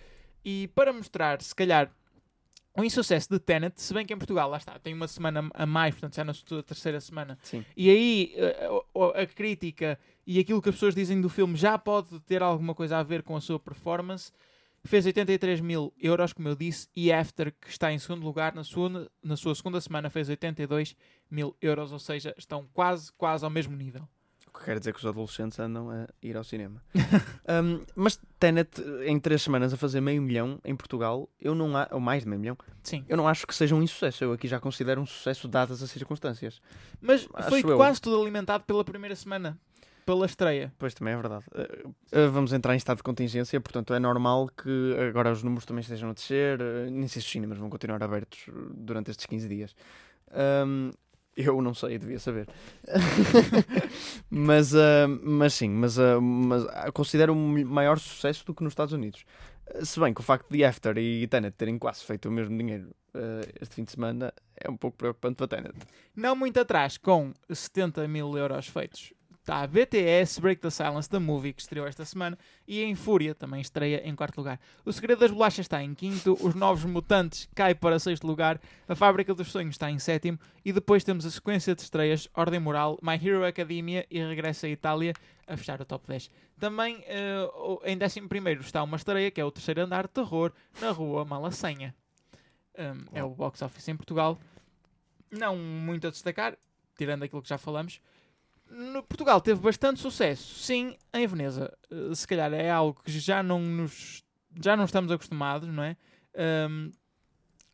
E 0.44 0.68
para 0.74 0.92
mostrar, 0.92 1.40
se 1.40 1.54
calhar, 1.54 1.92
o 2.76 2.84
insucesso 2.84 3.28
de 3.28 3.38
Tenet, 3.38 3.80
se 3.80 3.92
bem 3.94 4.06
que 4.06 4.12
em 4.12 4.18
Portugal, 4.18 4.48
lá 4.48 4.56
está, 4.56 4.78
tem 4.78 4.94
uma 4.94 5.08
semana 5.08 5.48
a 5.54 5.66
mais, 5.66 5.94
portanto 5.94 6.16
já 6.16 6.24
na 6.24 6.34
sua 6.34 6.62
terceira 6.62 7.00
semana. 7.00 7.38
Sim. 7.42 7.64
E 7.76 7.90
aí 7.90 8.34
a, 8.36 9.20
a, 9.20 9.22
a 9.22 9.26
crítica 9.26 9.98
e 10.28 10.38
aquilo 10.38 10.60
que 10.60 10.68
as 10.68 10.74
pessoas 10.74 10.94
dizem 10.94 11.22
do 11.22 11.30
filme 11.30 11.56
já 11.56 11.78
pode 11.78 12.20
ter 12.20 12.42
alguma 12.42 12.74
coisa 12.74 12.98
a 12.98 13.02
ver 13.02 13.22
com 13.22 13.34
a 13.34 13.40
sua 13.40 13.58
performance. 13.58 14.30
Fez 14.84 15.06
83 15.06 15.58
mil 15.62 15.90
euros, 15.98 16.34
como 16.34 16.46
eu 16.48 16.54
disse, 16.54 16.86
e 16.94 17.10
After, 17.10 17.50
que 17.58 17.70
está 17.70 17.90
em 17.90 17.98
segundo 17.98 18.24
lugar, 18.24 18.54
na 18.54 18.62
sua, 18.62 19.10
na 19.22 19.36
sua 19.38 19.54
segunda 19.54 19.80
semana 19.80 20.10
fez 20.10 20.28
82 20.28 20.94
mil 21.30 21.56
euros, 21.62 21.92
ou 21.92 21.98
seja, 21.98 22.34
estão 22.36 22.68
quase, 22.74 23.10
quase 23.14 23.42
ao 23.42 23.50
mesmo 23.50 23.74
nível. 23.74 24.06
O 24.46 24.58
que 24.58 24.66
quer 24.66 24.78
dizer 24.78 24.92
que 24.92 24.98
os 24.98 25.06
adolescentes 25.06 25.58
andam 25.58 25.88
a 25.90 26.06
ir 26.22 26.36
ao 26.36 26.44
cinema. 26.44 26.82
um, 27.64 27.82
mas 27.96 28.20
Tenet, 28.38 28.82
em 29.06 29.18
três 29.18 29.40
semanas, 29.40 29.72
a 29.72 29.78
fazer 29.78 30.02
meio 30.02 30.20
milhão 30.20 30.60
em 30.62 30.76
Portugal, 30.76 31.26
eu 31.40 31.54
não 31.54 31.74
há, 31.74 31.88
ou 31.90 32.00
mais 32.00 32.24
de 32.24 32.28
meio 32.28 32.40
milhão, 32.40 32.58
Sim. 32.82 33.02
eu 33.08 33.16
não 33.16 33.26
acho 33.26 33.46
que 33.46 33.54
seja 33.54 33.74
um 33.74 33.82
insucesso. 33.82 34.24
Eu 34.24 34.34
aqui 34.34 34.46
já 34.46 34.60
considero 34.60 35.00
um 35.00 35.06
sucesso 35.06 35.48
dadas 35.48 35.82
as 35.82 35.90
circunstâncias. 35.90 36.60
Mas 37.00 37.26
acho 37.32 37.48
foi 37.48 37.62
eu. 37.62 37.76
quase 37.78 37.98
tudo 37.98 38.20
alimentado 38.20 38.64
pela 38.64 38.84
primeira 38.84 39.16
semana 39.16 39.58
pela 40.08 40.24
estreia. 40.24 40.72
Pois 40.78 40.94
também 40.94 41.12
é 41.12 41.16
verdade. 41.18 41.44
Uh, 41.52 42.30
vamos 42.30 42.54
entrar 42.54 42.72
em 42.72 42.78
estado 42.78 42.96
de 42.96 43.02
contingência, 43.02 43.60
portanto 43.60 43.92
é 43.92 43.98
normal 43.98 44.48
que 44.48 44.96
agora 45.06 45.30
os 45.30 45.42
números 45.42 45.66
também 45.66 45.82
estejam 45.82 46.08
a 46.08 46.12
descer. 46.14 46.58
Uh, 46.62 46.90
nem 46.90 47.06
sei 47.06 47.20
se 47.20 47.26
os 47.26 47.30
cinemas 47.30 47.58
vão 47.58 47.68
continuar 47.68 48.02
abertos 48.02 48.48
durante 48.72 49.10
estes 49.10 49.26
15 49.26 49.46
dias. 49.46 49.76
Um, 50.66 50.90
Eu 51.36 51.60
não 51.60 51.74
sei, 51.74 51.98
devia 51.98 52.18
saber. 52.18 52.48
mas, 54.30 54.72
uh, 54.72 55.06
mas 55.22 55.52
sim, 55.52 55.68
mas, 55.68 55.98
uh, 55.98 56.20
mas 56.20 56.64
considero 56.94 57.34
um 57.34 57.64
maior 57.66 57.98
sucesso 57.98 58.46
do 58.46 58.54
que 58.54 58.64
nos 58.64 58.72
Estados 58.72 58.94
Unidos. 58.94 59.24
Se 59.84 60.00
bem 60.00 60.14
que 60.14 60.20
o 60.20 60.24
facto 60.24 60.50
de 60.50 60.64
After 60.64 60.96
e 60.96 61.28
Tenet 61.28 61.54
terem 61.54 61.78
quase 61.78 62.02
feito 62.02 62.30
o 62.30 62.32
mesmo 62.32 62.56
dinheiro 62.56 62.90
uh, 63.14 63.48
este 63.60 63.74
fim 63.74 63.84
de 63.84 63.92
semana 63.92 64.32
é 64.56 64.70
um 64.70 64.76
pouco 64.76 64.96
preocupante 64.96 65.36
para 65.36 65.48
Tenet. 65.48 65.74
Não 66.16 66.34
muito 66.34 66.58
atrás, 66.58 66.96
com 66.96 67.32
70 67.50 68.08
mil 68.08 68.36
euros 68.36 68.66
feitos. 68.66 69.12
Está 69.48 69.62
a 69.62 69.66
BTS 69.66 70.42
Break 70.42 70.60
the 70.60 70.68
Silence 70.68 71.08
da 71.08 71.18
Movie, 71.18 71.54
que 71.54 71.62
estreou 71.62 71.86
esta 71.86 72.04
semana, 72.04 72.38
e 72.66 72.82
em 72.82 72.94
Fúria 72.94 73.34
também 73.34 73.62
estreia 73.62 74.06
em 74.06 74.14
quarto 74.14 74.36
lugar. 74.36 74.60
O 74.84 74.92
Segredo 74.92 75.20
das 75.20 75.30
Bolachas 75.30 75.60
está 75.60 75.82
em 75.82 75.94
quinto, 75.94 76.36
Os 76.42 76.54
Novos 76.54 76.84
Mutantes 76.84 77.48
cai 77.54 77.74
para 77.74 77.98
sexto 77.98 78.26
lugar, 78.26 78.60
A 78.86 78.94
Fábrica 78.94 79.32
dos 79.34 79.50
Sonhos 79.50 79.76
está 79.76 79.90
em 79.90 79.98
sétimo, 79.98 80.38
e 80.62 80.70
depois 80.70 81.02
temos 81.02 81.24
a 81.24 81.30
sequência 81.30 81.74
de 81.74 81.80
estreias 81.80 82.28
Ordem 82.34 82.60
Moral, 82.60 82.98
My 83.00 83.14
Hero 83.14 83.46
Academia 83.46 84.06
e 84.10 84.18
Regresso 84.18 84.66
à 84.66 84.68
Itália 84.68 85.14
a 85.46 85.56
fechar 85.56 85.80
o 85.80 85.84
top 85.86 86.06
10. 86.06 86.30
Também 86.60 86.96
uh, 86.96 87.80
em 87.86 87.96
décimo 87.96 88.28
primeiro 88.28 88.60
está 88.60 88.82
uma 88.82 88.98
estreia, 88.98 89.30
que 89.30 89.40
é 89.40 89.44
o 89.46 89.50
terceiro 89.50 89.80
andar 89.80 90.08
de 90.08 90.12
terror, 90.12 90.52
na 90.78 90.90
rua 90.90 91.24
Malacenha. 91.24 91.94
Um, 92.78 93.16
é 93.18 93.24
o 93.24 93.30
box 93.30 93.62
office 93.62 93.88
em 93.88 93.96
Portugal. 93.96 94.38
Não 95.30 95.56
muito 95.56 96.06
a 96.06 96.10
destacar, 96.10 96.54
tirando 96.98 97.22
aquilo 97.22 97.40
que 97.40 97.48
já 97.48 97.56
falamos 97.56 97.98
no 98.70 99.02
Portugal 99.02 99.40
teve 99.40 99.60
bastante 99.60 100.00
sucesso, 100.00 100.58
sim, 100.58 100.96
em 101.12 101.26
Veneza. 101.26 101.72
Uh, 101.90 102.14
se 102.14 102.26
calhar 102.26 102.52
é 102.52 102.70
algo 102.70 103.00
que 103.02 103.10
já 103.18 103.42
não 103.42 103.60
nos 103.60 104.22
já 104.60 104.76
não 104.76 104.84
estamos 104.84 105.12
acostumados, 105.12 105.68
não 105.68 105.82
é? 105.82 105.96
Um, 106.68 106.90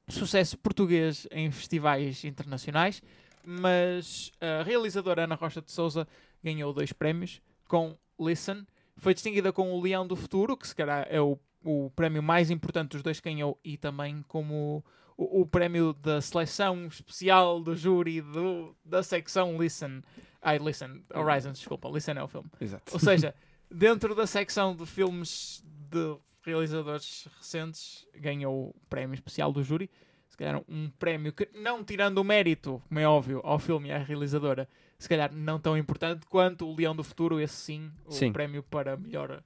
sucesso 0.08 0.58
português 0.58 1.26
em 1.30 1.50
festivais 1.50 2.24
internacionais, 2.24 3.02
mas 3.44 4.30
a 4.40 4.62
realizadora 4.62 5.24
Ana 5.24 5.34
Rocha 5.34 5.62
de 5.62 5.72
Souza 5.72 6.06
ganhou 6.42 6.72
dois 6.72 6.92
prémios 6.92 7.40
com 7.66 7.96
Listen. 8.20 8.66
Foi 8.96 9.14
distinguida 9.14 9.52
com 9.52 9.72
o 9.72 9.80
Leão 9.80 10.06
do 10.06 10.14
Futuro, 10.14 10.56
que 10.56 10.68
se 10.68 10.74
calhar 10.74 11.06
é 11.08 11.20
o, 11.20 11.38
o 11.64 11.90
prémio 11.90 12.22
mais 12.22 12.50
importante 12.50 12.92
dos 12.92 13.02
dois 13.02 13.18
que 13.18 13.30
ganhou, 13.30 13.58
e 13.64 13.76
também 13.76 14.22
como 14.28 14.84
o, 15.16 15.40
o 15.42 15.46
prémio 15.46 15.92
da 15.94 16.20
seleção 16.20 16.86
especial 16.86 17.60
do 17.60 17.74
júri 17.74 18.20
do, 18.20 18.76
da 18.84 19.02
secção 19.02 19.60
Listen 19.60 20.02
Ai, 20.44 20.58
Listen, 20.58 21.02
Horizons, 21.14 21.58
desculpa, 21.58 21.88
Listen 21.88 22.18
é 22.18 22.22
o 22.22 22.28
filme. 22.28 22.50
Exato. 22.60 22.92
Ou 22.92 23.00
seja, 23.00 23.34
dentro 23.70 24.14
da 24.14 24.26
secção 24.26 24.76
de 24.76 24.84
filmes 24.84 25.64
de 25.90 26.16
realizadores 26.44 27.26
recentes, 27.38 28.06
ganhou 28.14 28.68
o 28.68 28.74
prémio 28.90 29.14
especial 29.14 29.50
do 29.50 29.62
júri. 29.62 29.90
Se 30.28 30.36
calhar 30.36 30.62
um 30.68 30.90
prémio 30.98 31.32
que, 31.32 31.48
não 31.54 31.82
tirando 31.82 32.18
o 32.18 32.24
mérito, 32.24 32.82
como 32.88 33.00
é 33.00 33.08
óbvio, 33.08 33.40
ao 33.42 33.58
filme 33.58 33.88
e 33.88 33.92
à 33.92 33.98
realizadora, 33.98 34.68
se 34.98 35.08
calhar 35.08 35.32
não 35.32 35.58
tão 35.58 35.78
importante 35.78 36.26
quanto 36.26 36.68
o 36.68 36.74
Leão 36.74 36.94
do 36.94 37.04
Futuro, 37.04 37.40
esse 37.40 37.54
sim, 37.54 37.90
o 38.04 38.12
sim. 38.12 38.32
prémio 38.32 38.62
para 38.62 38.96
melhor 38.96 39.42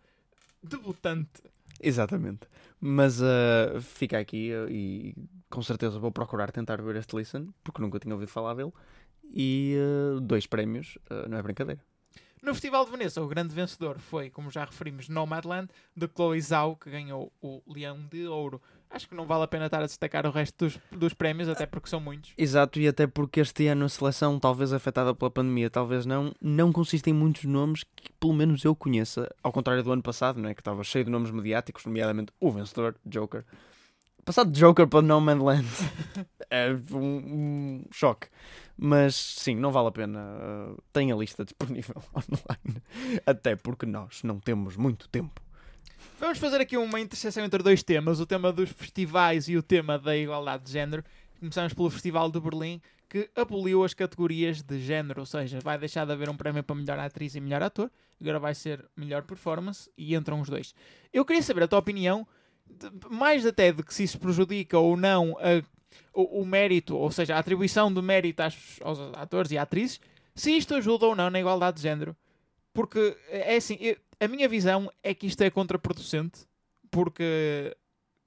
debutante. 0.63 1.43
Exatamente. 1.81 2.41
Mas 2.81 3.21
uh, 3.21 3.81
fica 3.81 4.19
aqui 4.19 4.51
uh, 4.53 4.69
e 4.69 5.15
com 5.49 5.63
certeza 5.63 5.99
vou 5.99 6.11
procurar 6.11 6.51
tentar 6.51 6.83
ver 6.83 6.97
este 6.97 7.17
Listen, 7.17 7.49
porque 7.63 7.81
nunca 7.81 8.01
tinha 8.01 8.15
ouvido 8.15 8.31
falar 8.31 8.55
dele 8.55 8.73
e 9.31 9.77
uh, 10.17 10.21
dois 10.21 10.47
prémios, 10.47 10.99
uh, 11.11 11.29
não 11.29 11.39
é 11.39 11.43
brincadeira. 11.43 11.81
No 12.41 12.55
Festival 12.55 12.85
de 12.85 12.93
Veneza, 12.93 13.21
o 13.21 13.27
grande 13.27 13.53
vencedor 13.53 13.99
foi, 13.99 14.31
como 14.31 14.51
já 14.51 14.65
referimos, 14.65 15.09
Nomadland, 15.09 15.69
de 15.97 16.09
Chloe 16.09 16.41
Zhao, 16.41 16.77
que 16.77 16.89
ganhou 16.89 17.33
o 17.43 17.61
Leão 17.67 17.99
de 18.11 18.27
Ouro. 18.27 18.63
Acho 18.91 19.09
que 19.09 19.15
não 19.15 19.27
vale 19.27 19.45
a 19.45 19.49
pena 19.49 19.67
estar 19.67 19.83
a 19.83 19.87
destacar 19.87 20.25
o 20.25 20.31
resto 20.31 20.65
dos, 20.65 20.79
dos 20.91 21.13
prémios, 21.13 21.49
até 21.49 21.67
porque 21.67 21.91
são 21.91 22.01
muitos. 22.01 22.33
Exato, 22.39 22.81
e 22.81 22.89
até 22.89 23.07
porque 23.07 23.41
este 23.41 23.67
ano 23.67 23.85
a 23.85 23.89
seleção, 23.89 24.39
talvez 24.39 24.73
afetada 24.73 25.15
pela 25.15 25.31
pandemia, 25.31 25.69
talvez 25.69 26.07
não, 26.07 26.33
não 26.41 26.73
consiste 26.73 27.11
em 27.11 27.13
muitos 27.13 27.45
nomes 27.45 27.85
que 27.85 28.11
pelo 28.19 28.33
menos 28.33 28.65
eu 28.65 28.75
conheça, 28.75 29.29
ao 29.43 29.53
contrário 29.53 29.83
do 29.83 29.93
ano 29.93 30.03
passado, 30.03 30.41
não 30.41 30.49
é? 30.49 30.55
que 30.55 30.61
estava 30.61 30.83
cheio 30.85 31.05
de 31.05 31.11
nomes 31.11 31.31
mediáticos, 31.31 31.85
nomeadamente 31.85 32.33
o 32.41 32.51
vencedor, 32.51 32.97
Joker. 33.05 33.45
Passado 34.29 34.53
de 34.53 34.61
Joker 34.61 34.87
para 34.87 35.01
No 35.01 35.23
Man's 35.23 35.43
Land 35.43 35.67
é 36.51 36.69
um, 36.93 36.99
um, 36.99 37.85
choque. 37.91 38.27
Mas 38.77 39.15
sim, 39.15 39.55
não 39.55 39.73
vale 39.73 39.89
a 39.89 39.91
pena. 39.91 40.21
Uh, 40.21 40.83
tem 40.93 41.11
a 41.11 41.17
lista 41.17 41.47
disponível 41.47 41.97
online. 42.13 42.83
Até 43.25 43.57
porque 43.57 43.87
nós 43.87 44.23
não 44.23 44.39
temos 44.39 44.77
muito 44.77 45.09
tempo. 45.09 45.41
Vamos 46.21 46.37
fazer 46.37 46.61
aqui 46.61 46.77
uma 46.77 47.01
interseção 47.01 47.43
entre 47.43 47.63
dois 47.63 47.83
temas: 47.83 48.21
o 48.21 48.27
tema 48.27 48.53
dos 48.53 48.69
festivais 48.69 49.49
e 49.49 49.57
o 49.57 49.63
tema 49.63 49.99
da 49.99 50.15
igualdade 50.15 50.65
de 50.65 50.73
género. 50.73 51.03
Começamos 51.41 51.73
pelo 51.73 51.89
Festival 51.89 52.31
de 52.31 52.39
Berlim, 52.39 52.83
que 53.09 53.31
aboliu 53.35 53.83
as 53.83 53.95
categorias 53.95 54.61
de 54.61 54.79
género, 54.79 55.21
ou 55.21 55.27
seja, 55.27 55.59
vai 55.65 55.79
deixar 55.79 56.05
de 56.05 56.13
haver 56.13 56.29
um 56.29 56.37
prémio 56.37 56.63
para 56.63 56.77
melhor 56.77 56.99
atriz 56.99 57.35
e 57.35 57.41
melhor 57.41 57.63
ator, 57.63 57.91
agora 58.21 58.39
vai 58.39 58.55
ser 58.55 58.85
melhor 58.95 59.23
performance 59.23 59.91
e 59.97 60.15
entram 60.15 60.39
os 60.39 60.51
dois. 60.51 60.75
Eu 61.15 61.25
queria 61.25 61.43
saber 61.43 61.63
a 61.63 61.69
tua 61.69 61.79
opinião 61.79 62.27
mais 63.11 63.45
até 63.47 63.73
de 63.73 63.83
que 63.83 63.93
se 63.93 64.05
isso 64.05 64.19
prejudica 64.19 64.79
ou 64.79 64.97
não 64.97 65.37
a, 65.39 65.63
o, 66.13 66.43
o, 66.43 66.47
mérito, 66.47 66.97
ou 66.97 67.11
seja, 67.11 67.37
a 67.37 67.39
atribuição 67.39 67.93
de 67.93 68.01
mérito 68.03 68.43
aos, 68.43 68.79
aos 68.83 68.99
atores 69.15 69.51
e 69.51 69.59
atrizes, 69.59 70.01
se 70.35 70.57
isto 70.57 70.75
ajuda 70.75 71.07
ou 71.07 71.17
não 71.17 71.31
na 71.31 71.41
igualdade 71.41 71.77
de 71.77 71.83
género. 71.83 72.17
Porque 72.73 73.17
é 73.29 73.57
assim, 73.57 73.77
eu, 73.81 73.97
a 74.21 74.29
minha 74.29 74.49
visão 74.49 74.91
é 75.03 75.15
que 75.15 75.27
isto 75.27 75.41
é 75.43 75.51
contraproducente, 75.51 76.41
porque 76.91 77.77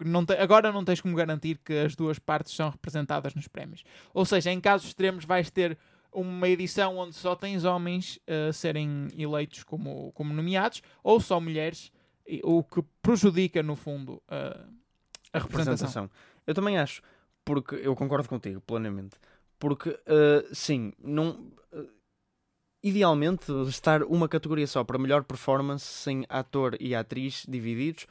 não 0.04 0.26
te, 0.26 0.34
agora 0.34 0.72
não 0.72 0.84
tens 0.84 1.02
como 1.02 1.16
garantir 1.16 1.60
que 1.64 1.74
as 1.74 1.96
duas 1.96 2.20
partes 2.20 2.54
são 2.54 2.70
representadas 2.70 3.34
nos 3.36 3.48
prémios. 3.48 3.84
Ou 4.14 4.26
seja, 4.26 4.52
em 4.52 4.60
casos 4.60 4.88
extremos 4.88 5.26
vais 5.26 5.50
ter 5.50 5.78
uma 6.12 6.48
edição 6.50 6.98
onde 6.98 7.16
só 7.16 7.36
tens 7.36 7.64
homens 7.64 8.20
a 8.28 8.50
uh, 8.50 8.54
serem 8.54 9.08
eleitos 9.18 9.64
como, 9.64 10.12
como 10.14 10.34
nomeados, 10.34 10.82
ou 11.04 11.20
só 11.20 11.40
mulheres 11.40 11.92
o 12.44 12.64
que 12.64 12.84
prejudica, 13.02 13.62
no 13.62 13.76
fundo, 13.76 14.22
a, 14.28 14.66
a 15.34 15.40
representação. 15.40 16.10
Eu 16.46 16.54
também 16.54 16.78
acho, 16.78 17.02
porque 17.44 17.76
eu 17.76 17.96
concordo 17.96 18.28
contigo 18.28 18.62
plenamente. 18.62 19.18
Porque, 19.60 19.90
uh, 19.90 20.54
sim, 20.56 20.94
não. 21.00 21.52
Uh, 21.72 21.88
idealmente, 22.84 23.52
estar 23.68 24.04
uma 24.04 24.28
categoria 24.28 24.66
só 24.66 24.84
para 24.84 24.98
melhor 24.98 25.24
performance, 25.24 25.86
sem 25.86 26.26
ator 26.28 26.76
e 26.80 26.96
atriz 26.96 27.46
divididos, 27.48 28.08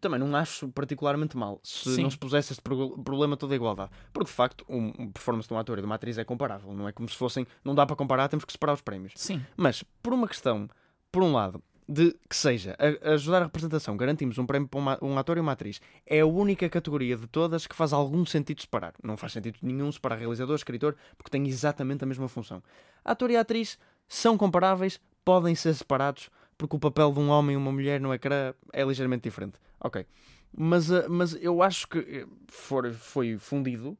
também 0.00 0.18
não 0.18 0.34
acho 0.36 0.68
particularmente 0.68 1.36
mal 1.36 1.60
se 1.62 1.96
Sim. 1.96 2.02
não 2.02 2.10
se 2.10 2.18
pusesse 2.18 2.52
este 2.52 2.62
problema 2.62 3.36
toda 3.36 3.54
a 3.54 3.56
igualdade. 3.56 3.90
Porque 4.12 4.28
de 4.28 4.34
facto, 4.34 4.64
um, 4.68 5.10
performance 5.10 5.48
de 5.48 5.54
um 5.54 5.58
ator 5.58 5.78
e 5.78 5.80
de 5.80 5.86
uma 5.86 5.94
atriz 5.94 6.18
é 6.18 6.24
comparável, 6.24 6.72
não 6.72 6.88
é 6.88 6.92
como 6.92 7.08
se 7.08 7.16
fossem, 7.16 7.46
não 7.64 7.74
dá 7.74 7.86
para 7.86 7.96
comparar, 7.96 8.28
temos 8.28 8.44
que 8.44 8.52
separar 8.52 8.74
os 8.74 8.80
prémios. 8.80 9.12
Sim. 9.16 9.44
Mas 9.56 9.82
por 10.02 10.12
uma 10.12 10.28
questão, 10.28 10.68
por 11.10 11.22
um 11.22 11.32
lado, 11.32 11.62
de 11.88 12.16
que 12.28 12.36
seja 12.36 12.76
a, 12.78 13.12
ajudar 13.12 13.42
a 13.42 13.44
representação, 13.44 13.96
garantimos 13.96 14.38
um 14.38 14.46
prémio 14.46 14.68
para 14.68 14.78
uma, 14.78 14.98
um 15.02 15.18
ator 15.18 15.36
e 15.36 15.40
uma 15.40 15.52
atriz, 15.52 15.80
é 16.06 16.20
a 16.20 16.26
única 16.26 16.68
categoria 16.68 17.16
de 17.16 17.26
todas 17.26 17.66
que 17.66 17.74
faz 17.74 17.92
algum 17.92 18.24
sentido 18.24 18.60
separar. 18.60 18.94
Não 19.02 19.16
faz 19.16 19.32
sentido 19.32 19.58
nenhum 19.62 19.90
separar 19.90 20.16
realizador, 20.16 20.54
escritor, 20.54 20.96
porque 21.16 21.30
têm 21.30 21.46
exatamente 21.46 22.04
a 22.04 22.06
mesma 22.06 22.28
função. 22.28 22.62
ator 23.04 23.30
e 23.30 23.36
atriz 23.36 23.78
são 24.08 24.36
comparáveis, 24.36 25.00
podem 25.24 25.54
ser 25.54 25.74
separados, 25.74 26.30
porque 26.56 26.76
o 26.76 26.78
papel 26.78 27.12
de 27.12 27.18
um 27.18 27.28
homem 27.30 27.54
e 27.54 27.56
uma 27.56 27.72
mulher 27.72 28.00
no 28.00 28.12
ecrã 28.14 28.54
é 28.72 28.84
ligeiramente 28.84 29.24
diferente. 29.24 29.58
Ok. 29.80 30.06
Mas, 30.54 30.90
eh, 30.90 31.08
mas 31.08 31.34
eu 31.40 31.62
acho 31.62 31.88
que 31.88 31.98
eh, 31.98 32.26
for, 32.46 32.92
foi 32.92 33.38
fundido 33.38 33.96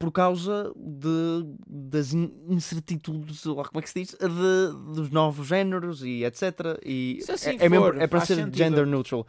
por 0.00 0.10
causa 0.10 0.72
de, 0.74 1.44
das 1.68 2.14
incertitudes, 2.14 3.42
como 3.42 3.68
é 3.74 3.82
que 3.82 3.90
se 3.90 4.00
diz, 4.00 4.16
de, 4.18 4.94
dos 4.94 5.10
novos 5.10 5.46
géneros 5.46 6.02
e 6.02 6.24
etc. 6.24 6.80
E 6.82 7.18
se 7.20 7.30
assim 7.32 7.50
é, 7.50 7.58
for, 7.58 7.64
é, 7.64 7.68
mesmo, 7.68 8.00
é 8.00 8.06
para 8.06 8.20
ser 8.20 8.36
sentido. 8.36 8.56
gender 8.56 8.86
neutral. 8.86 9.26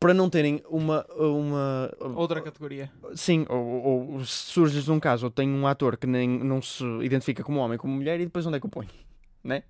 Para 0.00 0.14
não 0.14 0.30
terem 0.30 0.62
uma, 0.70 1.04
uma. 1.14 1.94
Outra 2.16 2.40
categoria. 2.40 2.90
Sim, 3.14 3.44
ou, 3.50 4.14
ou 4.14 4.24
surge 4.24 4.90
um 4.90 4.98
caso, 4.98 5.26
ou 5.26 5.30
tem 5.30 5.46
um 5.50 5.66
ator 5.66 5.98
que 5.98 6.06
nem, 6.06 6.26
não 6.26 6.62
se 6.62 6.82
identifica 7.02 7.44
como 7.44 7.60
homem, 7.60 7.76
como 7.76 7.92
mulher, 7.92 8.18
e 8.18 8.24
depois 8.24 8.46
onde 8.46 8.56
é 8.56 8.60
que 8.60 8.66
o 8.66 8.70
põe? 8.70 8.88
Né? 9.44 9.62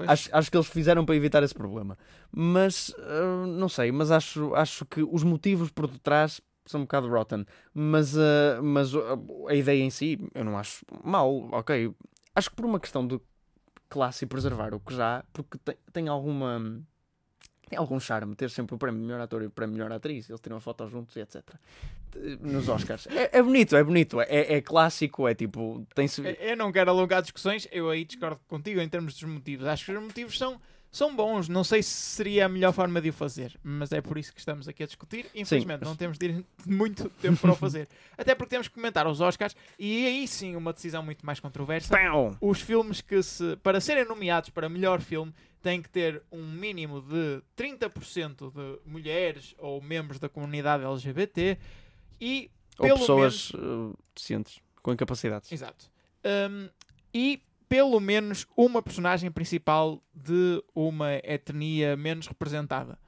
Acho, 0.00 0.28
acho 0.30 0.50
que 0.50 0.56
eles 0.58 0.68
fizeram 0.68 1.06
para 1.06 1.16
evitar 1.16 1.42
esse 1.42 1.54
problema. 1.54 1.96
Mas, 2.30 2.90
uh, 2.90 3.46
não 3.46 3.68
sei, 3.68 3.90
mas 3.90 4.10
acho, 4.10 4.54
acho 4.54 4.84
que 4.84 5.02
os 5.02 5.24
motivos 5.24 5.70
por 5.70 5.88
detrás 5.88 6.38
são 6.70 6.80
um 6.80 6.84
bocado 6.84 7.08
rotten. 7.08 7.46
Mas, 7.74 8.16
uh, 8.16 8.62
mas 8.62 8.94
uh, 8.94 9.00
a 9.48 9.54
ideia 9.54 9.82
em 9.82 9.90
si, 9.90 10.18
eu 10.34 10.44
não 10.44 10.58
acho 10.58 10.84
mal, 11.04 11.48
ok. 11.52 11.92
Acho 12.34 12.50
que 12.50 12.56
por 12.56 12.64
uma 12.64 12.80
questão 12.80 13.06
de 13.06 13.20
classe 13.88 14.24
e 14.24 14.28
preservar 14.28 14.74
o 14.74 14.80
que 14.80 14.94
já, 14.94 15.24
porque 15.32 15.58
tem, 15.58 15.76
tem 15.92 16.08
alguma. 16.08 16.80
Tem 17.68 17.78
algum 17.78 18.00
charme 18.00 18.34
ter 18.34 18.48
sempre 18.48 18.74
o 18.74 18.78
prémio 18.78 18.98
de 18.98 19.06
melhor 19.06 19.20
ator 19.20 19.42
e 19.42 19.46
o 19.46 19.50
prémio 19.50 19.74
de 19.74 19.82
melhor 19.82 19.94
atriz, 19.94 20.30
eles 20.30 20.40
tiram 20.40 20.56
a 20.56 20.60
foto 20.60 20.88
juntos 20.88 21.14
e 21.16 21.20
etc. 21.20 21.42
Nos 22.40 22.66
Oscars. 22.66 23.06
É, 23.08 23.38
é 23.38 23.42
bonito, 23.42 23.76
é 23.76 23.84
bonito, 23.84 24.22
é, 24.22 24.54
é 24.54 24.60
clássico, 24.62 25.28
é 25.28 25.34
tipo. 25.34 25.86
Tem 25.94 26.08
-se... 26.08 26.22
Eu 26.40 26.56
não 26.56 26.72
quero 26.72 26.90
alongar 26.90 27.20
discussões, 27.20 27.68
eu 27.70 27.90
aí 27.90 28.06
discordo 28.06 28.40
contigo 28.48 28.80
em 28.80 28.88
termos 28.88 29.12
dos 29.12 29.22
motivos. 29.24 29.66
Acho 29.66 29.84
que 29.84 29.92
os 29.92 30.02
motivos 30.02 30.38
são 30.38 30.58
são 30.90 31.14
bons. 31.14 31.48
Não 31.48 31.62
sei 31.62 31.82
se 31.82 31.90
seria 31.90 32.46
a 32.46 32.48
melhor 32.48 32.72
forma 32.72 33.00
de 33.00 33.10
o 33.10 33.12
fazer, 33.12 33.58
mas 33.62 33.92
é 33.92 34.00
por 34.00 34.16
isso 34.18 34.32
que 34.32 34.38
estamos 34.38 34.68
aqui 34.68 34.82
a 34.82 34.86
discutir. 34.86 35.26
Infelizmente, 35.34 35.80
sim. 35.80 35.84
não 35.84 35.96
temos 35.96 36.18
de 36.18 36.44
muito 36.66 37.08
tempo 37.10 37.40
para 37.40 37.52
o 37.52 37.56
fazer. 37.56 37.88
Até 38.16 38.34
porque 38.34 38.50
temos 38.50 38.68
que 38.68 38.74
comentar 38.74 39.06
os 39.06 39.20
Oscars 39.20 39.54
e 39.78 40.06
aí 40.06 40.28
sim 40.28 40.56
uma 40.56 40.72
decisão 40.72 41.02
muito 41.02 41.24
mais 41.24 41.40
controversa. 41.40 41.88
Os 42.40 42.60
filmes 42.60 43.00
que, 43.00 43.22
se, 43.22 43.56
para 43.56 43.80
serem 43.80 44.04
nomeados 44.04 44.50
para 44.50 44.68
melhor 44.68 45.00
filme, 45.00 45.32
têm 45.62 45.82
que 45.82 45.90
ter 45.90 46.22
um 46.30 46.46
mínimo 46.46 47.02
de 47.02 47.42
30% 47.56 48.52
de 48.52 48.80
mulheres 48.90 49.54
ou 49.58 49.82
membros 49.82 50.18
da 50.18 50.28
comunidade 50.28 50.84
LGBT 50.84 51.58
e 52.20 52.50
ou 52.78 52.88
pessoas 52.96 53.52
menos... 53.52 53.90
uh, 53.90 53.98
deficientes 54.14 54.60
com 54.82 54.92
incapacidades. 54.92 55.50
Exato. 55.50 55.90
Um, 56.24 56.68
e 57.12 57.42
pelo 57.68 58.00
menos 58.00 58.46
uma 58.56 58.82
personagem 58.82 59.30
principal 59.30 60.02
de 60.14 60.62
uma 60.74 61.14
etnia 61.22 61.96
menos 61.96 62.26
representada. 62.26 62.98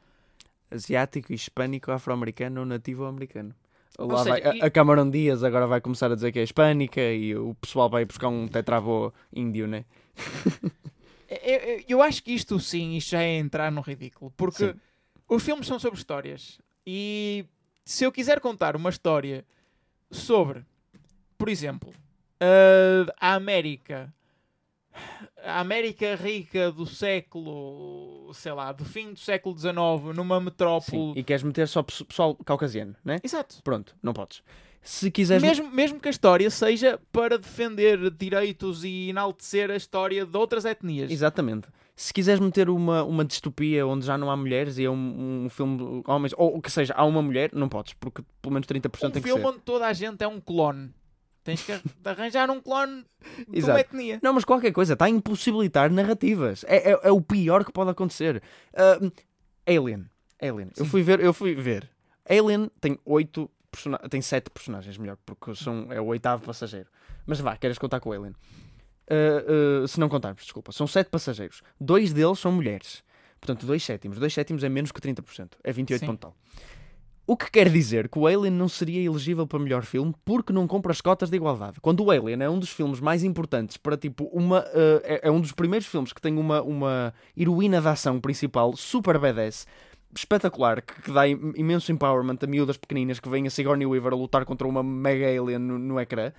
Asiático, 0.71 1.33
hispânico, 1.33 1.91
afro-americano 1.91 2.61
ou 2.61 2.67
nativo 2.67 3.05
americano. 3.05 3.55
Lá 3.99 4.19
seja, 4.19 4.31
vai, 4.31 4.59
e... 4.59 4.63
a, 4.63 4.71
Cameron 4.71 5.11
Diaz 5.11 5.43
agora 5.43 5.67
vai 5.67 5.81
começar 5.81 6.11
a 6.11 6.15
dizer 6.15 6.31
que 6.33 6.39
é 6.39 6.43
hispânica 6.43 7.01
e 7.01 7.35
o 7.35 7.55
pessoal 7.55 7.89
vai 7.91 8.05
buscar 8.05 8.29
um 8.29 8.47
tetravô 8.47 9.13
índio, 9.33 9.67
né? 9.67 9.85
eu, 11.29 11.85
eu, 11.89 12.03
acho 12.03 12.23
que 12.23 12.33
isto 12.33 12.59
sim, 12.61 12.97
isto 12.97 13.11
já 13.11 13.23
é 13.23 13.39
entrar 13.39 13.71
no 13.73 13.81
ridículo, 13.81 14.33
porque 14.37 14.69
sim. 14.69 14.81
os 15.29 15.43
filmes 15.43 15.67
são 15.67 15.79
sobre 15.79 15.99
histórias 15.99 16.61
e 16.87 17.45
se 17.85 18.05
eu 18.05 18.13
quiser 18.13 18.41
contar 18.41 18.77
uma 18.77 18.91
história 18.91 19.45
sobre, 20.11 20.65
por 21.37 21.49
exemplo, 21.49 21.93
a 23.19 23.35
América 23.35 24.13
a 25.45 25.61
América 25.61 26.15
rica 26.17 26.71
do 26.71 26.87
século, 26.87 28.33
sei 28.35 28.53
lá, 28.53 28.73
do 28.73 28.85
fim 28.85 29.13
do 29.13 29.19
século 29.19 29.57
XIX, 29.59 29.75
numa 30.15 30.41
metrópole. 30.41 31.13
Sim, 31.13 31.13
e 31.17 31.23
queres 31.23 31.43
meter 31.43 31.67
só 31.69 31.83
pessoal 31.83 32.35
caucasiano, 32.45 32.95
né? 33.05 33.19
Exato. 33.23 33.63
Pronto, 33.63 33.95
não 34.03 34.13
podes. 34.13 34.43
Se 34.83 35.11
quiseres. 35.11 35.43
Mesmo, 35.43 35.71
mesmo 35.71 36.01
que 36.01 36.09
a 36.09 36.11
história 36.11 36.49
seja 36.51 36.99
para 37.13 37.39
defender 37.39 38.11
direitos 38.11 38.83
e 38.83 39.11
enaltecer 39.11 39.71
a 39.71 39.77
história 39.77 40.25
de 40.25 40.37
outras 40.37 40.65
etnias. 40.65 41.11
Exatamente. 41.11 41.69
Se 41.95 42.15
quiseres 42.15 42.41
meter 42.41 42.71
uma, 42.71 43.05
uma 43.05 43.23
distopia 43.23 43.87
onde 43.87 44.07
já 44.07 44.17
não 44.17 44.31
há 44.31 44.37
mulheres 44.37 44.79
e 44.79 44.85
é 44.85 44.91
um, 44.91 45.45
um 45.45 45.49
filme 45.51 45.77
de 45.77 46.11
homens, 46.11 46.33
ou 46.35 46.59
que 46.61 46.73
seja, 46.73 46.95
há 46.97 47.05
uma 47.05 47.21
mulher, 47.21 47.51
não 47.53 47.69
podes, 47.69 47.93
porque 47.93 48.23
pelo 48.41 48.55
menos 48.55 48.67
30% 48.67 49.09
um 49.09 49.11
tem 49.11 49.23
que 49.23 49.29
ser. 49.29 49.35
Um 49.35 49.37
filme 49.37 49.47
onde 49.47 49.59
toda 49.59 49.87
a 49.87 49.93
gente 49.93 50.25
é 50.25 50.27
um 50.27 50.41
clone. 50.41 50.91
Tens 51.43 51.63
que 51.63 51.73
arranjar 52.05 52.51
um 52.51 52.61
clone 52.61 53.05
de 53.49 53.63
uma 53.63 53.81
etnia. 53.81 54.21
Não, 54.23 54.33
mas 54.33 54.45
qualquer 54.45 54.73
coisa, 54.73 54.93
está 54.93 55.07
a 55.07 55.11
impossibilitar 55.11 55.91
narrativas. 55.91 56.65
É, 56.65 56.93
é, 56.93 57.01
é, 57.03 57.11
o 57.11 57.21
pior 57.21 57.65
que 57.65 57.73
pode 57.73 57.91
acontecer. 57.91 58.43
Uh, 58.75 59.11
Alien. 59.67 60.07
Alien. 60.41 60.71
Eu 60.77 60.85
fui 60.85 61.03
ver, 61.03 61.21
eu 61.21 61.33
fui 61.33 61.55
ver. 61.55 61.89
Alien 62.29 62.71
tem 62.81 62.99
oito 63.05 63.51
tem 64.11 64.21
sete 64.21 64.51
personagens, 64.51 64.99
melhor, 64.99 65.17
porque 65.25 65.55
são, 65.55 65.93
é 65.93 66.01
o 66.01 66.07
oitavo 66.07 66.45
passageiro. 66.45 66.89
Mas 67.25 67.41
vá, 67.41 67.57
queres 67.57 67.79
contar 67.79 68.01
com 68.01 68.11
o 68.11 68.13
Alien? 68.13 68.35
Uh, 69.11 69.85
uh, 69.85 69.89
se 69.89 69.99
não 69.99 70.09
contarmos, 70.09 70.43
desculpa. 70.43 70.73
São 70.73 70.87
sete 70.87 71.09
passageiros. 71.09 71.63
Dois 71.81 72.13
deles 72.13 72.39
são 72.39 72.51
mulheres. 72.51 73.03
Portanto, 73.41 73.67
dois 73.67 73.83
sétimos. 73.83 74.19
Dois 74.19 74.33
sétimos 74.33 74.63
é 74.65 74.69
menos 74.69 74.93
que 74.93 75.01
30%. 75.01 75.53
É 75.63 75.73
28 75.73 76.07
ponto 76.07 76.19
tal. 76.19 76.37
O 77.31 77.37
que 77.37 77.49
quer 77.49 77.69
dizer 77.69 78.09
que 78.09 78.19
o 78.19 78.27
Alien 78.27 78.51
não 78.51 78.69
seria 78.69 79.01
elegível 79.09 79.47
para 79.47 79.61
melhor 79.61 79.85
filme 79.85 80.13
porque 80.25 80.53
não 80.53 80.67
compra 80.67 80.91
as 80.91 81.01
cotas 81.01 81.31
de 81.31 81.37
igualdade. 81.37 81.81
Quando 81.81 82.03
o 82.03 82.11
Alien 82.11 82.43
é 82.43 82.51
um 82.51 82.59
dos 82.59 82.71
filmes 82.71 82.99
mais 82.99 83.23
importantes 83.23 83.77
para 83.77 83.97
tipo 83.97 84.25
uma. 84.33 84.63
Uh, 84.63 85.01
é, 85.05 85.29
é, 85.29 85.31
um 85.31 85.41
dos 85.41 85.53
primeiros 85.53 85.87
filmes 85.87 86.13
que 86.13 86.21
tem 86.21 86.37
uma, 86.37 86.61
uma 86.61 87.15
heroína 87.37 87.81
de 87.81 87.87
ação 87.87 88.21
principal 88.21 88.75
super 88.75 89.17
badass. 89.17 89.65
Espetacular, 90.13 90.83
que, 90.83 91.03
que 91.03 91.13
dá 91.13 91.29
imenso 91.29 91.93
empowerment 91.93 92.39
a 92.43 92.49
miúdas 92.49 92.77
pequeninas 92.77 93.21
que 93.21 93.29
vêm 93.29 93.47
a 93.47 93.51
Sigourney 93.51 93.87
Weaver 93.87 94.13
a 94.13 94.17
lutar 94.17 94.45
contra 94.45 94.67
uma 94.67 94.83
mega 94.83 95.27
alien 95.27 95.61
no, 95.61 95.79
no 95.79 96.01
ecrã, 96.01 96.33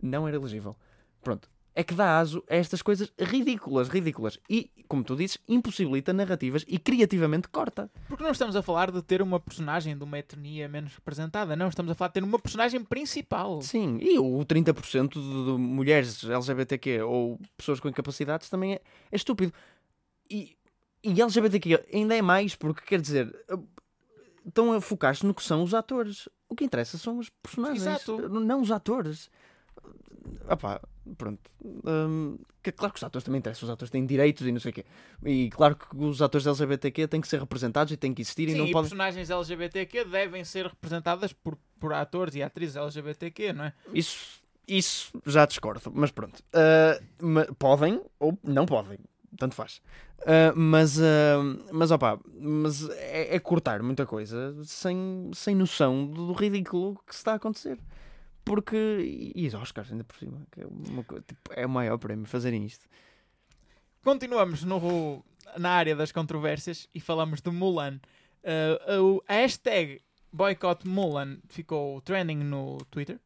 não 0.00 0.28
era 0.28 0.36
elegível. 0.36 0.76
Pronto 1.24 1.48
é 1.76 1.84
que 1.84 1.92
dá 1.92 2.18
aso 2.18 2.42
a 2.48 2.56
estas 2.56 2.80
coisas 2.80 3.12
ridículas, 3.20 3.88
ridículas. 3.88 4.38
E, 4.48 4.70
como 4.88 5.04
tu 5.04 5.14
dizes, 5.14 5.36
impossibilita 5.46 6.10
narrativas 6.10 6.64
e 6.66 6.78
criativamente 6.78 7.48
corta. 7.48 7.90
Porque 8.08 8.24
não 8.24 8.30
estamos 8.30 8.56
a 8.56 8.62
falar 8.62 8.90
de 8.90 9.02
ter 9.02 9.20
uma 9.20 9.38
personagem 9.38 9.94
de 9.94 10.02
uma 10.02 10.18
etnia 10.18 10.70
menos 10.70 10.94
representada, 10.94 11.54
não. 11.54 11.68
Estamos 11.68 11.92
a 11.92 11.94
falar 11.94 12.08
de 12.08 12.14
ter 12.14 12.24
uma 12.24 12.38
personagem 12.38 12.82
principal. 12.82 13.60
Sim, 13.60 13.98
e 14.00 14.18
o 14.18 14.38
30% 14.38 15.12
de, 15.12 15.18
mulheres 15.62 16.24
LGBTQ 16.24 17.02
ou 17.02 17.38
pessoas 17.58 17.78
com 17.78 17.90
incapacidades 17.90 18.48
também 18.48 18.72
é, 18.72 18.80
é 19.12 19.16
estúpido. 19.16 19.52
E, 20.30 20.56
e 21.04 21.20
LGBTQ 21.20 21.88
ainda 21.92 22.16
é 22.16 22.22
mais, 22.22 22.56
porque 22.56 22.86
quer 22.86 23.02
dizer, 23.02 23.38
estão 24.46 24.72
a 24.72 24.80
focar-se 24.80 25.26
no 25.26 25.34
que 25.34 25.42
são 25.42 25.62
os 25.62 25.74
atores. 25.74 26.26
O 26.48 26.56
que 26.56 26.64
interessa 26.64 26.96
são 26.96 27.18
os 27.18 27.28
personagens, 27.28 27.82
Exato. 27.82 28.30
não 28.30 28.62
os 28.62 28.70
atores. 28.70 29.30
Opá, 30.48 30.80
pronto. 31.16 31.50
Um, 31.64 32.38
que, 32.62 32.72
claro 32.72 32.92
que 32.92 32.98
os 32.98 33.04
atores 33.04 33.24
também 33.24 33.38
interessam, 33.38 33.66
os 33.66 33.72
atores 33.72 33.90
têm 33.90 34.04
direitos 34.04 34.46
e 34.46 34.52
não 34.52 34.60
sei 34.60 34.70
o 34.70 34.74
quê. 34.74 34.84
E 35.24 35.50
claro 35.50 35.76
que 35.76 35.96
os 35.96 36.20
atores 36.20 36.46
LGBTQ 36.46 37.08
têm 37.08 37.20
que 37.20 37.28
ser 37.28 37.40
representados 37.40 37.92
e 37.92 37.96
têm 37.96 38.12
que 38.12 38.22
existir 38.22 38.48
Sim, 38.48 38.54
e 38.54 38.58
não 38.58 38.66
e 38.66 38.72
podem. 38.72 38.90
personagens 38.90 39.30
LGBTQ 39.30 40.04
devem 40.04 40.44
ser 40.44 40.66
representadas 40.66 41.32
por, 41.32 41.56
por 41.78 41.92
atores 41.92 42.34
e 42.34 42.42
atrizes 42.42 42.76
LGBTQ, 42.76 43.52
não 43.52 43.64
é? 43.64 43.72
Isso, 43.92 44.42
isso 44.66 45.12
já 45.24 45.46
discordo, 45.46 45.92
mas 45.94 46.10
pronto. 46.10 46.42
Uh, 46.52 47.54
podem 47.54 48.02
ou 48.18 48.38
não 48.42 48.66
podem, 48.66 48.98
tanto 49.38 49.54
faz. 49.54 49.80
Uh, 50.20 50.56
mas, 50.56 50.98
uh, 50.98 51.02
mas 51.72 51.90
opá, 51.90 52.18
mas 52.40 52.88
é, 52.90 53.36
é, 53.36 53.38
cortar 53.38 53.82
muita 53.82 54.06
coisa 54.06 54.56
sem, 54.64 55.30
sem 55.34 55.54
noção 55.54 56.06
do 56.06 56.32
ridículo 56.32 56.98
que 57.06 57.14
está 57.14 57.32
a 57.32 57.36
acontecer. 57.36 57.78
Porque. 58.46 59.32
E 59.34 59.46
os 59.48 59.54
Oscars, 59.54 59.90
ainda 59.90 60.04
por 60.04 60.16
cima. 60.16 60.46
É, 60.56 60.64
uma, 60.64 61.02
tipo, 61.02 61.52
é 61.52 61.66
o 61.66 61.68
maior 61.68 61.98
prémio 61.98 62.26
fazerem 62.26 62.64
isto. 62.64 62.86
Continuamos 64.04 64.62
no, 64.62 65.24
na 65.58 65.70
área 65.70 65.96
das 65.96 66.12
controvérsias 66.12 66.88
e 66.94 67.00
falamos 67.00 67.42
de 67.42 67.50
Mulan. 67.50 68.00
Uh, 68.44 69.20
a 69.26 69.34
hashtag 69.34 70.00
boycott 70.32 70.86
Mulan 70.86 71.38
ficou 71.48 72.00
trending 72.02 72.36
no 72.36 72.78
Twitter. 72.88 73.18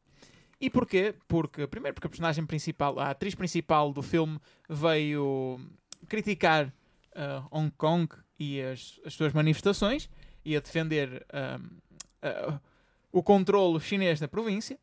E 0.58 0.70
porquê? 0.70 1.14
Porque, 1.28 1.66
primeiro, 1.66 1.94
porque 1.94 2.06
a 2.06 2.10
personagem 2.10 2.46
principal, 2.46 2.98
a 2.98 3.10
atriz 3.10 3.34
principal 3.34 3.92
do 3.92 4.02
filme, 4.02 4.40
veio 4.70 5.60
criticar 6.08 6.72
uh, 7.14 7.46
Hong 7.50 7.70
Kong 7.76 8.08
e 8.38 8.62
as, 8.62 8.98
as 9.04 9.12
suas 9.12 9.34
manifestações 9.34 10.08
e 10.42 10.56
a 10.56 10.60
defender 10.60 11.26
uh, 11.28 12.58
o 13.12 13.22
controlo 13.22 13.78
chinês 13.78 14.18
da 14.18 14.26
província. 14.26 14.78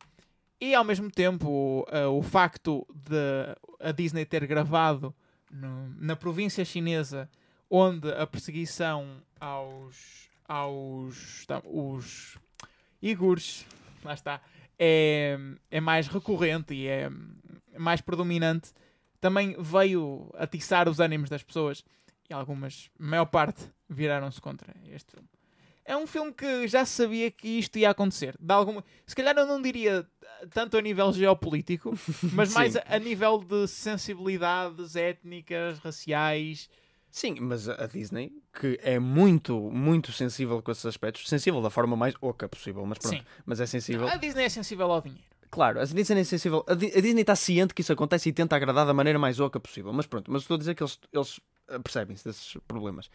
E 0.60 0.74
ao 0.74 0.84
mesmo 0.84 1.10
tempo, 1.10 1.86
uh, 1.88 2.08
o 2.10 2.22
facto 2.22 2.86
de 2.92 3.56
a 3.80 3.92
Disney 3.92 4.24
ter 4.24 4.44
gravado 4.46 5.14
no, 5.50 5.88
na 6.00 6.16
província 6.16 6.64
chinesa 6.64 7.30
onde 7.70 8.10
a 8.12 8.26
perseguição 8.26 9.22
aos 9.38 10.28
aos 10.46 11.44
tá, 11.46 11.60
os 11.64 12.38
igures 13.00 13.66
lá 14.02 14.14
está 14.14 14.40
é, 14.78 15.38
é 15.70 15.80
mais 15.80 16.08
recorrente 16.08 16.74
e 16.74 16.88
é 16.88 17.10
mais 17.78 18.00
predominante 18.00 18.72
também 19.20 19.54
veio 19.60 20.30
atiçar 20.34 20.88
os 20.88 20.98
ânimos 20.98 21.28
das 21.28 21.42
pessoas 21.42 21.84
e 22.28 22.32
algumas, 22.32 22.90
maior 22.98 23.26
parte, 23.26 23.70
viraram-se 23.88 24.40
contra 24.40 24.74
este 24.90 25.12
filme 25.12 25.28
é 25.88 25.96
um 25.96 26.06
filme 26.06 26.30
que 26.34 26.68
já 26.68 26.84
sabia 26.84 27.30
que 27.30 27.48
isto 27.58 27.78
ia 27.78 27.88
acontecer. 27.88 28.36
De 28.38 28.52
alguma... 28.52 28.84
Se 29.06 29.16
calhar 29.16 29.34
eu 29.38 29.46
não 29.46 29.60
diria 29.60 30.06
tanto 30.50 30.76
a 30.76 30.82
nível 30.82 31.10
geopolítico, 31.14 31.98
mas 32.34 32.52
mais 32.52 32.76
a, 32.76 32.84
a, 32.86 32.98
nível 32.98 33.38
de 33.38 33.66
sensibilidades 33.66 34.94
étnicas, 34.94 35.78
raciais. 35.78 36.68
Sim, 37.10 37.36
mas 37.40 37.70
a 37.70 37.86
Disney, 37.86 38.30
que 38.52 38.78
é 38.82 38.98
muito, 38.98 39.58
muito 39.70 40.12
sensível 40.12 40.60
com 40.60 40.70
esses 40.70 40.84
aspectos, 40.84 41.26
sensível 41.26 41.62
da 41.62 41.70
forma 41.70 41.96
mais 41.96 42.14
oca 42.20 42.46
possível, 42.46 42.84
mas 42.84 42.98
pronto, 42.98 43.16
Sim. 43.16 43.24
mas 43.46 43.58
é 43.58 43.64
sensível. 43.64 44.06
a 44.06 44.16
Disney 44.16 44.44
é 44.44 44.48
sensível 44.50 44.92
ao 44.92 45.00
dinheiro. 45.00 45.24
Claro, 45.50 45.80
a 45.80 45.84
Disney 45.86 46.20
é 46.20 46.24
sensível. 46.24 46.62
A, 46.68 46.74
Disney 46.74 47.22
está 47.22 47.34
ciente 47.34 47.72
que 47.72 47.80
isso 47.80 47.94
acontece 47.94 48.28
e 48.28 48.32
tenta 48.34 48.54
agradar 48.54 48.84
da 48.84 48.92
maneira 48.92 49.18
mais 49.18 49.40
oca 49.40 49.58
possível. 49.58 49.90
Mas 49.94 50.06
pronto, 50.06 50.30
mas 50.30 50.42
estou 50.42 50.56
a 50.56 50.58
dizer 50.58 50.74
que 50.74 50.82
eles, 50.82 51.00
eles 51.10 51.40
percebem-se 51.82 52.22
desses 52.26 52.58
problemas. 52.68 53.08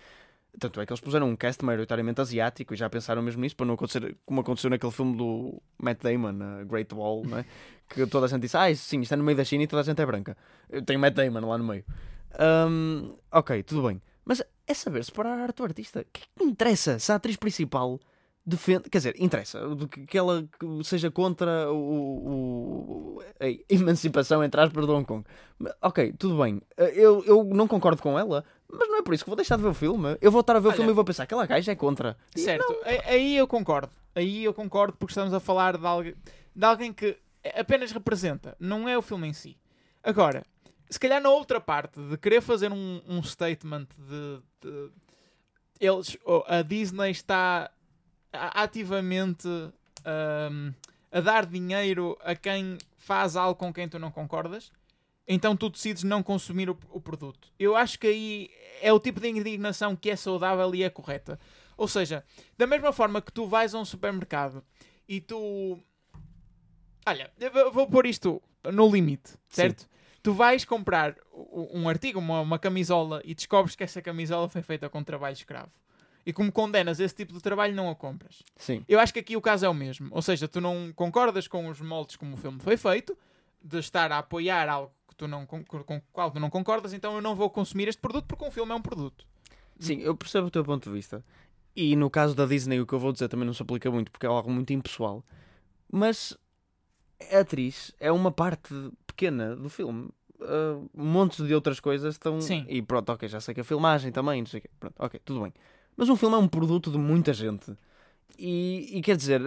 Tanto 0.59 0.79
é 0.79 0.85
que 0.85 0.93
eles 0.93 1.01
puseram 1.01 1.29
um 1.29 1.35
cast 1.35 1.63
maioritariamente 1.65 2.21
asiático 2.21 2.73
e 2.73 2.77
já 2.77 2.89
pensaram 2.89 3.21
mesmo 3.21 3.41
nisso 3.41 3.55
para 3.55 3.65
não 3.65 3.73
acontecer 3.73 4.15
como 4.25 4.41
aconteceu 4.41 4.69
naquele 4.69 4.91
filme 4.91 5.17
do 5.17 5.61
Matt 5.81 6.01
Damon, 6.01 6.43
a 6.43 6.63
Great 6.63 6.93
Wall, 6.93 7.25
não 7.25 7.39
é? 7.39 7.45
que 7.89 8.05
toda 8.05 8.27
a 8.27 8.29
gente 8.29 8.41
disse, 8.41 8.55
ah, 8.55 8.73
sim, 8.75 9.01
está 9.01 9.15
no 9.15 9.23
meio 9.23 9.37
da 9.37 9.43
China 9.43 9.63
e 9.63 9.67
toda 9.67 9.81
a 9.81 9.85
gente 9.85 10.01
é 10.01 10.05
branca. 10.05 10.37
Eu 10.69 10.83
tenho 10.83 10.99
Matt 10.99 11.15
Damon 11.15 11.47
lá 11.47 11.57
no 11.57 11.63
meio. 11.63 11.83
Um, 12.39 13.15
ok, 13.31 13.63
tudo 13.63 13.87
bem. 13.87 14.01
Mas 14.25 14.41
é 14.67 14.73
saber 14.73 15.03
separar 15.03 15.39
arte 15.39 15.57
do 15.57 15.63
artista. 15.63 16.01
O 16.01 16.05
que 16.11 16.21
é 16.21 16.25
que 16.37 16.43
interessa 16.43 16.99
se 16.99 17.11
a 17.11 17.15
atriz 17.15 17.35
principal 17.35 17.99
defende, 18.45 18.89
quer 18.89 18.97
dizer, 18.97 19.15
interessa 19.19 19.59
que 20.07 20.17
ela 20.17 20.47
seja 20.83 21.09
contra 21.09 21.71
o, 21.71 23.17
o, 23.17 23.21
a 23.39 23.73
emancipação 23.73 24.43
entre 24.43 24.59
aspas 24.59 24.85
de 24.85 24.91
Hong 24.91 25.05
Kong. 25.05 25.23
Ok, 25.81 26.13
tudo 26.17 26.41
bem. 26.41 26.61
Eu, 26.77 27.23
eu 27.25 27.43
não 27.45 27.67
concordo 27.67 28.01
com 28.01 28.19
ela, 28.19 28.43
mas 28.69 28.87
não 28.89 28.97
é 28.97 29.01
por 29.01 29.13
isso 29.13 29.23
que 29.23 29.29
vou 29.29 29.37
deixar 29.37 29.55
de 29.55 29.63
ver 29.63 29.69
o 29.69 29.73
filme. 29.73 30.17
Eu 30.21 30.31
vou 30.31 30.41
estar 30.41 30.55
a 30.55 30.59
ver 30.59 30.67
Olha, 30.67 30.73
o 30.73 30.77
filme 30.77 30.91
e 30.91 30.95
vou 30.95 31.05
pensar, 31.05 31.23
aquela 31.23 31.45
gaja 31.45 31.71
é 31.71 31.75
contra. 31.75 32.17
Certo, 32.35 32.75
aí 33.05 33.37
eu 33.37 33.47
concordo. 33.47 33.91
Aí 34.13 34.43
eu 34.43 34.53
concordo 34.53 34.97
porque 34.97 35.11
estamos 35.11 35.33
a 35.33 35.39
falar 35.39 35.77
de 35.77 35.85
alguém, 35.85 36.15
de 36.55 36.65
alguém 36.65 36.93
que 36.93 37.17
apenas 37.55 37.91
representa, 37.91 38.55
não 38.59 38.87
é 38.87 38.97
o 38.97 39.01
filme 39.01 39.27
em 39.27 39.33
si. 39.33 39.57
Agora, 40.03 40.45
se 40.89 40.99
calhar 40.99 41.21
na 41.21 41.29
outra 41.29 41.61
parte 41.61 41.99
de 41.99 42.17
querer 42.17 42.41
fazer 42.41 42.71
um, 42.71 43.01
um 43.07 43.23
statement 43.23 43.87
de, 43.97 44.41
de 44.61 44.91
eles, 45.79 46.17
a 46.47 46.61
Disney 46.61 47.11
está 47.11 47.71
ativamente 48.33 49.47
um, 49.47 50.73
a 51.11 51.21
dar 51.21 51.45
dinheiro 51.45 52.17
a 52.21 52.35
quem 52.35 52.77
faz 52.97 53.35
algo 53.35 53.55
com 53.55 53.71
quem 53.71 53.87
tu 53.87 53.99
não 53.99 54.11
concordas, 54.11 54.71
então 55.27 55.55
tu 55.55 55.69
decides 55.69 56.03
não 56.03 56.23
consumir 56.23 56.69
o, 56.69 56.77
o, 56.89 56.99
produto. 56.99 57.51
Eu 57.57 57.75
acho 57.75 57.99
que 57.99 58.07
aí 58.07 58.49
é 58.81 58.91
o 58.91 58.99
tipo 58.99 59.19
de 59.19 59.29
indignação 59.29 59.95
que 59.95 60.09
é 60.09 60.15
saudável 60.15 60.73
e 60.73 60.83
é 60.83 60.89
correta. 60.89 61.39
Ou 61.77 61.87
seja, 61.87 62.25
da 62.57 62.67
mesma 62.67 62.91
forma 62.91 63.21
que 63.21 63.31
tu 63.31 63.45
vais 63.45 63.73
a 63.73 63.79
um 63.79 63.85
supermercado 63.85 64.63
e 65.07 65.21
tu. 65.21 65.79
Olha, 67.05 67.31
eu 67.39 67.71
vou 67.71 67.87
pôr 67.87 68.05
isto 68.05 68.41
no 68.71 68.89
limite, 68.89 69.33
certo? 69.49 69.81
Sim. 69.81 69.87
Tu 70.21 70.33
vais 70.33 70.63
comprar 70.63 71.15
um 71.33 71.87
artigo, 71.89 72.17
uma, 72.17 72.39
uma 72.39 72.57
camisola, 72.57 73.21
e 73.25 73.35
descobres 73.35 73.75
que 73.75 73.83
essa 73.83 74.01
camisola 74.01 74.47
foi 74.47 74.61
feita 74.61 74.89
com 74.89 75.03
trabalho 75.03 75.33
escravo 75.33 75.71
e 76.25 76.31
como 76.31 76.51
condenas 76.51 76.99
esse 76.99 77.15
tipo 77.15 77.33
de 77.33 77.39
trabalho, 77.39 77.75
não 77.75 77.89
a 77.89 77.95
compras. 77.95 78.43
Sim. 78.55 78.83
Eu 78.87 78.99
acho 78.99 79.13
que 79.13 79.19
aqui 79.19 79.35
o 79.35 79.41
caso 79.41 79.65
é 79.65 79.69
o 79.69 79.73
mesmo. 79.73 80.07
Ou 80.11 80.21
seja, 80.21 80.47
tu 80.47 80.61
não 80.61 80.91
concordas 80.93 81.47
com 81.47 81.67
os 81.67 81.81
moldes 81.81 82.15
como 82.15 82.35
o 82.35 82.37
filme 82.37 82.59
foi 82.59 82.77
feito, 82.77 83.17
de 83.61 83.79
estar 83.79 84.11
a 84.11 84.19
apoiar 84.19 84.69
algo 84.69 84.91
que 85.07 85.15
tu 85.15 85.27
não, 85.27 85.45
com, 85.45 85.63
com 85.63 85.97
o 85.97 86.01
qual 86.11 86.31
tu 86.31 86.39
não 86.39 86.49
concordas, 86.49 86.93
então 86.93 87.15
eu 87.15 87.21
não 87.21 87.35
vou 87.35 87.49
consumir 87.49 87.87
este 87.87 88.01
produto 88.01 88.25
porque 88.25 88.43
um 88.45 88.51
filme 88.51 88.71
é 88.71 88.75
um 88.75 88.81
produto. 88.81 89.25
Sim, 89.79 89.99
eu 89.99 90.15
percebo 90.15 90.47
o 90.47 90.51
teu 90.51 90.63
ponto 90.63 90.89
de 90.89 90.95
vista. 90.95 91.23
E 91.75 91.95
no 91.95 92.09
caso 92.09 92.35
da 92.35 92.45
Disney, 92.45 92.79
o 92.79 92.85
que 92.85 92.93
eu 92.93 92.99
vou 92.99 93.11
dizer 93.11 93.27
também 93.27 93.45
não 93.45 93.53
se 93.53 93.61
aplica 93.61 93.89
muito 93.89 94.11
porque 94.11 94.25
é 94.25 94.29
algo 94.29 94.51
muito 94.51 94.71
impessoal. 94.71 95.25
Mas 95.91 96.37
a 97.31 97.39
atriz 97.39 97.93
é 97.99 98.11
uma 98.11 98.31
parte 98.31 98.73
pequena 99.07 99.55
do 99.55 99.69
filme. 99.69 100.09
Uh, 100.39 100.89
montes 100.93 101.45
de 101.45 101.53
outras 101.53 101.79
coisas 101.79 102.15
estão. 102.15 102.41
Sim. 102.41 102.65
E 102.67 102.81
pronto, 102.81 103.11
ok, 103.11 103.27
já 103.29 103.39
sei 103.39 103.53
que 103.53 103.61
a 103.61 103.63
filmagem 103.63 104.11
também, 104.11 104.41
não 104.41 104.47
sei 104.47 104.59
o 104.59 104.61
quê. 104.61 104.69
Pronto, 104.79 104.95
ok, 104.99 105.19
tudo 105.23 105.41
bem. 105.41 105.53
Mas 105.95 106.09
um 106.09 106.15
filme 106.15 106.35
é 106.35 106.39
um 106.39 106.47
produto 106.47 106.91
de 106.91 106.97
muita 106.97 107.33
gente. 107.33 107.75
E, 108.37 108.97
e 108.97 109.01
quer 109.01 109.15
dizer, 109.15 109.41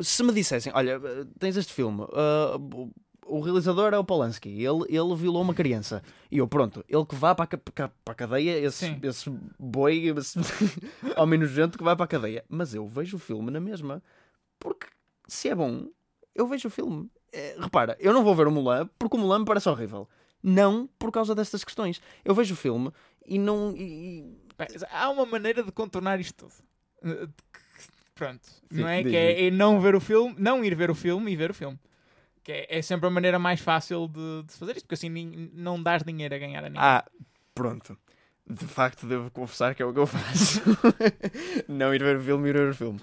se 0.00 0.22
me 0.22 0.32
dissessem, 0.32 0.72
olha, 0.74 1.00
tens 1.38 1.56
este 1.56 1.72
filme, 1.72 2.02
uh, 2.02 2.90
o 3.30 3.40
realizador 3.40 3.94
é 3.94 3.98
o 3.98 4.04
Polanski, 4.04 4.48
ele, 4.48 4.84
ele 4.88 5.14
violou 5.14 5.42
uma 5.42 5.54
criança. 5.54 6.02
E 6.30 6.38
eu, 6.38 6.48
pronto, 6.48 6.84
ele 6.88 7.04
que 7.04 7.14
vá 7.14 7.34
para 7.34 7.44
a, 7.44 7.88
para 7.88 8.12
a 8.12 8.14
cadeia, 8.14 8.58
esse, 8.58 8.98
esse 9.02 9.30
boi, 9.58 10.12
esse 10.18 10.38
homem 11.16 11.38
nojento 11.38 11.78
que 11.78 11.84
vai 11.84 11.94
para 11.94 12.04
a 12.04 12.08
cadeia. 12.08 12.44
Mas 12.48 12.74
eu 12.74 12.86
vejo 12.88 13.16
o 13.16 13.20
filme 13.20 13.50
na 13.50 13.60
mesma. 13.60 14.02
Porque 14.58 14.86
se 15.28 15.48
é 15.48 15.54
bom, 15.54 15.86
eu 16.34 16.46
vejo 16.46 16.68
o 16.68 16.70
filme. 16.70 17.08
É, 17.32 17.56
repara, 17.58 17.96
eu 18.00 18.12
não 18.12 18.24
vou 18.24 18.34
ver 18.34 18.48
o 18.48 18.50
Mulan 18.50 18.88
porque 18.98 19.16
o 19.16 19.20
Mulan 19.20 19.40
me 19.40 19.44
parece 19.44 19.68
horrível. 19.68 20.08
Não 20.42 20.88
por 20.98 21.12
causa 21.12 21.34
destas 21.34 21.62
questões. 21.62 22.00
Eu 22.24 22.34
vejo 22.34 22.54
o 22.54 22.56
filme 22.56 22.90
e 23.26 23.38
não. 23.38 23.74
E, 23.76 24.36
há 24.90 25.10
uma 25.10 25.26
maneira 25.26 25.62
de 25.62 25.72
contornar 25.72 26.20
isto 26.20 26.48
tudo. 26.48 26.54
Pronto, 28.14 28.46
Sim, 28.70 28.82
não 28.82 28.88
é? 28.88 29.02
Que 29.02 29.16
é, 29.16 29.46
é, 29.46 29.50
não 29.50 29.80
ver 29.80 29.94
o 29.94 30.00
filme, 30.00 30.34
não 30.38 30.62
ir 30.62 30.74
ver 30.74 30.90
o 30.90 30.94
filme 30.94 31.32
e 31.32 31.36
ver 31.36 31.50
o 31.50 31.54
filme. 31.54 31.78
Que 32.42 32.52
é, 32.52 32.78
é 32.78 32.82
sempre 32.82 33.06
a 33.06 33.10
maneira 33.10 33.38
mais 33.38 33.60
fácil 33.60 34.06
de, 34.08 34.42
de, 34.42 34.52
fazer 34.52 34.76
isto, 34.76 34.84
porque 34.84 34.94
assim 34.94 35.50
não 35.54 35.82
dás 35.82 36.02
dinheiro 36.02 36.34
a 36.34 36.38
ganhar 36.38 36.64
a 36.64 36.68
ninguém. 36.68 36.82
Ah, 36.82 37.04
pronto. 37.54 37.96
De 38.46 38.66
facto, 38.66 39.06
devo 39.06 39.30
confessar 39.30 39.74
que 39.74 39.82
é 39.82 39.86
o 39.86 39.92
que 39.92 39.98
eu 39.98 40.06
faço. 40.06 40.60
não 41.68 41.94
ir 41.94 42.02
ver 42.02 42.16
o 42.16 42.22
filme, 42.22 42.48
ir 42.48 42.52
ver 42.52 42.68
o 42.70 42.74
filme. 42.74 43.00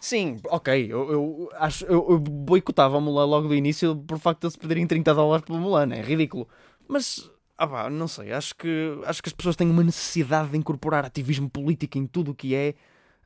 Sim, 0.00 0.38
ok, 0.46 0.86
eu, 0.90 1.12
eu 1.12 1.50
acho 1.54 1.84
eu, 1.86 2.06
eu 2.08 2.18
boicotava 2.18 2.96
a 2.96 3.00
Mulan 3.00 3.24
logo 3.24 3.48
do 3.48 3.54
início 3.54 3.96
por 3.96 4.18
facto 4.18 4.42
de 4.42 4.46
eles 4.46 4.56
pedirem 4.56 4.86
30 4.86 5.12
dólares 5.12 5.44
pelo 5.44 5.58
Mulan, 5.58 5.92
é 5.92 6.00
ridículo. 6.00 6.48
Mas 6.86 7.28
ah 7.58 7.66
pá, 7.66 7.90
não 7.90 8.06
sei, 8.06 8.32
acho 8.32 8.54
que, 8.54 9.00
acho 9.04 9.20
que 9.20 9.28
as 9.28 9.32
pessoas 9.32 9.56
têm 9.56 9.68
uma 9.68 9.82
necessidade 9.82 10.50
de 10.50 10.56
incorporar 10.56 11.04
ativismo 11.04 11.50
político 11.50 11.98
em 11.98 12.06
tudo 12.06 12.30
o 12.30 12.34
que 12.34 12.54
é. 12.54 12.74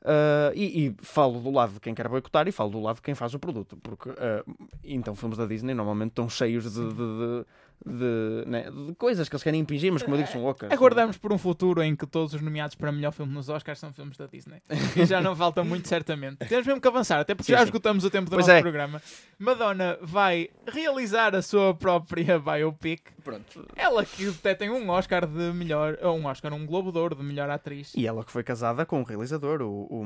Uh, 0.01 0.51
e, 0.53 0.87
e, 0.87 0.95
falo 1.01 1.39
do 1.39 1.49
lado 1.49 1.75
de 1.75 1.79
quem 1.79 1.95
quer 1.95 2.09
boicotar 2.09 2.45
e 2.45 2.51
falo 2.51 2.71
do 2.71 2.79
lado 2.81 2.97
de 2.97 3.01
quem 3.03 3.15
faz 3.15 3.33
o 3.33 3.39
produto. 3.39 3.77
Porque 3.77 4.09
uh, 4.09 4.67
então 4.83 5.15
filmes 5.15 5.37
da 5.37 5.45
Disney 5.45 5.73
normalmente 5.73 6.09
estão 6.09 6.27
cheios 6.27 6.65
de, 6.65 6.89
de, 6.89 6.93
de 6.93 7.45
de, 7.85 8.43
né, 8.47 8.69
de, 8.69 8.95
coisas 8.95 9.27
que 9.27 9.35
eles 9.35 9.43
querem 9.43 9.59
impingir, 9.59 9.91
mas 9.91 10.03
como 10.03 10.15
eu 10.15 10.19
digo, 10.19 10.31
são 10.31 10.41
loucas. 10.41 10.71
Aguardamos 10.71 11.17
por 11.17 11.33
um 11.33 11.37
futuro 11.37 11.81
em 11.83 11.95
que 11.95 12.05
todos 12.05 12.33
os 12.33 12.41
nomeados 12.41 12.75
para 12.75 12.91
melhor 12.91 13.11
filme 13.11 13.33
nos 13.33 13.49
Oscars 13.49 13.79
são 13.79 13.93
filmes 13.93 14.17
da 14.17 14.25
Disney. 14.25 14.61
E 14.95 15.05
já 15.05 15.21
não 15.21 15.35
falta 15.35 15.63
muito, 15.63 15.87
certamente. 15.87 16.37
Temos 16.37 16.65
mesmo 16.65 16.79
que 16.79 16.87
avançar, 16.87 17.19
até 17.19 17.35
porque 17.35 17.47
sim, 17.47 17.53
já 17.53 17.59
sim. 17.59 17.65
esgotamos 17.65 18.05
o 18.05 18.09
tempo 18.09 18.29
do 18.29 18.35
pois 18.35 18.47
nosso 18.47 18.57
é. 18.57 18.61
programa. 18.61 19.01
Madonna 19.37 19.97
vai 20.01 20.49
realizar 20.67 21.35
a 21.35 21.41
sua 21.41 21.73
própria 21.73 22.39
biopic. 22.39 23.01
Pronto. 23.23 23.67
Ela 23.75 24.05
que 24.05 24.29
até 24.29 24.55
tem 24.55 24.69
um 24.69 24.89
Oscar 24.89 25.25
de 25.25 25.53
melhor, 25.53 25.97
um 26.03 26.25
Oscar, 26.25 26.53
um 26.53 26.65
Globo 26.65 26.91
de 26.91 26.99
Ouro 26.99 27.15
de 27.15 27.23
melhor 27.23 27.49
atriz. 27.49 27.93
E 27.95 28.07
ela 28.07 28.23
que 28.23 28.31
foi 28.31 28.43
casada 28.43 28.85
com 28.85 28.99
um 28.99 29.03
realizador, 29.03 29.61
o, 29.61 29.87
o 29.89 30.03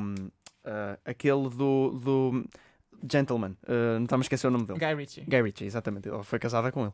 uh, 0.67 0.97
aquele 1.05 1.49
do, 1.49 1.91
do 1.91 2.45
Gentleman, 3.09 3.55
uh, 3.63 3.95
não 3.95 4.03
estamos 4.03 4.25
a 4.25 4.25
esquecer 4.25 4.47
o 4.47 4.51
nome 4.51 4.65
dele. 4.65 4.79
Guy 4.79 4.95
Ritchie. 4.95 5.21
Guy 5.21 5.41
Ritchie, 5.41 5.65
exatamente. 5.65 6.09
Ela 6.09 6.23
foi 6.23 6.39
casada 6.39 6.71
com 6.71 6.83
ele. 6.83 6.93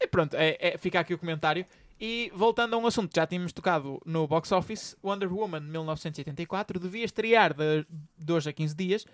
E 0.00 0.06
pronto, 0.06 0.34
é, 0.34 0.56
é, 0.60 0.78
fica 0.78 1.00
aqui 1.00 1.14
o 1.14 1.18
comentário. 1.18 1.64
E 2.00 2.30
voltando 2.34 2.74
a 2.74 2.78
um 2.78 2.86
assunto 2.86 3.10
que 3.10 3.16
já 3.16 3.26
tínhamos 3.26 3.52
tocado 3.52 4.00
no 4.04 4.26
box 4.26 4.52
office, 4.52 4.96
Wonder 5.02 5.32
Woman 5.32 5.60
1984 5.60 6.78
devia 6.78 7.04
estrear 7.04 7.52
de, 7.52 7.84
de 8.16 8.32
hoje 8.32 8.48
a 8.50 8.52
15 8.52 8.74
dias. 8.76 9.06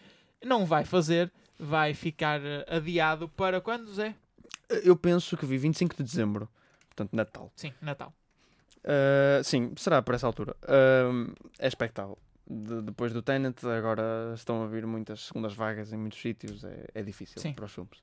Não 0.45 0.67
vai 0.67 0.85
fazer, 0.85 1.33
vai 1.59 1.95
ficar 1.95 2.41
eh, 2.45 2.67
adiado 2.69 3.27
para 3.31 3.61
quando, 3.61 3.93
Zé? 3.95 4.15
Eu 4.69 4.95
penso 4.97 5.35
que 5.37 5.47
vi 5.47 5.57
25 5.57 5.97
de 5.97 6.03
dezembro, 6.03 6.49
portanto 6.89 7.15
Natal. 7.15 7.51
Sim, 7.57 7.73
Natal. 7.81 8.13
Uh, 8.85 9.43
sim, 9.43 9.73
será 9.77 10.03
para 10.03 10.17
essa 10.17 10.27
altura. 10.27 10.55
Uh, 10.65 11.33
é 11.59 11.67
expectável. 11.67 12.19
De, 12.47 12.83
depois 12.83 13.15
do 13.15 13.23
Tenet, 13.23 13.67
agora 13.67 14.33
estão 14.35 14.63
a 14.63 14.67
vir 14.67 14.87
muitas 14.87 15.23
segundas 15.23 15.55
vagas 15.55 15.91
em 15.91 15.97
muitos 15.97 16.21
sítios, 16.21 16.63
é, 16.63 16.87
é 16.95 17.03
difícil 17.03 17.41
sim. 17.41 17.55
para 17.55 17.65
os 17.65 17.73
filmes. 17.73 18.03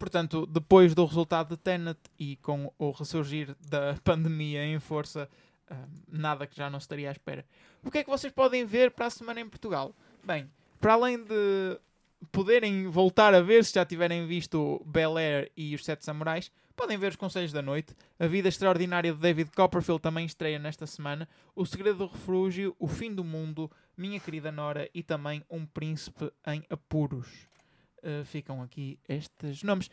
Portanto, 0.00 0.46
depois 0.46 0.94
do 0.94 1.04
resultado 1.04 1.50
de 1.50 1.58
Tenet 1.58 2.00
e 2.18 2.36
com 2.36 2.72
o 2.78 2.90
ressurgir 2.90 3.54
da 3.68 3.94
pandemia 4.02 4.64
em 4.64 4.80
força, 4.80 5.28
uh, 5.70 5.74
nada 6.08 6.46
que 6.46 6.56
já 6.56 6.70
não 6.70 6.78
estaria 6.78 7.10
à 7.10 7.12
espera. 7.12 7.44
O 7.84 7.90
que 7.90 7.98
é 7.98 8.02
que 8.02 8.08
vocês 8.08 8.32
podem 8.32 8.64
ver 8.64 8.92
para 8.92 9.06
a 9.06 9.10
semana 9.10 9.42
em 9.42 9.48
Portugal? 9.48 9.94
Bem, 10.24 10.50
para 10.80 10.94
além 10.94 11.22
de 11.22 11.78
poderem 12.32 12.88
voltar 12.88 13.34
a 13.34 13.42
ver 13.42 13.62
se 13.62 13.74
já 13.74 13.84
tiverem 13.84 14.26
visto 14.26 14.82
Bel 14.86 15.18
Air 15.18 15.52
e 15.54 15.74
os 15.74 15.84
Sete 15.84 16.02
Samurais, 16.02 16.50
podem 16.74 16.96
ver 16.96 17.10
os 17.10 17.16
Conselhos 17.16 17.52
da 17.52 17.60
Noite. 17.60 17.94
A 18.18 18.26
Vida 18.26 18.48
Extraordinária 18.48 19.12
de 19.12 19.20
David 19.20 19.50
Copperfield 19.54 20.00
também 20.00 20.24
estreia 20.24 20.58
nesta 20.58 20.86
semana. 20.86 21.28
O 21.54 21.66
Segredo 21.66 21.98
do 21.98 22.06
Refúgio, 22.06 22.74
O 22.78 22.88
Fim 22.88 23.14
do 23.14 23.22
Mundo, 23.22 23.70
Minha 23.98 24.18
Querida 24.18 24.50
Nora 24.50 24.88
e 24.94 25.02
também 25.02 25.44
Um 25.50 25.66
Príncipe 25.66 26.32
em 26.46 26.64
Apuros 26.70 27.49
uh, 28.04 28.24
ficam 28.24 28.62
aqui 28.62 28.98
estes 29.08 29.62
nomes. 29.62 29.90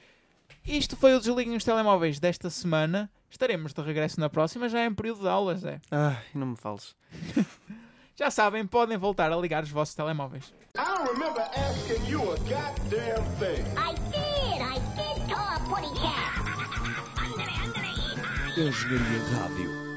Isto 0.66 0.96
foi 0.96 1.14
o 1.16 1.20
Desliguem 1.20 1.56
os 1.56 1.64
Telemóveis 1.64 2.20
desta 2.20 2.50
semana. 2.50 3.12
Estaremos 3.30 3.74
de 3.74 3.82
regresso 3.82 4.20
na 4.20 4.30
próxima, 4.30 4.70
já 4.70 4.80
é 4.80 4.86
em 4.86 4.94
período 4.94 5.22
de 5.22 5.28
aulas, 5.28 5.64
é. 5.66 5.80
Ai, 5.92 6.24
não 6.34 6.48
me 6.48 6.56
fales. 6.56 6.96
já 8.16 8.32
sabem, 8.32 8.66
podem 8.66 8.98
voltar 8.98 9.32
a 9.32 9.36
ligar 9.36 9.64
os 9.64 9.70
vossos 9.70 9.96
telemóveis. 9.96 10.54
Engenharia 18.58 19.24
Rádio. 19.38 19.88